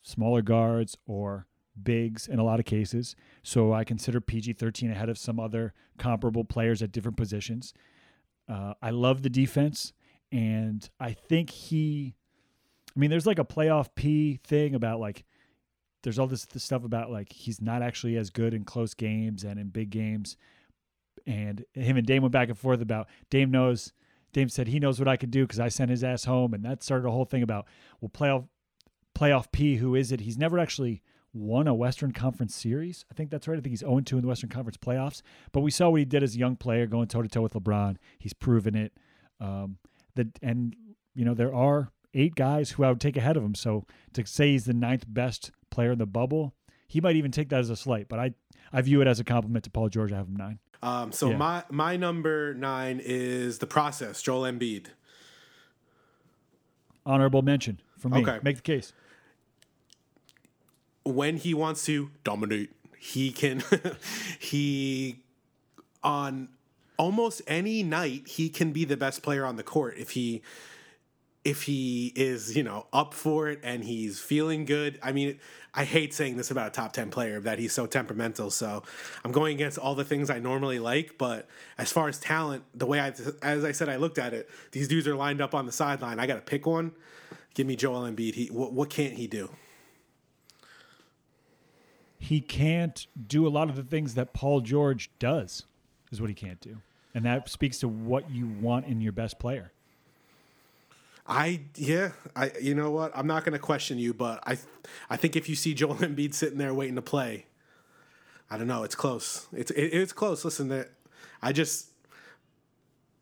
[0.02, 1.48] smaller guards or
[1.81, 3.15] bigs in a lot of cases.
[3.44, 7.73] So I consider PG 13 ahead of some other comparable players at different positions.
[8.48, 9.94] Uh, I love the defense,
[10.32, 12.16] and I think he.
[12.96, 15.24] I mean, there's like a playoff P thing about like,
[16.04, 19.44] there's all this, this stuff about like he's not actually as good in close games
[19.44, 20.38] and in big games.
[21.28, 23.94] And him and Dame went back and forth about Dame knows.
[24.32, 26.64] Dame said he knows what I could do because I sent his ass home, and
[26.64, 27.66] that started a whole thing about
[28.00, 28.48] well, playoff
[29.16, 29.78] playoff P.
[29.78, 30.22] Who is it?
[30.22, 31.02] He's never actually
[31.34, 33.06] won a Western Conference series.
[33.12, 33.58] I think that's right.
[33.58, 35.22] I think he's 0 2 in the Western Conference playoffs.
[35.52, 37.54] But we saw what he did as a young player going toe to toe with
[37.54, 37.98] LeBron.
[38.18, 38.94] He's proven it.
[39.40, 39.78] Um,
[40.20, 40.76] that and
[41.16, 43.56] you know there are eight guys who I would take ahead of him.
[43.56, 46.54] So to say he's the ninth best player in the bubble,
[46.88, 48.08] he might even take that as a slight.
[48.08, 48.34] But I
[48.72, 50.12] I view it as a compliment to Paul George.
[50.12, 50.60] I have him nine.
[50.82, 51.38] Um, so yeah.
[51.38, 54.22] my my number nine is the process.
[54.22, 54.88] Joel Embiid.
[57.06, 58.22] Honorable mention for me.
[58.22, 58.40] Okay.
[58.44, 58.94] Make the case
[61.04, 63.64] when he wants to dominate, he can
[64.40, 65.24] he
[66.04, 66.50] on
[67.00, 70.44] almost any night he can be the best player on the court if he
[71.46, 75.40] if he is you know up for it and he's feeling good i mean
[75.74, 78.84] i hate saying this about a top 10 player that he's so temperamental so
[79.24, 81.48] i'm going against all the things i normally like but
[81.78, 84.88] as far as talent the way i as i said i looked at it these
[84.88, 86.92] dudes are lined up on the sideline i gotta pick one
[87.54, 88.36] give me joel Embiid.
[88.36, 89.50] he what, what can't he do
[92.20, 95.64] he can't do a lot of the things that Paul George does,
[96.12, 96.82] is what he can't do.
[97.20, 99.74] And that speaks to what you want in your best player.
[101.28, 103.12] I yeah, I you know what?
[103.14, 104.58] I'm not going to question you, but I
[105.10, 107.46] I think if you see Joel Embiid sitting there waiting to play,
[108.50, 109.48] I don't know, it's close.
[109.52, 110.46] It's it, it's close.
[110.46, 110.91] Listen, that
[111.41, 111.90] I just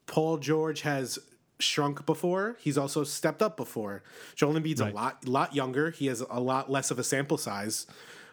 [0.06, 1.18] Paul George has
[1.58, 2.56] shrunk before.
[2.60, 4.04] He's also stepped up before.
[4.36, 4.94] Joel Embiid's right.
[4.94, 5.90] a lot lot younger.
[5.90, 7.88] He has a lot less of a sample size.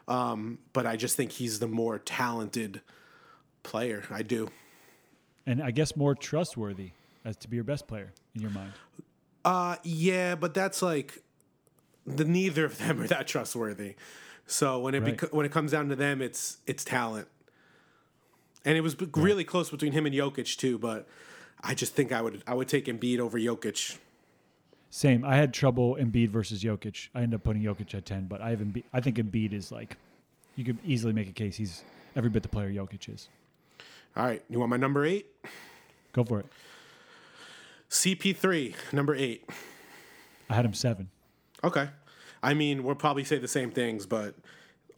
[0.09, 2.83] Um, but I just think he's the more talented
[3.63, 4.05] player.
[4.11, 4.51] I do.
[5.47, 6.91] And I guess more trustworthy
[7.25, 8.73] as to be your best player in your mind.
[9.45, 11.23] Uh, yeah, but that's like
[12.07, 13.97] the neither of them are that trustworthy.
[14.47, 15.17] So when it right.
[15.17, 17.29] beco- when it comes down to them, it's it's talent.
[18.65, 19.11] And it was right.
[19.15, 21.07] really close between him and Jokic too, but
[21.63, 23.99] I just think I would I would take Embiid over Jokic.
[24.91, 25.25] Same.
[25.25, 27.09] I had trouble Embiid versus Jokic.
[27.15, 28.85] I ended up putting Jokic at ten, but I have Embiid.
[28.93, 29.97] I think Embiid is like,
[30.57, 31.83] you could easily make a case he's
[32.15, 33.29] every bit the player Jokic is.
[34.17, 35.27] All right, you want my number eight?
[36.13, 36.47] Go for it.
[37.91, 39.49] CP3, number eight.
[40.49, 41.11] I had him seven.
[41.63, 41.89] Okay.
[42.43, 44.35] I mean, we'll probably say the same things, but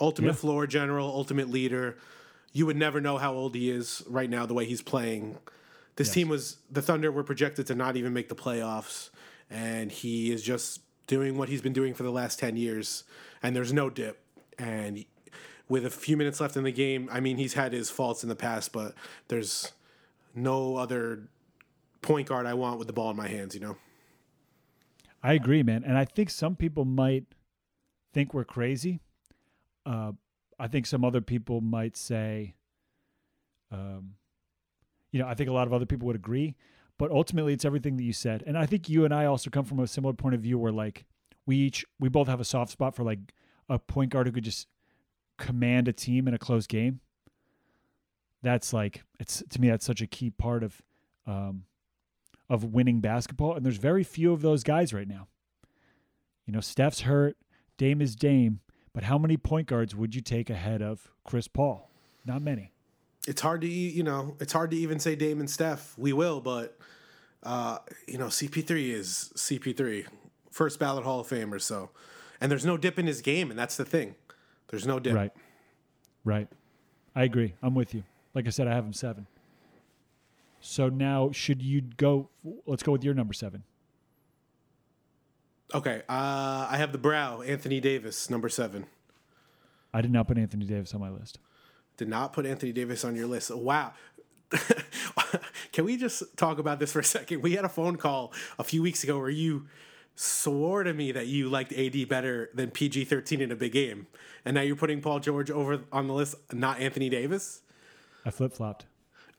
[0.01, 0.35] ultimate yeah.
[0.35, 1.97] floor general, ultimate leader.
[2.53, 5.39] You would never know how old he is right now, the way he's playing.
[5.97, 6.15] This yes.
[6.15, 9.11] team was the Thunder were projected to not even make the playoffs
[9.51, 13.05] and he is just doing what he's been doing for the last 10 years
[13.43, 14.21] and there's no dip
[14.59, 15.05] and
[15.69, 18.29] with a few minutes left in the game i mean he's had his faults in
[18.29, 18.95] the past but
[19.29, 19.73] there's
[20.35, 21.29] no other
[22.03, 23.77] point guard i want with the ball in my hands you know?
[25.23, 25.83] I agree man.
[25.85, 27.25] And i think some people might
[28.13, 29.01] think we're crazy.
[29.85, 30.13] Uh,
[30.59, 32.55] i think some other people might say
[33.73, 34.15] um,
[35.11, 36.55] you know i think a lot of other people would agree
[36.99, 38.43] but ultimately it's everything that you said.
[38.47, 40.73] And i think you and i also come from a similar point of view where
[40.73, 41.05] like
[41.45, 43.19] we each we both have a soft spot for like
[43.69, 44.69] a point guard who could just
[45.39, 47.01] command a team in a close game
[48.43, 50.83] that's like it's to me that's such a key part of
[51.27, 51.65] um
[52.49, 55.27] of winning basketball and there's very few of those guys right now
[56.47, 57.37] you know steph's hurt
[57.77, 58.61] dame is dame
[58.93, 61.91] but how many point guards would you take ahead of chris paul
[62.25, 62.73] not many
[63.27, 65.95] it's hard to you know it's hard to even say Dame and Steph.
[65.99, 66.79] We will, but
[67.43, 70.07] uh, you know CP3 is CP3,
[70.51, 71.61] first ballot Hall of Famer.
[71.61, 71.91] So,
[72.41, 74.15] and there's no dip in his game, and that's the thing.
[74.69, 75.15] There's no dip.
[75.15, 75.33] Right.
[76.25, 76.49] Right.
[77.15, 77.55] I agree.
[77.63, 78.03] I'm with you.
[78.35, 79.27] Like I said, I have him seven.
[80.61, 82.29] So now, should you go?
[82.67, 83.63] Let's go with your number seven.
[85.73, 86.03] Okay.
[86.09, 88.87] Uh, I have the brow, Anthony Davis, number seven.
[89.95, 91.39] I did not put Anthony Davis on my list
[91.97, 93.55] did not put Anthony Davis on your list.
[93.55, 93.93] Wow.
[95.73, 97.43] Can we just talk about this for a second?
[97.43, 99.67] We had a phone call a few weeks ago where you
[100.17, 104.09] swore to me that you liked AD better than PG 13 in a big game.
[104.45, 107.63] And now you're putting Paul George over on the list, not Anthony Davis?
[108.25, 108.87] I flip flopped.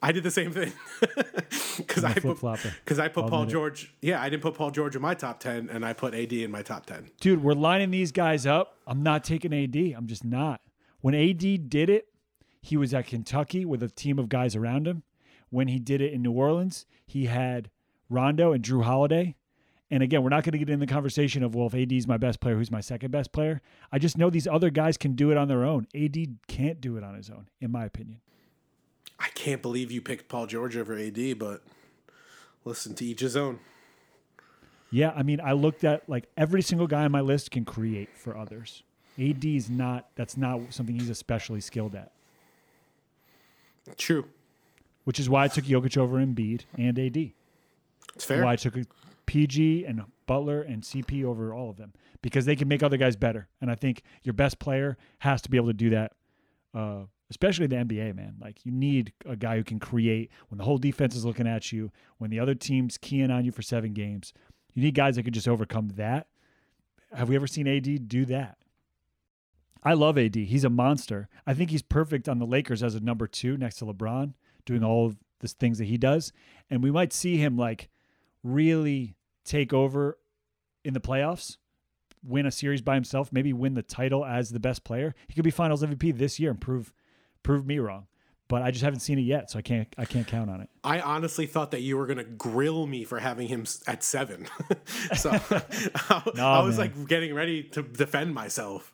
[0.02, 0.72] I did the same thing
[1.78, 3.52] because I put because I put Paul minute.
[3.52, 3.94] George.
[4.00, 6.52] Yeah, I didn't put Paul George in my top ten, and I put AD in
[6.52, 7.10] my top ten.
[7.20, 8.78] Dude, we're lining these guys up.
[8.86, 9.76] I'm not taking AD.
[9.98, 10.62] I'm just not.
[11.02, 12.10] When AD did it,
[12.62, 15.02] he was at Kentucky with a team of guys around him.
[15.50, 17.72] When he did it in New Orleans, he had
[18.10, 19.36] Rondo and Jrue Holiday,
[19.90, 22.08] And again, we're not going to get in the conversation of, well, if AD is
[22.08, 23.62] my best player, who's my second best player?
[23.92, 25.88] I just know these other guys can do it on their own.
[25.96, 28.20] AD can't do it on his own, in my opinion.
[29.20, 31.62] I can't believe you picked Paul George over AD, but
[32.66, 33.60] listen to each his own.
[34.92, 38.10] Yeah, I mean, I looked at like every single guy on my list can create
[38.16, 38.84] for others.
[39.20, 42.12] AD is not, that's not something he's especially skilled at.
[43.98, 44.26] True.
[45.06, 47.32] Which is why I took Jokic over Embiid and AD.
[48.16, 48.44] It's fair.
[48.44, 48.76] Why I took
[49.28, 53.16] PG and Butler and CP over all of them because they can make other guys
[53.16, 53.48] better.
[53.62, 56.14] And I think your best player has to be able to do that,
[56.74, 58.36] uh, especially the NBA, man.
[58.42, 61.72] Like you need a guy who can create when the whole defense is looking at
[61.72, 64.34] you, when the other team's keying on you for seven games.
[64.74, 66.28] You need guys that can just overcome that.
[67.14, 68.58] Have we ever seen AD do that?
[69.84, 70.36] I love AD.
[70.36, 71.30] He's a monster.
[71.46, 74.34] I think he's perfect on the Lakers as a number two next to LeBron,
[74.66, 76.34] doing all of the things that he does.
[76.70, 77.90] And we might see him like
[78.44, 79.16] really
[79.48, 80.18] take over
[80.84, 81.58] in the playoffs,
[82.24, 85.16] win a series by himself, maybe win the title as the best player.
[85.28, 86.94] He could be Finals MVP this year and prove
[87.44, 88.08] prove me wrong.
[88.50, 90.70] But I just haven't seen it yet, so I can't I can't count on it.
[90.84, 94.48] I honestly thought that you were gonna grill me for having him at seven,
[95.18, 95.32] so
[96.10, 96.88] I, no, I was man.
[96.88, 98.94] like getting ready to defend myself.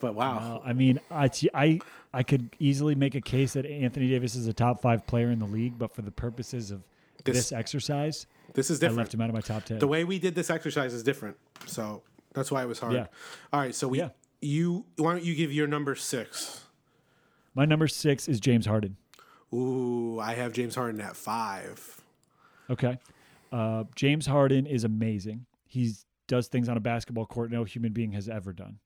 [0.00, 1.80] But wow, no, I mean, I, I
[2.12, 5.38] I could easily make a case that Anthony Davis is a top five player in
[5.38, 6.82] the league, but for the purposes of
[7.24, 8.98] this, this exercise, this is different.
[8.98, 9.78] I left him out of my top ten.
[9.78, 11.36] The way we did this exercise is different,
[11.66, 12.02] so
[12.34, 12.94] that's why it was hard.
[12.94, 13.06] Yeah.
[13.52, 14.10] All right, so we yeah.
[14.40, 16.64] you why don't you give your number six?
[17.54, 18.96] My number six is James Harden.
[19.52, 22.00] Ooh, I have James Harden at five.
[22.68, 22.98] Okay,
[23.52, 25.46] uh, James Harden is amazing.
[25.66, 25.92] He
[26.28, 28.78] does things on a basketball court no human being has ever done.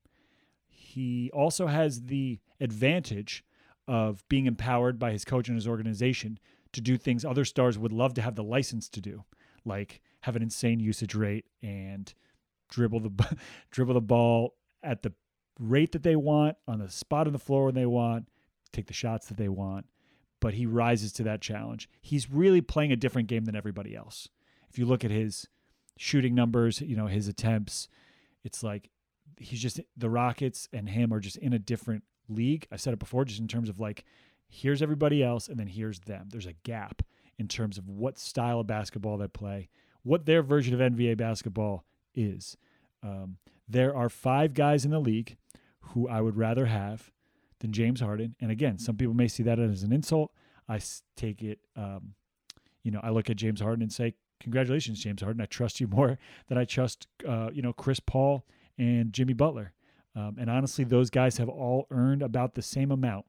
[0.67, 3.43] He also has the advantage
[3.87, 6.39] of being empowered by his coach and his organization
[6.73, 9.23] to do things other stars would love to have the license to do
[9.65, 12.13] like have an insane usage rate and
[12.69, 13.37] dribble the
[13.71, 15.13] dribble the ball at the
[15.59, 18.27] rate that they want on the spot on the floor when they want,
[18.71, 19.85] take the shots that they want.
[20.41, 21.89] But he rises to that challenge.
[22.01, 24.27] He's really playing a different game than everybody else.
[24.69, 25.47] If you look at his
[25.97, 27.87] shooting numbers, you know, his attempts,
[28.43, 28.91] it's like
[29.37, 32.67] he's just the Rockets and him are just in a different league.
[32.71, 34.03] I said it before, just in terms of like,
[34.47, 36.27] here's everybody else, and then here's them.
[36.29, 37.01] There's a gap
[37.37, 39.69] in terms of what style of basketball they play,
[40.03, 41.83] what their version of NBA basketball
[42.13, 42.57] is.
[43.03, 43.37] Um,
[43.67, 45.37] there are five guys in the league
[45.79, 47.11] who I would rather have
[47.59, 48.35] than James Harden.
[48.39, 50.31] And again, some people may see that as an insult.
[50.67, 50.79] I
[51.15, 52.13] take it, um,
[52.83, 55.41] you know, I look at James Harden and say, congratulations, James Harden.
[55.41, 56.17] I trust you more
[56.47, 58.45] than I trust, uh, you know, Chris Paul
[58.77, 59.73] and Jimmy Butler.
[60.15, 63.25] Um, and honestly, those guys have all earned about the same amount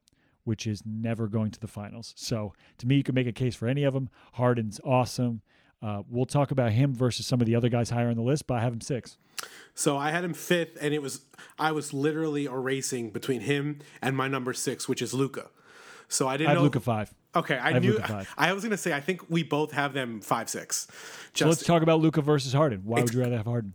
[0.47, 2.13] which is never going to the finals.
[2.15, 4.09] So to me, you can make a case for any of them.
[4.33, 5.41] Harden's awesome.
[5.81, 8.47] Uh, we'll talk about him versus some of the other guys higher on the list,
[8.47, 9.17] but I have him six.
[9.75, 11.21] So I had him fifth, and it was
[11.59, 15.49] I was literally erasing between him and my number six, which is Luka.
[16.07, 17.13] So I didn't I have know Luka five.
[17.35, 17.99] Okay, I, I knew.
[18.37, 20.87] I was gonna say I think we both have them five six.
[21.33, 22.81] Just, so let's talk about Luka versus Harden.
[22.85, 23.73] Why would you rather have Harden?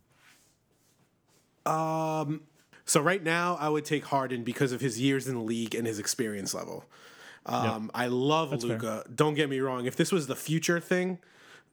[1.65, 2.41] Um,
[2.85, 5.87] so right now, I would take Harden because of his years in the league and
[5.87, 6.85] his experience level.
[7.47, 7.91] Um, yep.
[7.95, 9.05] I love Luka.
[9.13, 9.87] Don't get me wrong.
[9.87, 11.19] If this was the future thing,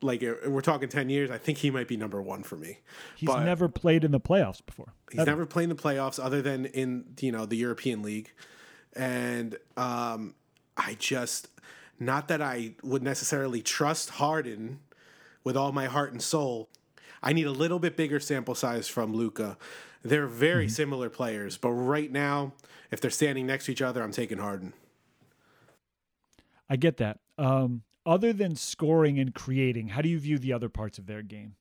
[0.01, 2.79] like uh, we're talking 10 years, I think he might be number one for me.
[3.15, 4.93] He's but never played in the playoffs before.
[5.11, 5.31] He's ever.
[5.31, 8.31] never played in the playoffs other than in, you know, the European League.
[8.95, 10.35] And um,
[10.77, 11.49] I just,
[11.99, 14.79] not that I would necessarily trust Harden
[15.43, 16.69] with all my heart and soul.
[17.21, 19.57] I need a little bit bigger sample size from Luka
[20.03, 20.71] they're very mm-hmm.
[20.71, 22.53] similar players, but right now,
[22.91, 24.73] if they're standing next to each other, I'm taking Harden.
[26.69, 27.19] I get that.
[27.37, 31.21] Um, other than scoring and creating, how do you view the other parts of their
[31.21, 31.55] game?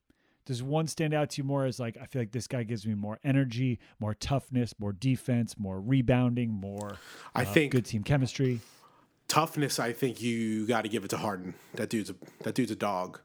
[0.45, 2.87] Does one stand out to you more as like I feel like this guy gives
[2.87, 6.97] me more energy, more toughness, more defense, more rebounding, more
[7.35, 8.59] I uh, think good team chemistry.
[9.27, 11.53] Toughness, I think you got to give it to Harden.
[11.75, 13.19] That dude's a that dude's a dog.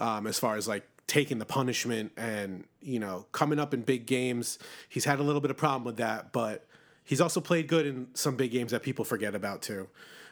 [0.00, 4.06] Um, as far as like taking the punishment and you know coming up in big
[4.06, 4.58] games.
[4.88, 6.66] He's had a little bit of problem with that, but
[7.02, 9.88] he's also played good in some big games that people forget about too.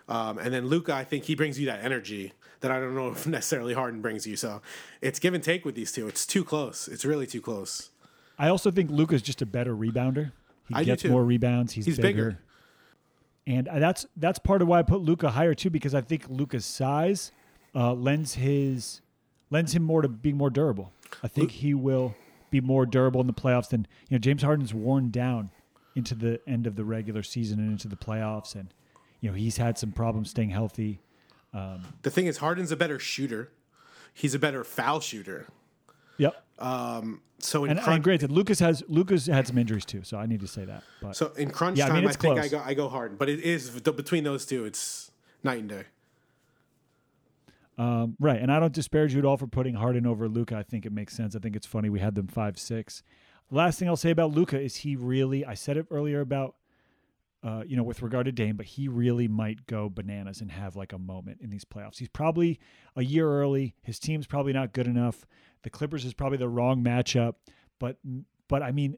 [0.09, 3.09] Um, and then Luka, I think he brings you that energy that I don't know
[3.13, 4.37] if necessarily Harden brings you.
[4.37, 4.63] So
[5.03, 6.07] it's give and take with these two.
[6.07, 6.87] It's too close.
[6.87, 7.91] It's really too close.
[8.39, 10.31] I also think Luka's just a better rebounder.
[10.69, 11.73] He I gets more rebounds.
[11.73, 12.39] He's, he's bigger.
[13.47, 13.67] bigger.
[13.67, 16.67] And that's that's part of why I put Luka higher too, because I think Luka's
[16.67, 17.33] size
[17.75, 19.01] uh, lends his
[19.51, 20.93] lends him more to being more durable.
[21.23, 22.15] I think he will
[22.51, 24.19] be more durable in the playoffs than you know.
[24.19, 25.51] James Harden's worn down
[25.95, 28.73] into the end of the regular season and into the playoffs, and
[29.21, 31.01] you know he's had some problems staying healthy.
[31.53, 33.51] Um, the thing is, Harden's a better shooter.
[34.15, 35.47] He's a better foul shooter.
[36.19, 36.43] Yep.
[36.59, 40.19] Um, so in and, crunch, and granted, Luka's has Luka's had some injuries too, so
[40.19, 40.83] I need to say that.
[41.01, 43.19] But so in crunch Yeah, I time, mean, I, think I go I go hard,
[43.19, 45.11] but it is the- between those two, it's
[45.45, 45.85] night and day.
[47.79, 50.57] Um, right, and I don't disparage you at all for putting Harden over Luka.
[50.57, 51.37] I think it makes sense.
[51.37, 53.05] I think it's funny we had them five six.
[53.51, 55.45] Last thing I'll say about Luka is he really.
[55.45, 56.57] I said it earlier about,
[57.43, 60.75] uh, you know, with regard to Dame, but he really might go bananas and have
[60.75, 61.99] like a moment in these playoffs.
[61.99, 62.59] He's probably
[62.97, 63.77] a year early.
[63.83, 65.25] His team's probably not good enough.
[65.63, 67.35] The Clippers is probably the wrong matchup,
[67.79, 67.99] but
[68.49, 68.97] but I mean,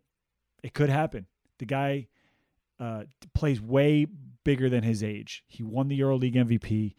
[0.62, 1.27] it could happen.
[1.59, 2.09] The guy
[2.81, 3.05] uh,
[3.35, 4.07] plays way
[4.43, 5.44] bigger than his age.
[5.47, 6.94] He won the EuroLeague MVP.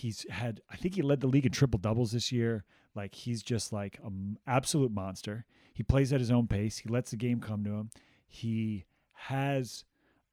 [0.00, 2.64] He's had, I think he led the league in triple doubles this year.
[2.94, 5.44] Like he's just like an absolute monster.
[5.72, 6.78] He plays at his own pace.
[6.78, 7.90] He lets the game come to him.
[8.26, 9.84] He has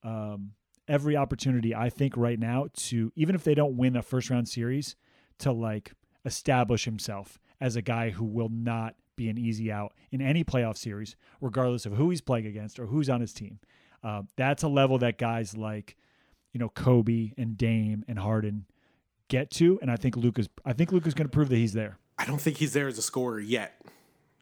[0.03, 0.52] um,
[0.88, 4.48] every opportunity, I think, right now to even if they don't win a first round
[4.48, 4.95] series,
[5.39, 5.91] to like
[6.26, 10.77] establish himself as a guy who will not be an easy out in any playoff
[10.77, 13.60] series, regardless of who he's playing against or who's on his team.
[14.03, 15.98] Uh, that's a level that guys like,
[16.53, 18.65] you know, Kobe and Dame and Harden
[19.28, 20.49] get to, and I think Luka's.
[20.66, 21.98] I think Luka's going to prove that he's there.
[22.18, 23.82] I don't think he's there as a scorer yet.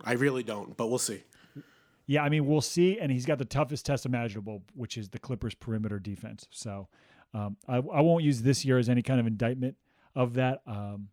[0.03, 1.23] I really don't, but we'll see.
[2.07, 5.17] Yeah, I mean, we'll see, and he's got the toughest test imaginable, which is the
[5.17, 6.47] Clippers' perimeter defense.
[6.51, 6.87] So,
[7.33, 9.75] um, I, I won't use this year as any kind of indictment
[10.15, 10.61] of that.
[10.67, 11.09] Um,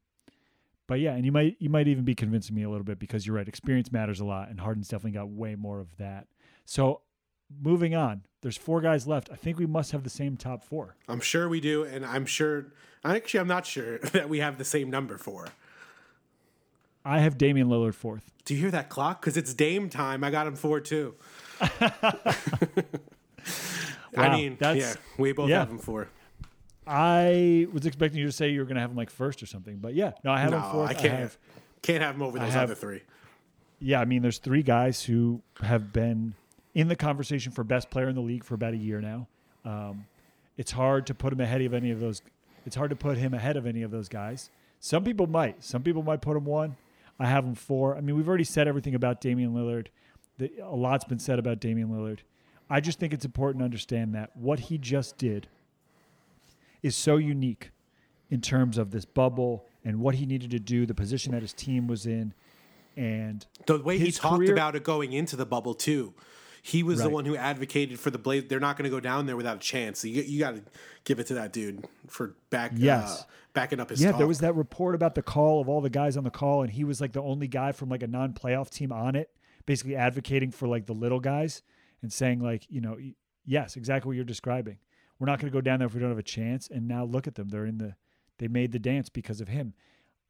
[0.86, 3.27] but yeah, and you might you might even be convincing me a little bit because
[3.27, 3.49] you're right.
[3.49, 6.27] Experience matters a lot, and Harden's definitely got way more of that.
[6.66, 7.01] So,
[7.62, 9.31] moving on, there's four guys left.
[9.32, 10.94] I think we must have the same top four.
[11.09, 12.66] I'm sure we do, and I'm sure.
[13.05, 15.48] Actually, I'm not sure that we have the same number four.
[17.05, 18.31] I have Damian Lillard fourth.
[18.44, 19.20] Do you hear that clock?
[19.20, 20.23] Because it's Dame time.
[20.23, 21.14] I got him four too.
[24.16, 25.60] I mean, that's- yeah, we both yeah.
[25.60, 26.09] have him four.
[26.86, 29.47] I was expecting you to say you were going to have him like first or
[29.47, 30.90] something, but yeah, no, I have him No, fourth.
[30.90, 31.14] I can't.
[31.14, 31.39] have,
[31.81, 33.02] can't have him over those have- other three.
[33.81, 36.35] yeah, I mean, there's three guys who have been
[36.74, 39.27] in the conversation for best player in the league for about a year now.
[39.65, 40.07] Um,
[40.57, 42.23] it's hard to put him ahead of any of those.
[42.66, 44.51] It's hard to put him ahead of any of those guys.
[44.81, 45.62] Some people might.
[45.62, 46.77] Some people might put him one.
[47.19, 47.97] I have him four.
[47.97, 49.89] I mean, we've already said everything about Damian Lillard.
[50.39, 52.19] The, a lot's been said about Damian Lillard.
[52.70, 55.47] I just think it's important to understand that what he just did
[56.82, 57.70] is so unique
[58.31, 61.53] in terms of this bubble and what he needed to do, the position that his
[61.53, 62.32] team was in,
[62.97, 66.15] and The way he talked career- about it going into the bubble too.
[66.64, 68.44] He was the one who advocated for the Blaze.
[68.47, 69.98] They're not going to go down there without a chance.
[69.98, 70.62] So you, you got to
[71.02, 73.22] give it to that dude for back Yes.
[73.22, 74.18] uh, backing up his Yeah, talk.
[74.18, 76.70] there was that report about the call of all the guys on the call, and
[76.70, 79.30] he was like the only guy from like a non-playoff team on it,
[79.66, 81.62] basically advocating for like the little guys
[82.01, 82.97] and saying like, you know,
[83.44, 84.78] yes, exactly what you're describing.
[85.18, 86.68] We're not going to go down there if we don't have a chance.
[86.68, 87.97] And now look at them; they're in the,
[88.39, 89.74] they made the dance because of him.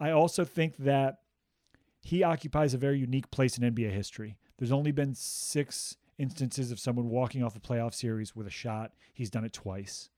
[0.01, 1.19] I also think that
[2.01, 4.39] he occupies a very unique place in NBA history.
[4.59, 8.93] There's only been six instances of someone walking off a playoff series with a shot.
[9.13, 10.09] He's done it twice.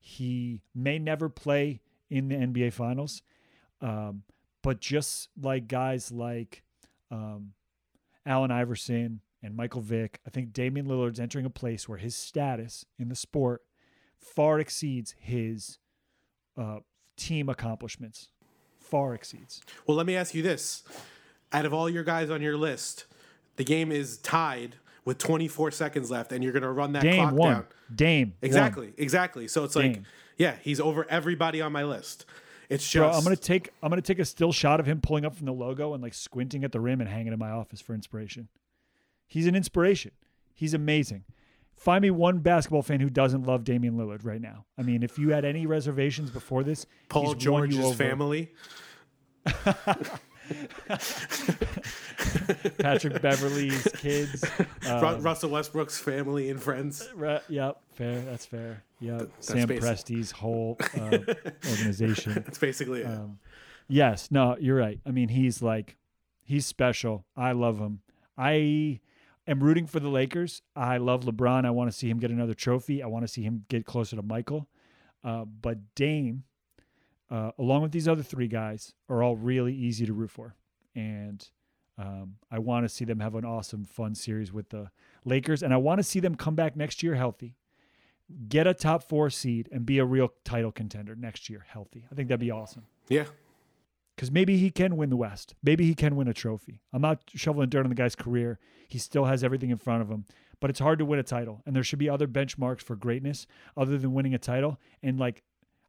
[0.00, 3.22] He may never play in the NBA Finals,
[3.80, 4.24] um,
[4.62, 6.64] but just like guys like
[7.10, 7.52] um,
[8.26, 12.84] Allen Iverson and Michael Vick, I think Damian Lillard's entering a place where his status
[12.98, 13.62] in the sport
[14.18, 15.78] far exceeds his
[16.56, 16.80] uh,
[17.16, 18.28] team accomplishments.
[18.80, 19.60] Far exceeds.
[19.86, 20.82] Well, let me ask you this:
[21.52, 23.06] out of all your guys on your list,
[23.56, 24.76] the game is tied
[25.08, 27.52] with 24 seconds left, and you're going to run that Dame clock won.
[27.52, 27.66] down.
[27.94, 28.36] Dame won.
[28.42, 29.48] Exactly, exactly.
[29.48, 30.02] So it's like,
[30.36, 32.26] yeah, he's over everybody on my list.
[32.68, 35.24] It's just Bro, I'm gonna take I'm gonna take a still shot of him pulling
[35.24, 37.80] up from the logo and like squinting at the rim and hanging in my office
[37.80, 38.48] for inspiration.
[39.26, 40.10] He's an inspiration.
[40.52, 41.24] He's amazing.
[41.74, 44.66] Find me one basketball fan who doesn't love Damian Lillard right now.
[44.76, 48.52] I mean, if you had any reservations before this, Paul he's won you George's family.
[52.78, 54.44] Patrick Beverley's kids.
[54.88, 57.08] Um, Russell Westbrook's family and friends.
[57.14, 58.20] Right, yep, fair.
[58.20, 58.82] That's fair.
[59.00, 59.18] Yep.
[59.18, 59.84] that's Sam basic.
[59.84, 61.18] Presti's whole uh,
[61.70, 62.32] organization.
[62.46, 63.06] That's basically it.
[63.06, 63.38] Um,
[63.88, 65.00] yes, no, you're right.
[65.06, 65.96] I mean, he's like,
[66.42, 67.24] he's special.
[67.36, 68.00] I love him.
[68.36, 69.00] I
[69.46, 70.62] am rooting for the Lakers.
[70.74, 71.64] I love LeBron.
[71.64, 73.02] I want to see him get another trophy.
[73.02, 74.68] I want to see him get closer to Michael.
[75.22, 76.44] Uh, but Dame,
[77.30, 80.56] uh, along with these other three guys, are all really easy to root for.
[80.94, 81.46] And
[81.98, 84.90] um, I want to see them have an awesome, fun series with the
[85.24, 85.62] Lakers.
[85.62, 87.56] And I want to see them come back next year healthy,
[88.48, 92.04] get a top four seed, and be a real title contender next year healthy.
[92.10, 93.24] I think that'd be awesome yeah.
[94.14, 95.54] because maybe he can win the West.
[95.62, 96.80] Maybe he can win a trophy.
[96.92, 98.58] I'm not shoveling dirt on the guy's career.
[98.88, 100.24] He still has everything in front of him,
[100.60, 101.62] but it's hard to win a title.
[101.66, 103.46] And there should be other benchmarks for greatness
[103.76, 104.78] other than winning a title.
[105.02, 105.42] And like,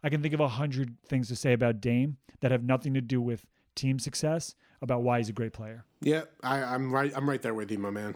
[0.04, 3.02] I can think of a hundred things to say about Dame that have nothing to
[3.02, 3.46] do with
[3.76, 5.84] team success, about why he's a great player.
[6.02, 7.12] Yeah, I, I'm right.
[7.16, 8.16] I'm right there with you, my man.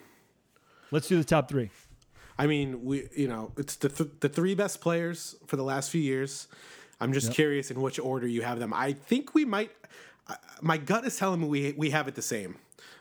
[0.91, 1.71] Let's do the top three.
[2.37, 5.91] I mean, we you know it's the th- the three best players for the last
[5.91, 6.47] few years.
[7.01, 8.73] I'm just curious in which order you have them.
[8.73, 9.71] I think we might.
[10.27, 12.55] Uh, my gut is telling me we we have it the same.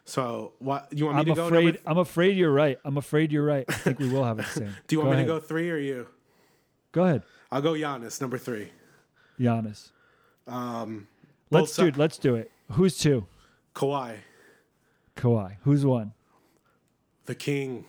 [0.05, 1.47] So what you want me I'm to go?
[1.47, 1.65] afraid.
[1.65, 2.79] number- I'm afraid you're right.
[2.85, 3.65] I'm afraid you're right.
[3.69, 4.75] I think we will have it the same.
[4.89, 5.27] do you want go me ahead.
[5.29, 6.09] to go three or you?
[6.91, 7.23] Go ahead,
[7.53, 8.71] I'll go Giannis number three.
[9.39, 9.91] Giannis.
[10.49, 11.07] Um,
[11.51, 11.93] Let's do.
[11.95, 12.51] Let's do it.
[12.73, 13.27] Who's two?
[13.75, 14.17] Kawhi,
[15.17, 15.57] Kawhi.
[15.63, 16.13] Who's one?
[17.27, 17.85] the king.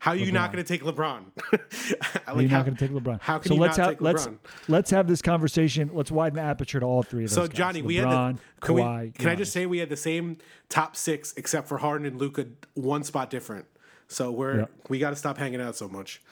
[0.00, 1.24] How are you not going to take LeBron?
[1.52, 3.20] You're like, not going to take LeBron.
[3.20, 4.38] how can so you let's not have take let's LeBron?
[4.68, 5.90] let's have this conversation.
[5.92, 7.34] Let's widen the aperture to all three of those.
[7.34, 7.56] So guys.
[7.56, 9.14] Johnny, we had LeBron, the, can, we- Kawhi.
[9.14, 10.38] can I just say we had the same
[10.70, 13.66] top six except for Harden and Luka, one spot different.
[14.08, 14.66] So we're Yeah.
[14.88, 16.22] we got to stop hanging out so much.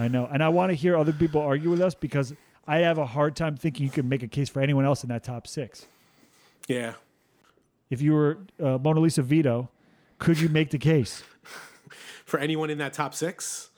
[0.00, 2.32] I know, and I want to hear other people argue with us because
[2.66, 5.10] I have a hard time thinking you can make a case for anyone else in
[5.10, 5.86] that top six.
[6.68, 6.94] Yeah,
[7.90, 9.68] If you were uh, Mona Lisa Vito,
[10.18, 11.22] could you make the case
[12.24, 13.68] for anyone in that top six,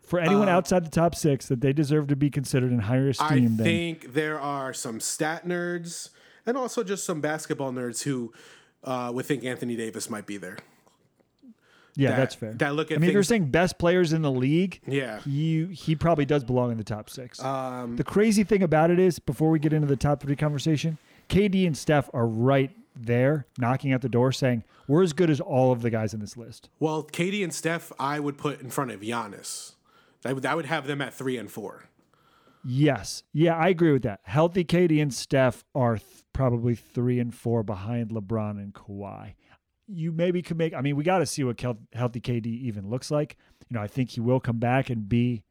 [0.00, 3.56] for anyone outside the top six that they deserve to be considered in higher esteem
[3.56, 3.60] than?
[3.66, 6.08] I think there are some stat nerds
[6.44, 8.32] and also just some basketball nerds who
[8.82, 10.58] uh, would think Anthony Davis might be there.
[11.94, 12.52] Yeah, that- that's fair.
[12.54, 15.20] that look at I mean, if you're things- saying best players in the league, Yeah.
[15.20, 17.42] he he probably does belong in the top six.
[17.44, 20.98] Um, the crazy thing about it is, before we get into the top three conversation,
[21.28, 25.40] KD and Steph are right there, knocking at the door, saying we're as good as
[25.40, 26.68] all of the guys in this list.
[26.80, 29.72] well, KD and Steph, I would put in front of Giannis.
[30.24, 31.84] I would, I would have them at three and four.
[32.64, 33.24] Yes.
[33.32, 34.20] Yeah, I agree with that.
[34.24, 39.34] Healthy KD and Steph are th- probably three and four behind LeBron and Kawhi.
[39.94, 43.10] You maybe could make, I mean, we got to see what healthy KD even looks
[43.10, 43.36] like.
[43.68, 45.42] You know, I think he will come back and be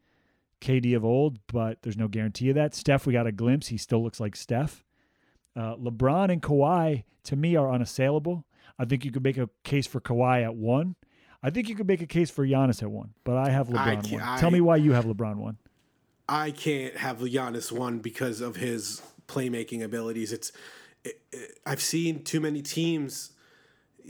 [0.62, 2.74] KD of old, but there's no guarantee of that.
[2.76, 3.68] Steph, we got a glimpse.
[3.68, 4.84] He still looks like Steph.
[5.56, 8.46] Uh, LeBron and Kawhi, to me, are unassailable.
[8.80, 10.96] I think you could make a case for Kawhi at one.
[11.44, 14.04] I think you could make a case for Giannis at one, but I have LeBron
[14.08, 14.40] can't- one.
[14.40, 15.58] Tell me why you have LeBron one.
[16.30, 20.32] I can't have Giannis one because of his playmaking abilities.
[20.32, 20.52] It's
[21.04, 23.32] it, it- I've seen too many teams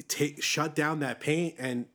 [0.08, 1.86] take shut down that paint, and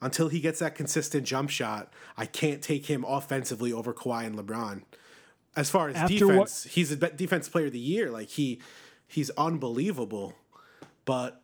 [0.00, 4.36] until he gets that consistent jump shot, I can't take him offensively over Kawhi and
[4.36, 4.82] LeBron.
[5.56, 8.10] As far as After what- defense, he's a defense player of the year.
[8.10, 8.60] Like he
[9.06, 10.34] he's unbelievable,
[11.04, 11.42] but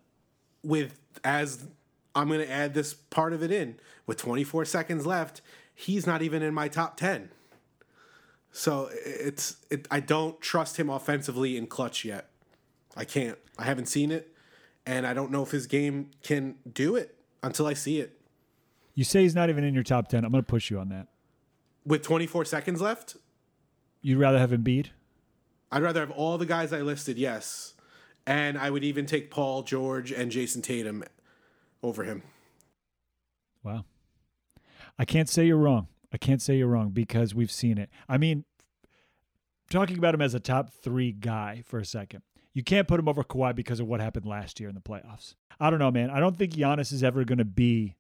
[0.62, 1.66] with as
[2.14, 5.40] I'm going to add this part of it in with 24 seconds left,
[5.74, 7.30] he's not even in my top 10.
[8.52, 12.28] So it's it, I don't trust him offensively in clutch yet.
[12.96, 13.38] I can't.
[13.56, 14.30] I haven't seen it,
[14.90, 17.14] and I don't know if his game can do it
[17.44, 18.20] until I see it.
[18.94, 20.24] You say he's not even in your top 10.
[20.24, 21.06] I'm going to push you on that.
[21.86, 23.16] With 24 seconds left,
[24.02, 24.88] You'd rather have Embiid?
[25.70, 27.18] I'd rather have all the guys I listed.
[27.18, 27.74] Yes,
[28.26, 31.04] and I would even take Paul George and Jayson Tatum
[31.82, 32.22] over him.
[33.62, 33.84] Wow.
[34.98, 35.86] I can't say you're wrong.
[36.12, 37.90] I can't say you're wrong because we've seen it.
[38.08, 38.44] I mean,
[39.70, 42.22] talking about him as a top three guy for a second,
[42.52, 45.35] you can't put him over Kawhi because of what happened last year in the playoffs.
[45.59, 46.10] I don't know, man.
[46.10, 47.97] I don't think Giannis is ever going to be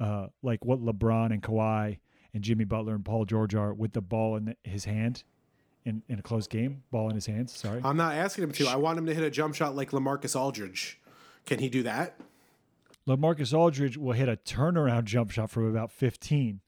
[0.00, 1.98] uh, like what LeBron and Kawhi
[2.32, 5.24] and Jimmy Butler and Paul George are with the ball in the, his hand
[5.84, 6.82] in, in a close game.
[6.90, 7.52] Ball in his hands.
[7.52, 7.80] Sorry.
[7.84, 8.68] I'm not asking him to.
[8.68, 11.00] I want him to hit a jump shot like LaMarcus Aldridge.
[11.46, 12.18] Can he do that?
[13.06, 16.60] LaMarcus Aldridge will hit a turnaround jump shot from about 15.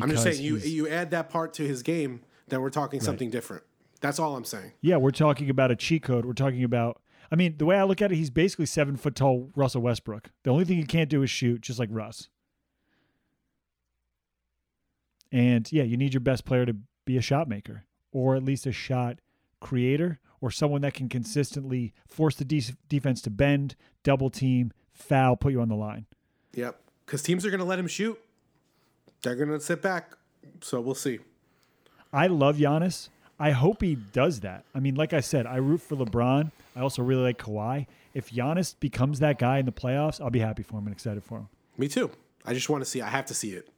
[0.00, 3.30] I'm just saying you you add that part to his game, then we're talking something
[3.30, 3.62] different.
[4.00, 4.72] That's all I'm saying.
[4.80, 6.24] Yeah, we're talking about a cheat code.
[6.24, 7.00] We're talking about.
[7.32, 10.30] I mean, the way I look at it, he's basically seven foot tall Russell Westbrook.
[10.42, 12.28] The only thing he can't do is shoot, just like Russ.
[15.30, 16.74] And yeah, you need your best player to
[17.04, 19.20] be a shot maker, or at least a shot
[19.60, 25.36] creator, or someone that can consistently force the de- defense to bend, double team, foul,
[25.36, 26.06] put you on the line.
[26.54, 26.80] Yep.
[27.06, 28.18] Because teams are going to let him shoot.
[29.22, 30.16] They're going to sit back.
[30.62, 31.20] So we'll see.
[32.12, 33.08] I love Giannis.
[33.38, 34.64] I hope he does that.
[34.74, 36.50] I mean, like I said, I root for LeBron.
[36.76, 37.86] I also really like Kawhi.
[38.12, 41.22] If Giannis becomes that guy in the playoffs, I'll be happy for him and excited
[41.24, 41.48] for him.
[41.78, 42.10] Me too.
[42.44, 43.00] I just want to see.
[43.00, 43.68] I have to see it.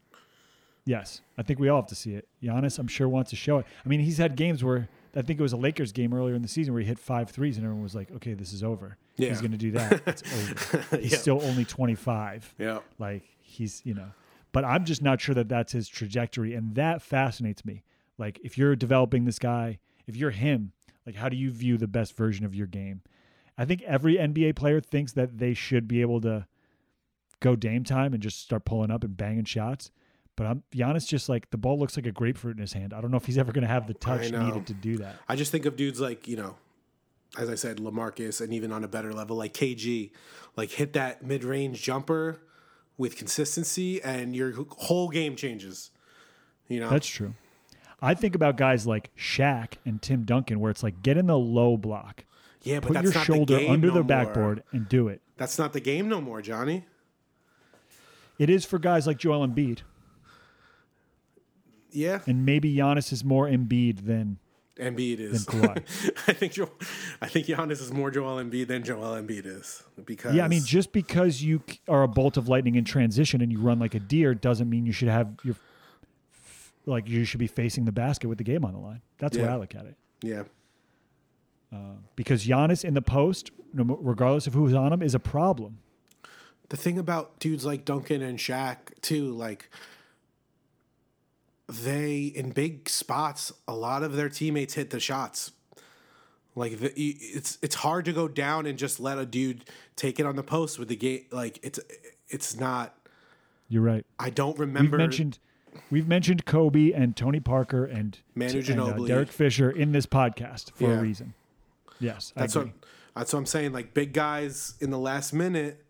[0.84, 2.26] Yes, I think we all have to see it.
[2.42, 3.66] Giannis, I'm sure, wants to show it.
[3.84, 6.42] I mean, he's had games where I think it was a Lakers game earlier in
[6.42, 8.96] the season where he hit five threes and everyone was like, okay, this is over.
[9.16, 9.28] Yeah.
[9.28, 10.00] He's going to do that.
[10.06, 10.96] It's over.
[10.96, 11.18] He's Yeah.
[11.18, 12.54] still only 25.
[12.58, 12.78] Yeah.
[12.98, 14.08] Like he's, you know,
[14.52, 16.54] but I'm just not sure that that's his trajectory.
[16.54, 17.82] And that fascinates me.
[18.22, 20.70] Like if you're developing this guy, if you're him,
[21.04, 23.02] like how do you view the best version of your game?
[23.58, 26.46] I think every NBA player thinks that they should be able to
[27.40, 29.90] go Dame time and just start pulling up and banging shots.
[30.36, 32.94] But I'm Giannis just like the ball looks like a grapefruit in his hand.
[32.94, 35.16] I don't know if he's ever going to have the touch needed to do that.
[35.28, 36.54] I just think of dudes like you know,
[37.36, 40.12] as I said, LaMarcus, and even on a better level like KG,
[40.54, 42.40] like hit that mid range jumper
[42.96, 45.90] with consistency, and your whole game changes.
[46.68, 47.34] You know, That's true.
[48.02, 51.38] I think about guys like Shaq and Tim Duncan, where it's like get in the
[51.38, 52.24] low block,
[52.62, 54.08] yeah, but put that's your not shoulder the game under no the more.
[54.08, 55.22] backboard, and do it.
[55.36, 56.84] That's not the game no more, Johnny.
[58.38, 59.80] It is for guys like Joel Embiid,
[61.92, 64.38] Yeah, and maybe Giannis is more Embiid than
[64.78, 65.46] Embiid is.
[66.26, 66.70] I think Joel,
[67.20, 70.44] I think Giannis is more Joel Embiid than Joel Embiid is because yeah.
[70.44, 73.78] I mean, just because you are a bolt of lightning in transition and you run
[73.78, 75.54] like a deer doesn't mean you should have your
[76.86, 79.02] like you should be facing the basket with the game on the line.
[79.18, 79.54] That's Yeah.
[79.54, 79.96] I look at it.
[80.22, 80.42] yeah,
[81.72, 85.78] uh, Because Giannis in the post, regardless of who's on him, is a problem.
[86.68, 89.68] the thing about dudes like Duncan and Shaq too, like
[91.68, 95.52] they in big spots, a lot of their teammates hit the shots.
[96.54, 99.64] Like the, it's it's hard to go down and just let a dude
[99.96, 101.24] take it on the post with the game.
[101.30, 101.80] Like it's
[102.28, 102.94] it's not.
[103.68, 104.04] You're right.
[104.18, 104.96] I don't remember.
[104.96, 105.38] We've mentioned
[105.90, 109.06] we've mentioned Kobe and Tony Parker and, Manu and, uh, Ginobili.
[109.08, 110.98] Derek Fisher in this podcast for Yeah.
[110.98, 111.34] a reason.
[112.00, 112.78] Yes, That's I what agree.
[113.14, 113.72] that's what I'm saying.
[113.72, 115.84] Like big guys in the last minute,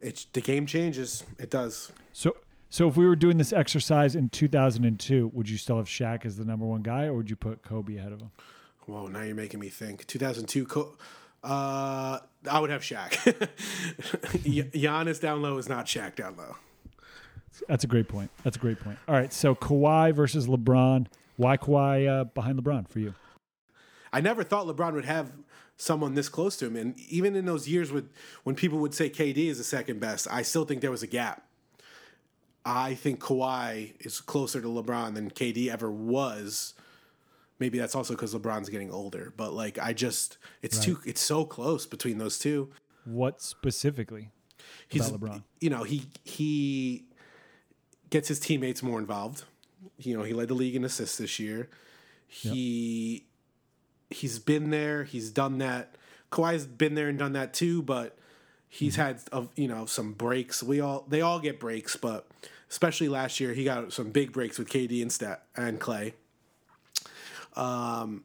[0.00, 1.24] it's the game changes.
[1.38, 1.92] It does.
[2.12, 2.36] So,
[2.70, 6.36] so if we were doing this exercise in 2002, would you still have Shaq as
[6.38, 8.30] the number one guy, or would you put Kobe ahead of him?
[8.86, 10.06] Whoa, now you're making me think.
[10.06, 10.96] 2002, Co-
[11.44, 12.18] uh,
[12.50, 13.12] I would have Shaq.
[14.44, 16.56] Y- Giannis down low is not Shaq down low.
[17.68, 18.30] That's a great point.
[18.42, 18.98] That's a great point.
[19.08, 21.06] All right, so Kawhi versus LeBron.
[21.36, 23.14] Why Kawhi uh, behind LeBron for you?
[24.12, 25.32] I never thought LeBron would have
[25.76, 28.10] someone this close to him, and even in those years with
[28.44, 31.06] when people would say KD is the second best, I still think there was a
[31.06, 31.46] gap.
[32.64, 36.74] I think Kawhi is closer to LeBron than KD ever was.
[37.58, 41.44] Maybe that's also because LeBron's getting older, but like I just, it's too, it's so
[41.44, 42.70] close between those two.
[43.04, 44.30] What specifically
[44.88, 45.42] He's, LeBron?
[45.60, 47.04] you know, he he
[48.12, 49.42] gets his teammates more involved.
[49.98, 51.68] You know, he led the league in assists this year.
[52.28, 53.24] He
[54.10, 55.04] he's been there.
[55.04, 55.96] He's done that.
[56.30, 58.16] Kawhi's been there and done that too, but
[58.68, 60.62] he's had of you know some breaks.
[60.62, 62.28] We all they all get breaks, but
[62.70, 66.12] especially last year he got some big breaks with KD and Steph and Klay.
[67.56, 68.24] Um,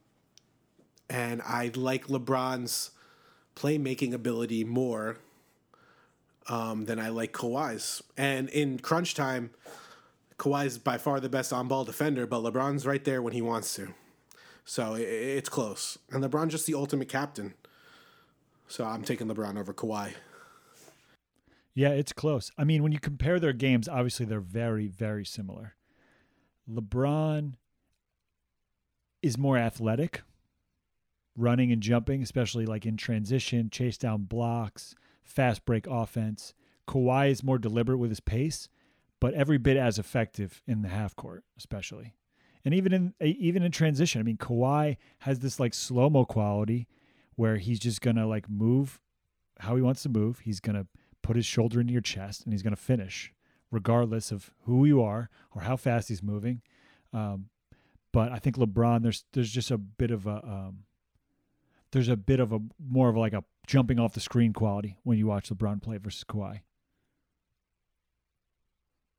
[1.10, 2.92] and I like LeBron's
[3.56, 5.18] playmaking ability more
[6.48, 8.02] um, than I like Kawhi's.
[8.16, 9.52] And in crunch time,
[10.38, 13.76] Kawhi's by far the best on ball defender, but LeBron's right there when he wants
[13.76, 13.94] to.
[14.66, 15.98] So i it's close.
[16.12, 17.54] And LeBron's just the ultimate captain.
[18.68, 20.14] So I'm taking LeBron over Kawhi.
[21.74, 22.52] Yeah, it's close.
[22.58, 25.76] I mean, when you compare their games, obviously they're very, very similar.
[26.70, 27.54] LeBron
[29.22, 30.24] is more athletic,
[31.36, 34.96] running and jumping, especially like in transition, chase down blocks,
[35.28, 36.54] fast break offense.
[36.88, 38.70] Kawhi is more deliberate with his pace,
[39.20, 42.16] but every bit as effective in the half court, especially.
[42.64, 46.88] And even in even in transition, I mean, Kawhi has this like slow mo quality
[47.36, 49.00] where he's just gonna like move
[49.60, 50.40] how he wants to move.
[50.40, 50.88] He's gonna
[51.22, 53.34] put his shoulder into your chest and he's gonna finish,
[53.72, 56.62] regardless of who you are or how fast he's moving.
[57.14, 57.50] Um,
[58.12, 60.84] but I think LeBron, there's there's just a bit of a um,
[61.92, 62.60] there's a bit of a
[62.90, 66.24] more of like a jumping off the screen quality when you watch LeBron play versus
[66.24, 66.62] Kawhi.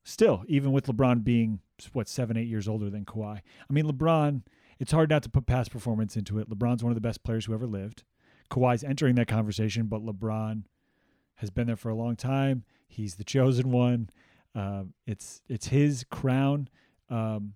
[0.04, 1.60] Still, even with LeBron being
[1.92, 4.42] what seven, eight years older than Kawhi, I mean LeBron.
[4.78, 6.48] It's hard not to put past performance into it.
[6.48, 8.04] LeBron's one of the best players who ever lived.
[8.48, 10.62] Kawhi's entering that conversation, but LeBron
[11.36, 12.64] has been there for a long time.
[12.86, 14.08] He's the chosen one.
[14.54, 16.68] Uh, it's it's his crown.
[17.10, 17.54] Um,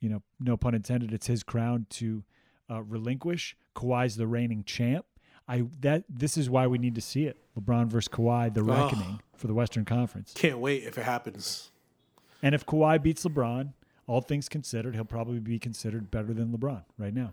[0.00, 1.12] you know, no pun intended.
[1.12, 2.24] It's his crown to
[2.70, 3.56] uh, relinquish.
[3.80, 5.06] Kawhi's the reigning champ.
[5.48, 7.38] I that this is why we need to see it.
[7.58, 10.32] LeBron versus Kawhi, the reckoning for the Western Conference.
[10.34, 11.70] Can't wait if it happens.
[12.42, 13.72] And if Kawhi beats LeBron,
[14.06, 17.32] all things considered, he'll probably be considered better than LeBron right now.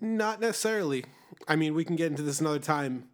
[0.00, 1.04] Not necessarily.
[1.48, 3.08] I mean, we can get into this another time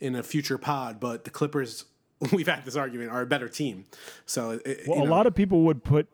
[0.00, 1.84] in a future pod, but the Clippers,
[2.32, 3.84] we've had this argument, are a better team.
[4.26, 6.08] So, it, Well, a know, lot of people would put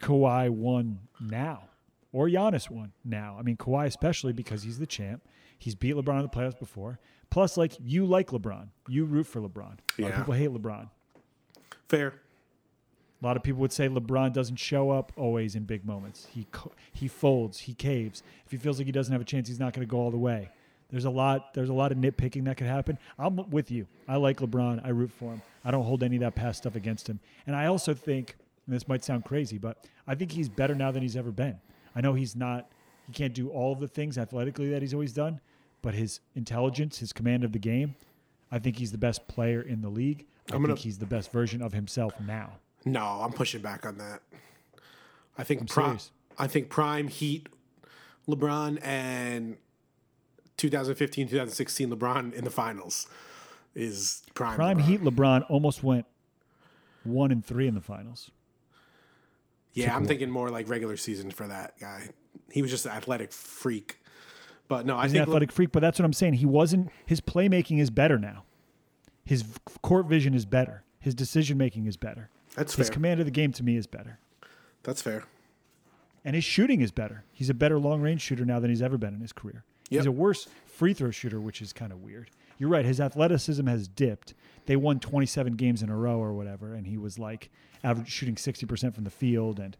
[0.00, 1.68] Kawhi one now
[2.12, 3.36] or Giannis one now.
[3.38, 5.22] I mean, Kawhi especially because he's the champ.
[5.58, 6.98] He's beat LeBron in the playoffs before.
[7.30, 9.58] Plus, like you like LeBron, you root for LeBron.
[9.58, 10.06] A lot Yeah.
[10.08, 10.88] of people hate LeBron.
[11.88, 12.14] fair.
[13.22, 16.26] A lot of people would say LeBron doesn't show up always in big moments.
[16.32, 16.46] He
[16.92, 18.22] he folds, he caves.
[18.44, 20.10] If he feels like he doesn't have a chance, he's not going to go all
[20.10, 20.50] the way.
[20.90, 21.54] There's a lot.
[21.54, 22.98] There's a lot of nitpicking that could happen.
[23.18, 23.86] I'm with you.
[24.08, 24.84] I like LeBron.
[24.84, 25.42] I root for him.
[25.64, 27.20] I don't hold any of that past stuff against him.
[27.46, 28.36] And I also think
[28.66, 31.58] And this might sound crazy, but I think he's better now than he's ever been.
[31.94, 32.70] I know he's not,
[33.06, 35.40] he can't do all of the things athletically that he's always done,
[35.82, 37.94] but his intelligence, his command of the game,
[38.50, 40.26] I think he's the best player in the league.
[40.50, 42.58] I I'm gonna- think he's the best version of himself now.
[42.84, 44.22] No, I'm pushing back on that.
[45.38, 45.98] I think I'm prime.
[46.38, 47.48] I think prime Heat,
[48.28, 49.56] LeBron, and
[50.56, 53.06] 2015, 2016 LeBron in the finals
[53.74, 54.56] is prime.
[54.56, 54.82] Prime LeBron.
[54.82, 56.06] Heat LeBron almost went
[57.04, 58.30] one and three in the finals.
[59.74, 62.10] Yeah, I'm thinking more like regular season for that guy.
[62.50, 63.98] He was just an athletic freak.
[64.68, 66.34] But no, I He's an think Le- athletic freak, but that's what I'm saying.
[66.34, 66.90] He wasn't.
[67.06, 68.44] His playmaking is better now.
[69.24, 69.44] His
[69.82, 70.82] court vision is better.
[70.98, 72.28] His decision making is better.
[72.54, 72.82] that's fair.
[72.82, 72.94] His fair.
[72.94, 74.18] command of the game to me is better,
[74.82, 75.24] That's fair.
[76.24, 77.24] and his shooting is better.
[77.32, 79.64] He's a better long range shooter now than he's ever been in his career.
[79.90, 82.30] He's a worse free throw shooter, which is kind of weird.
[82.62, 82.84] You're right.
[82.84, 84.34] His athleticism has dipped.
[84.66, 87.50] They won 27 games in a row or whatever, and he was like
[87.82, 89.76] average shooting 60% from the field and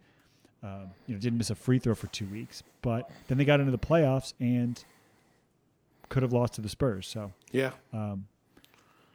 [0.64, 2.64] um, you know didn't miss a free throw for two weeks.
[2.82, 4.82] But then they got into the playoffs and
[6.08, 7.06] could have lost to the Spurs.
[7.06, 7.70] So Yeah.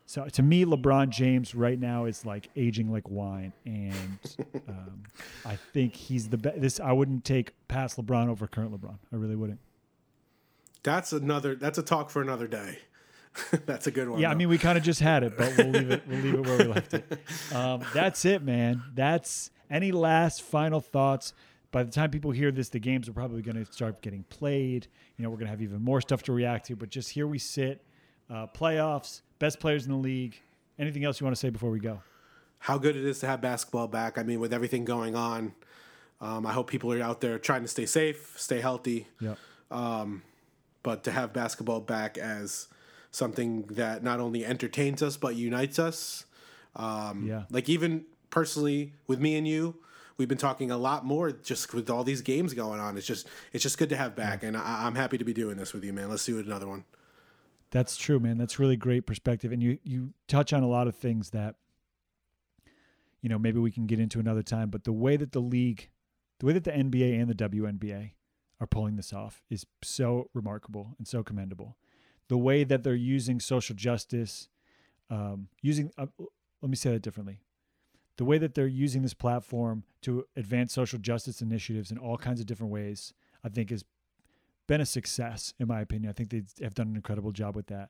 [0.05, 4.17] so to me, LeBron James right now is like aging like wine, and
[4.69, 5.03] um,
[5.45, 6.61] I think he's the best.
[6.61, 8.97] This I wouldn't take past LeBron over current LeBron.
[9.11, 9.59] I really wouldn't.
[10.83, 12.79] That's another that's a talk for another day.
[13.65, 14.19] that's a good one.
[14.19, 16.03] Yeah, I mean we kind of just had it, but we'll leave it.
[16.07, 17.19] We'll leave it where we left it.
[17.53, 18.83] Um, that's it, man.
[18.93, 21.33] That's any last final thoughts.
[21.71, 24.87] By the time people hear this, the games are probably going to start getting played.
[25.17, 26.75] You know, we're going to have even more stuff to react to.
[26.77, 27.83] But just here we sit,
[28.29, 30.39] uh, playoffs, best players in the league.
[30.79, 32.01] Anything else you want to say before we go?
[32.59, 34.17] how good it is to have basketball back.
[34.17, 35.53] I mean, with everything going on,
[36.19, 39.35] um, I hope people are out there trying to stay safe, stay healthy, Yeah.
[39.69, 42.67] but to have basketball back as
[43.11, 46.25] something that not only entertains us but unites us.
[46.75, 47.43] Um, Yeah.
[47.49, 49.75] Like even personally with me and you,
[50.17, 52.97] we've been talking a lot more just with all these games going on.
[52.97, 55.57] It's just it's just good to have back, and I, I'm happy to be doing
[55.57, 56.09] this with you, man.
[56.09, 56.85] Let's do another one.
[57.71, 58.37] That's true, man.
[58.37, 61.55] That's really great perspective, and you you touch on a lot of things that
[63.21, 64.69] you know maybe we can get into another time.
[64.69, 65.89] But the way that the league,
[66.39, 68.11] the way that the NBA and the WNBA
[68.59, 71.77] are pulling this off is so remarkable and so commendable.
[72.29, 74.49] The way that they're using social justice,
[75.09, 76.07] um, using uh,
[76.61, 77.39] let me say that differently.
[78.17, 82.39] The way that they're using this platform to advance social justice initiatives in all kinds
[82.39, 83.13] of different ways,
[83.43, 83.85] I think is
[84.67, 86.09] been a success in my opinion.
[86.09, 87.89] I think they have done an incredible job with that.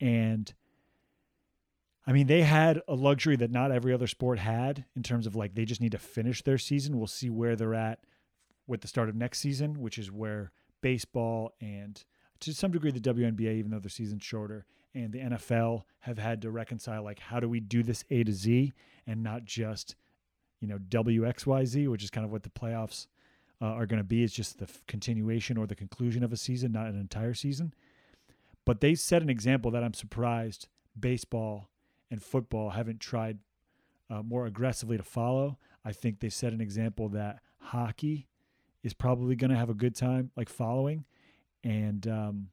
[0.00, 0.52] And
[2.06, 5.36] I mean, they had a luxury that not every other sport had in terms of
[5.36, 6.98] like they just need to finish their season.
[6.98, 8.00] We'll see where they're at
[8.66, 12.02] with the start of next season, which is where baseball and
[12.42, 16.42] to some degree the WNBA, even though their season's shorter, and the NFL have had
[16.42, 18.72] to reconcile like how do we do this A to Z
[19.06, 19.96] and not just
[20.60, 23.06] you know WXYZ, which is kind of what the playoffs
[23.60, 24.22] uh, are going to be.
[24.22, 27.72] It's just the f- continuation or the conclusion of a season, not an entire season.
[28.64, 31.68] But they set an example that I'm surprised baseball
[32.10, 33.38] and football haven't tried
[34.10, 35.58] uh, more aggressively to follow.
[35.84, 38.28] I think they set an example that hockey
[38.82, 41.04] is probably going to have a good time like following,
[41.64, 42.48] and um,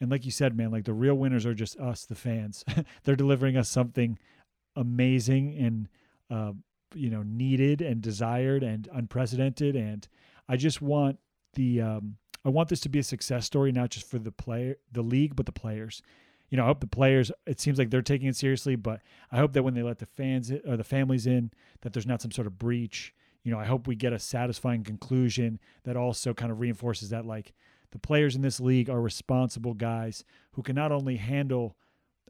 [0.00, 2.64] and like you said, man, like the real winners are just us, the fans.
[3.04, 4.18] They're delivering us something
[4.76, 5.88] amazing and
[6.30, 6.52] uh,
[6.94, 9.76] you know needed and desired and unprecedented.
[9.76, 10.06] And
[10.48, 11.18] I just want
[11.54, 14.76] the um, I want this to be a success story, not just for the player,
[14.92, 16.02] the league, but the players.
[16.50, 17.32] You know, I hope the players.
[17.46, 19.00] It seems like they're taking it seriously, but
[19.32, 21.50] I hope that when they let the fans in, or the families in,
[21.80, 23.14] that there's not some sort of breach.
[23.42, 27.24] You know, I hope we get a satisfying conclusion that also kind of reinforces that
[27.24, 27.54] like
[27.94, 31.76] the players in this league are responsible guys who can not only handle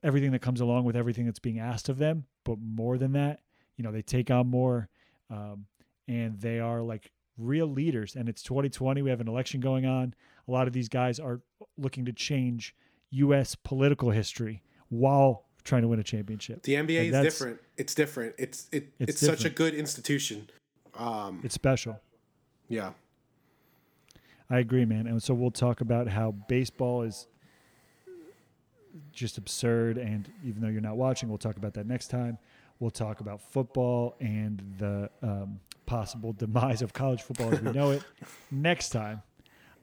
[0.02, 3.40] everything that comes along with everything that's being asked of them, but more than that,
[3.78, 4.90] you know, they take on more,
[5.30, 5.64] um,
[6.06, 8.14] and they are like real leaders.
[8.14, 9.00] And it's 2020.
[9.00, 10.14] We have an election going on.
[10.46, 11.40] A lot of these guys are
[11.78, 12.76] looking to change
[13.10, 13.54] U.S.
[13.54, 16.62] political history while trying to win a championship.
[16.64, 17.58] The NBA is different.
[17.78, 18.34] It's different.
[18.36, 20.50] It's it, It's it's, such a good institution.
[20.94, 21.98] Um, It's special.
[22.68, 22.90] yeah.
[24.50, 25.06] I agree, man.
[25.06, 27.26] And so we'll talk about how baseball is
[29.12, 29.98] just absurd.
[29.98, 32.38] And even though you're not watching, we'll talk about that next time.
[32.80, 37.92] We'll talk about football and the um, possible demise of college football as we know
[37.92, 38.02] it
[38.50, 39.22] next time.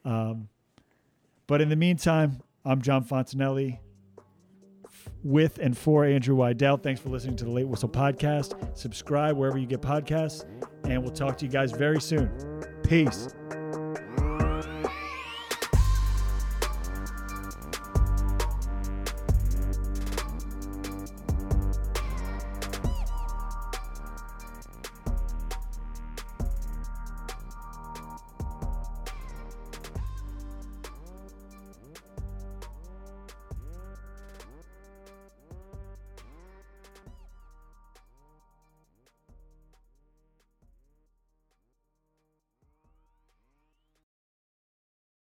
[0.05, 0.49] Um,
[1.47, 3.79] but in the meantime, I'm John Fontanelli
[5.23, 6.81] with and for Andrew Wydell.
[6.81, 8.77] Thanks for listening to the Late Whistle podcast.
[8.77, 10.45] Subscribe wherever you get podcasts,
[10.83, 12.29] and we'll talk to you guys very soon.
[12.83, 13.29] Peace.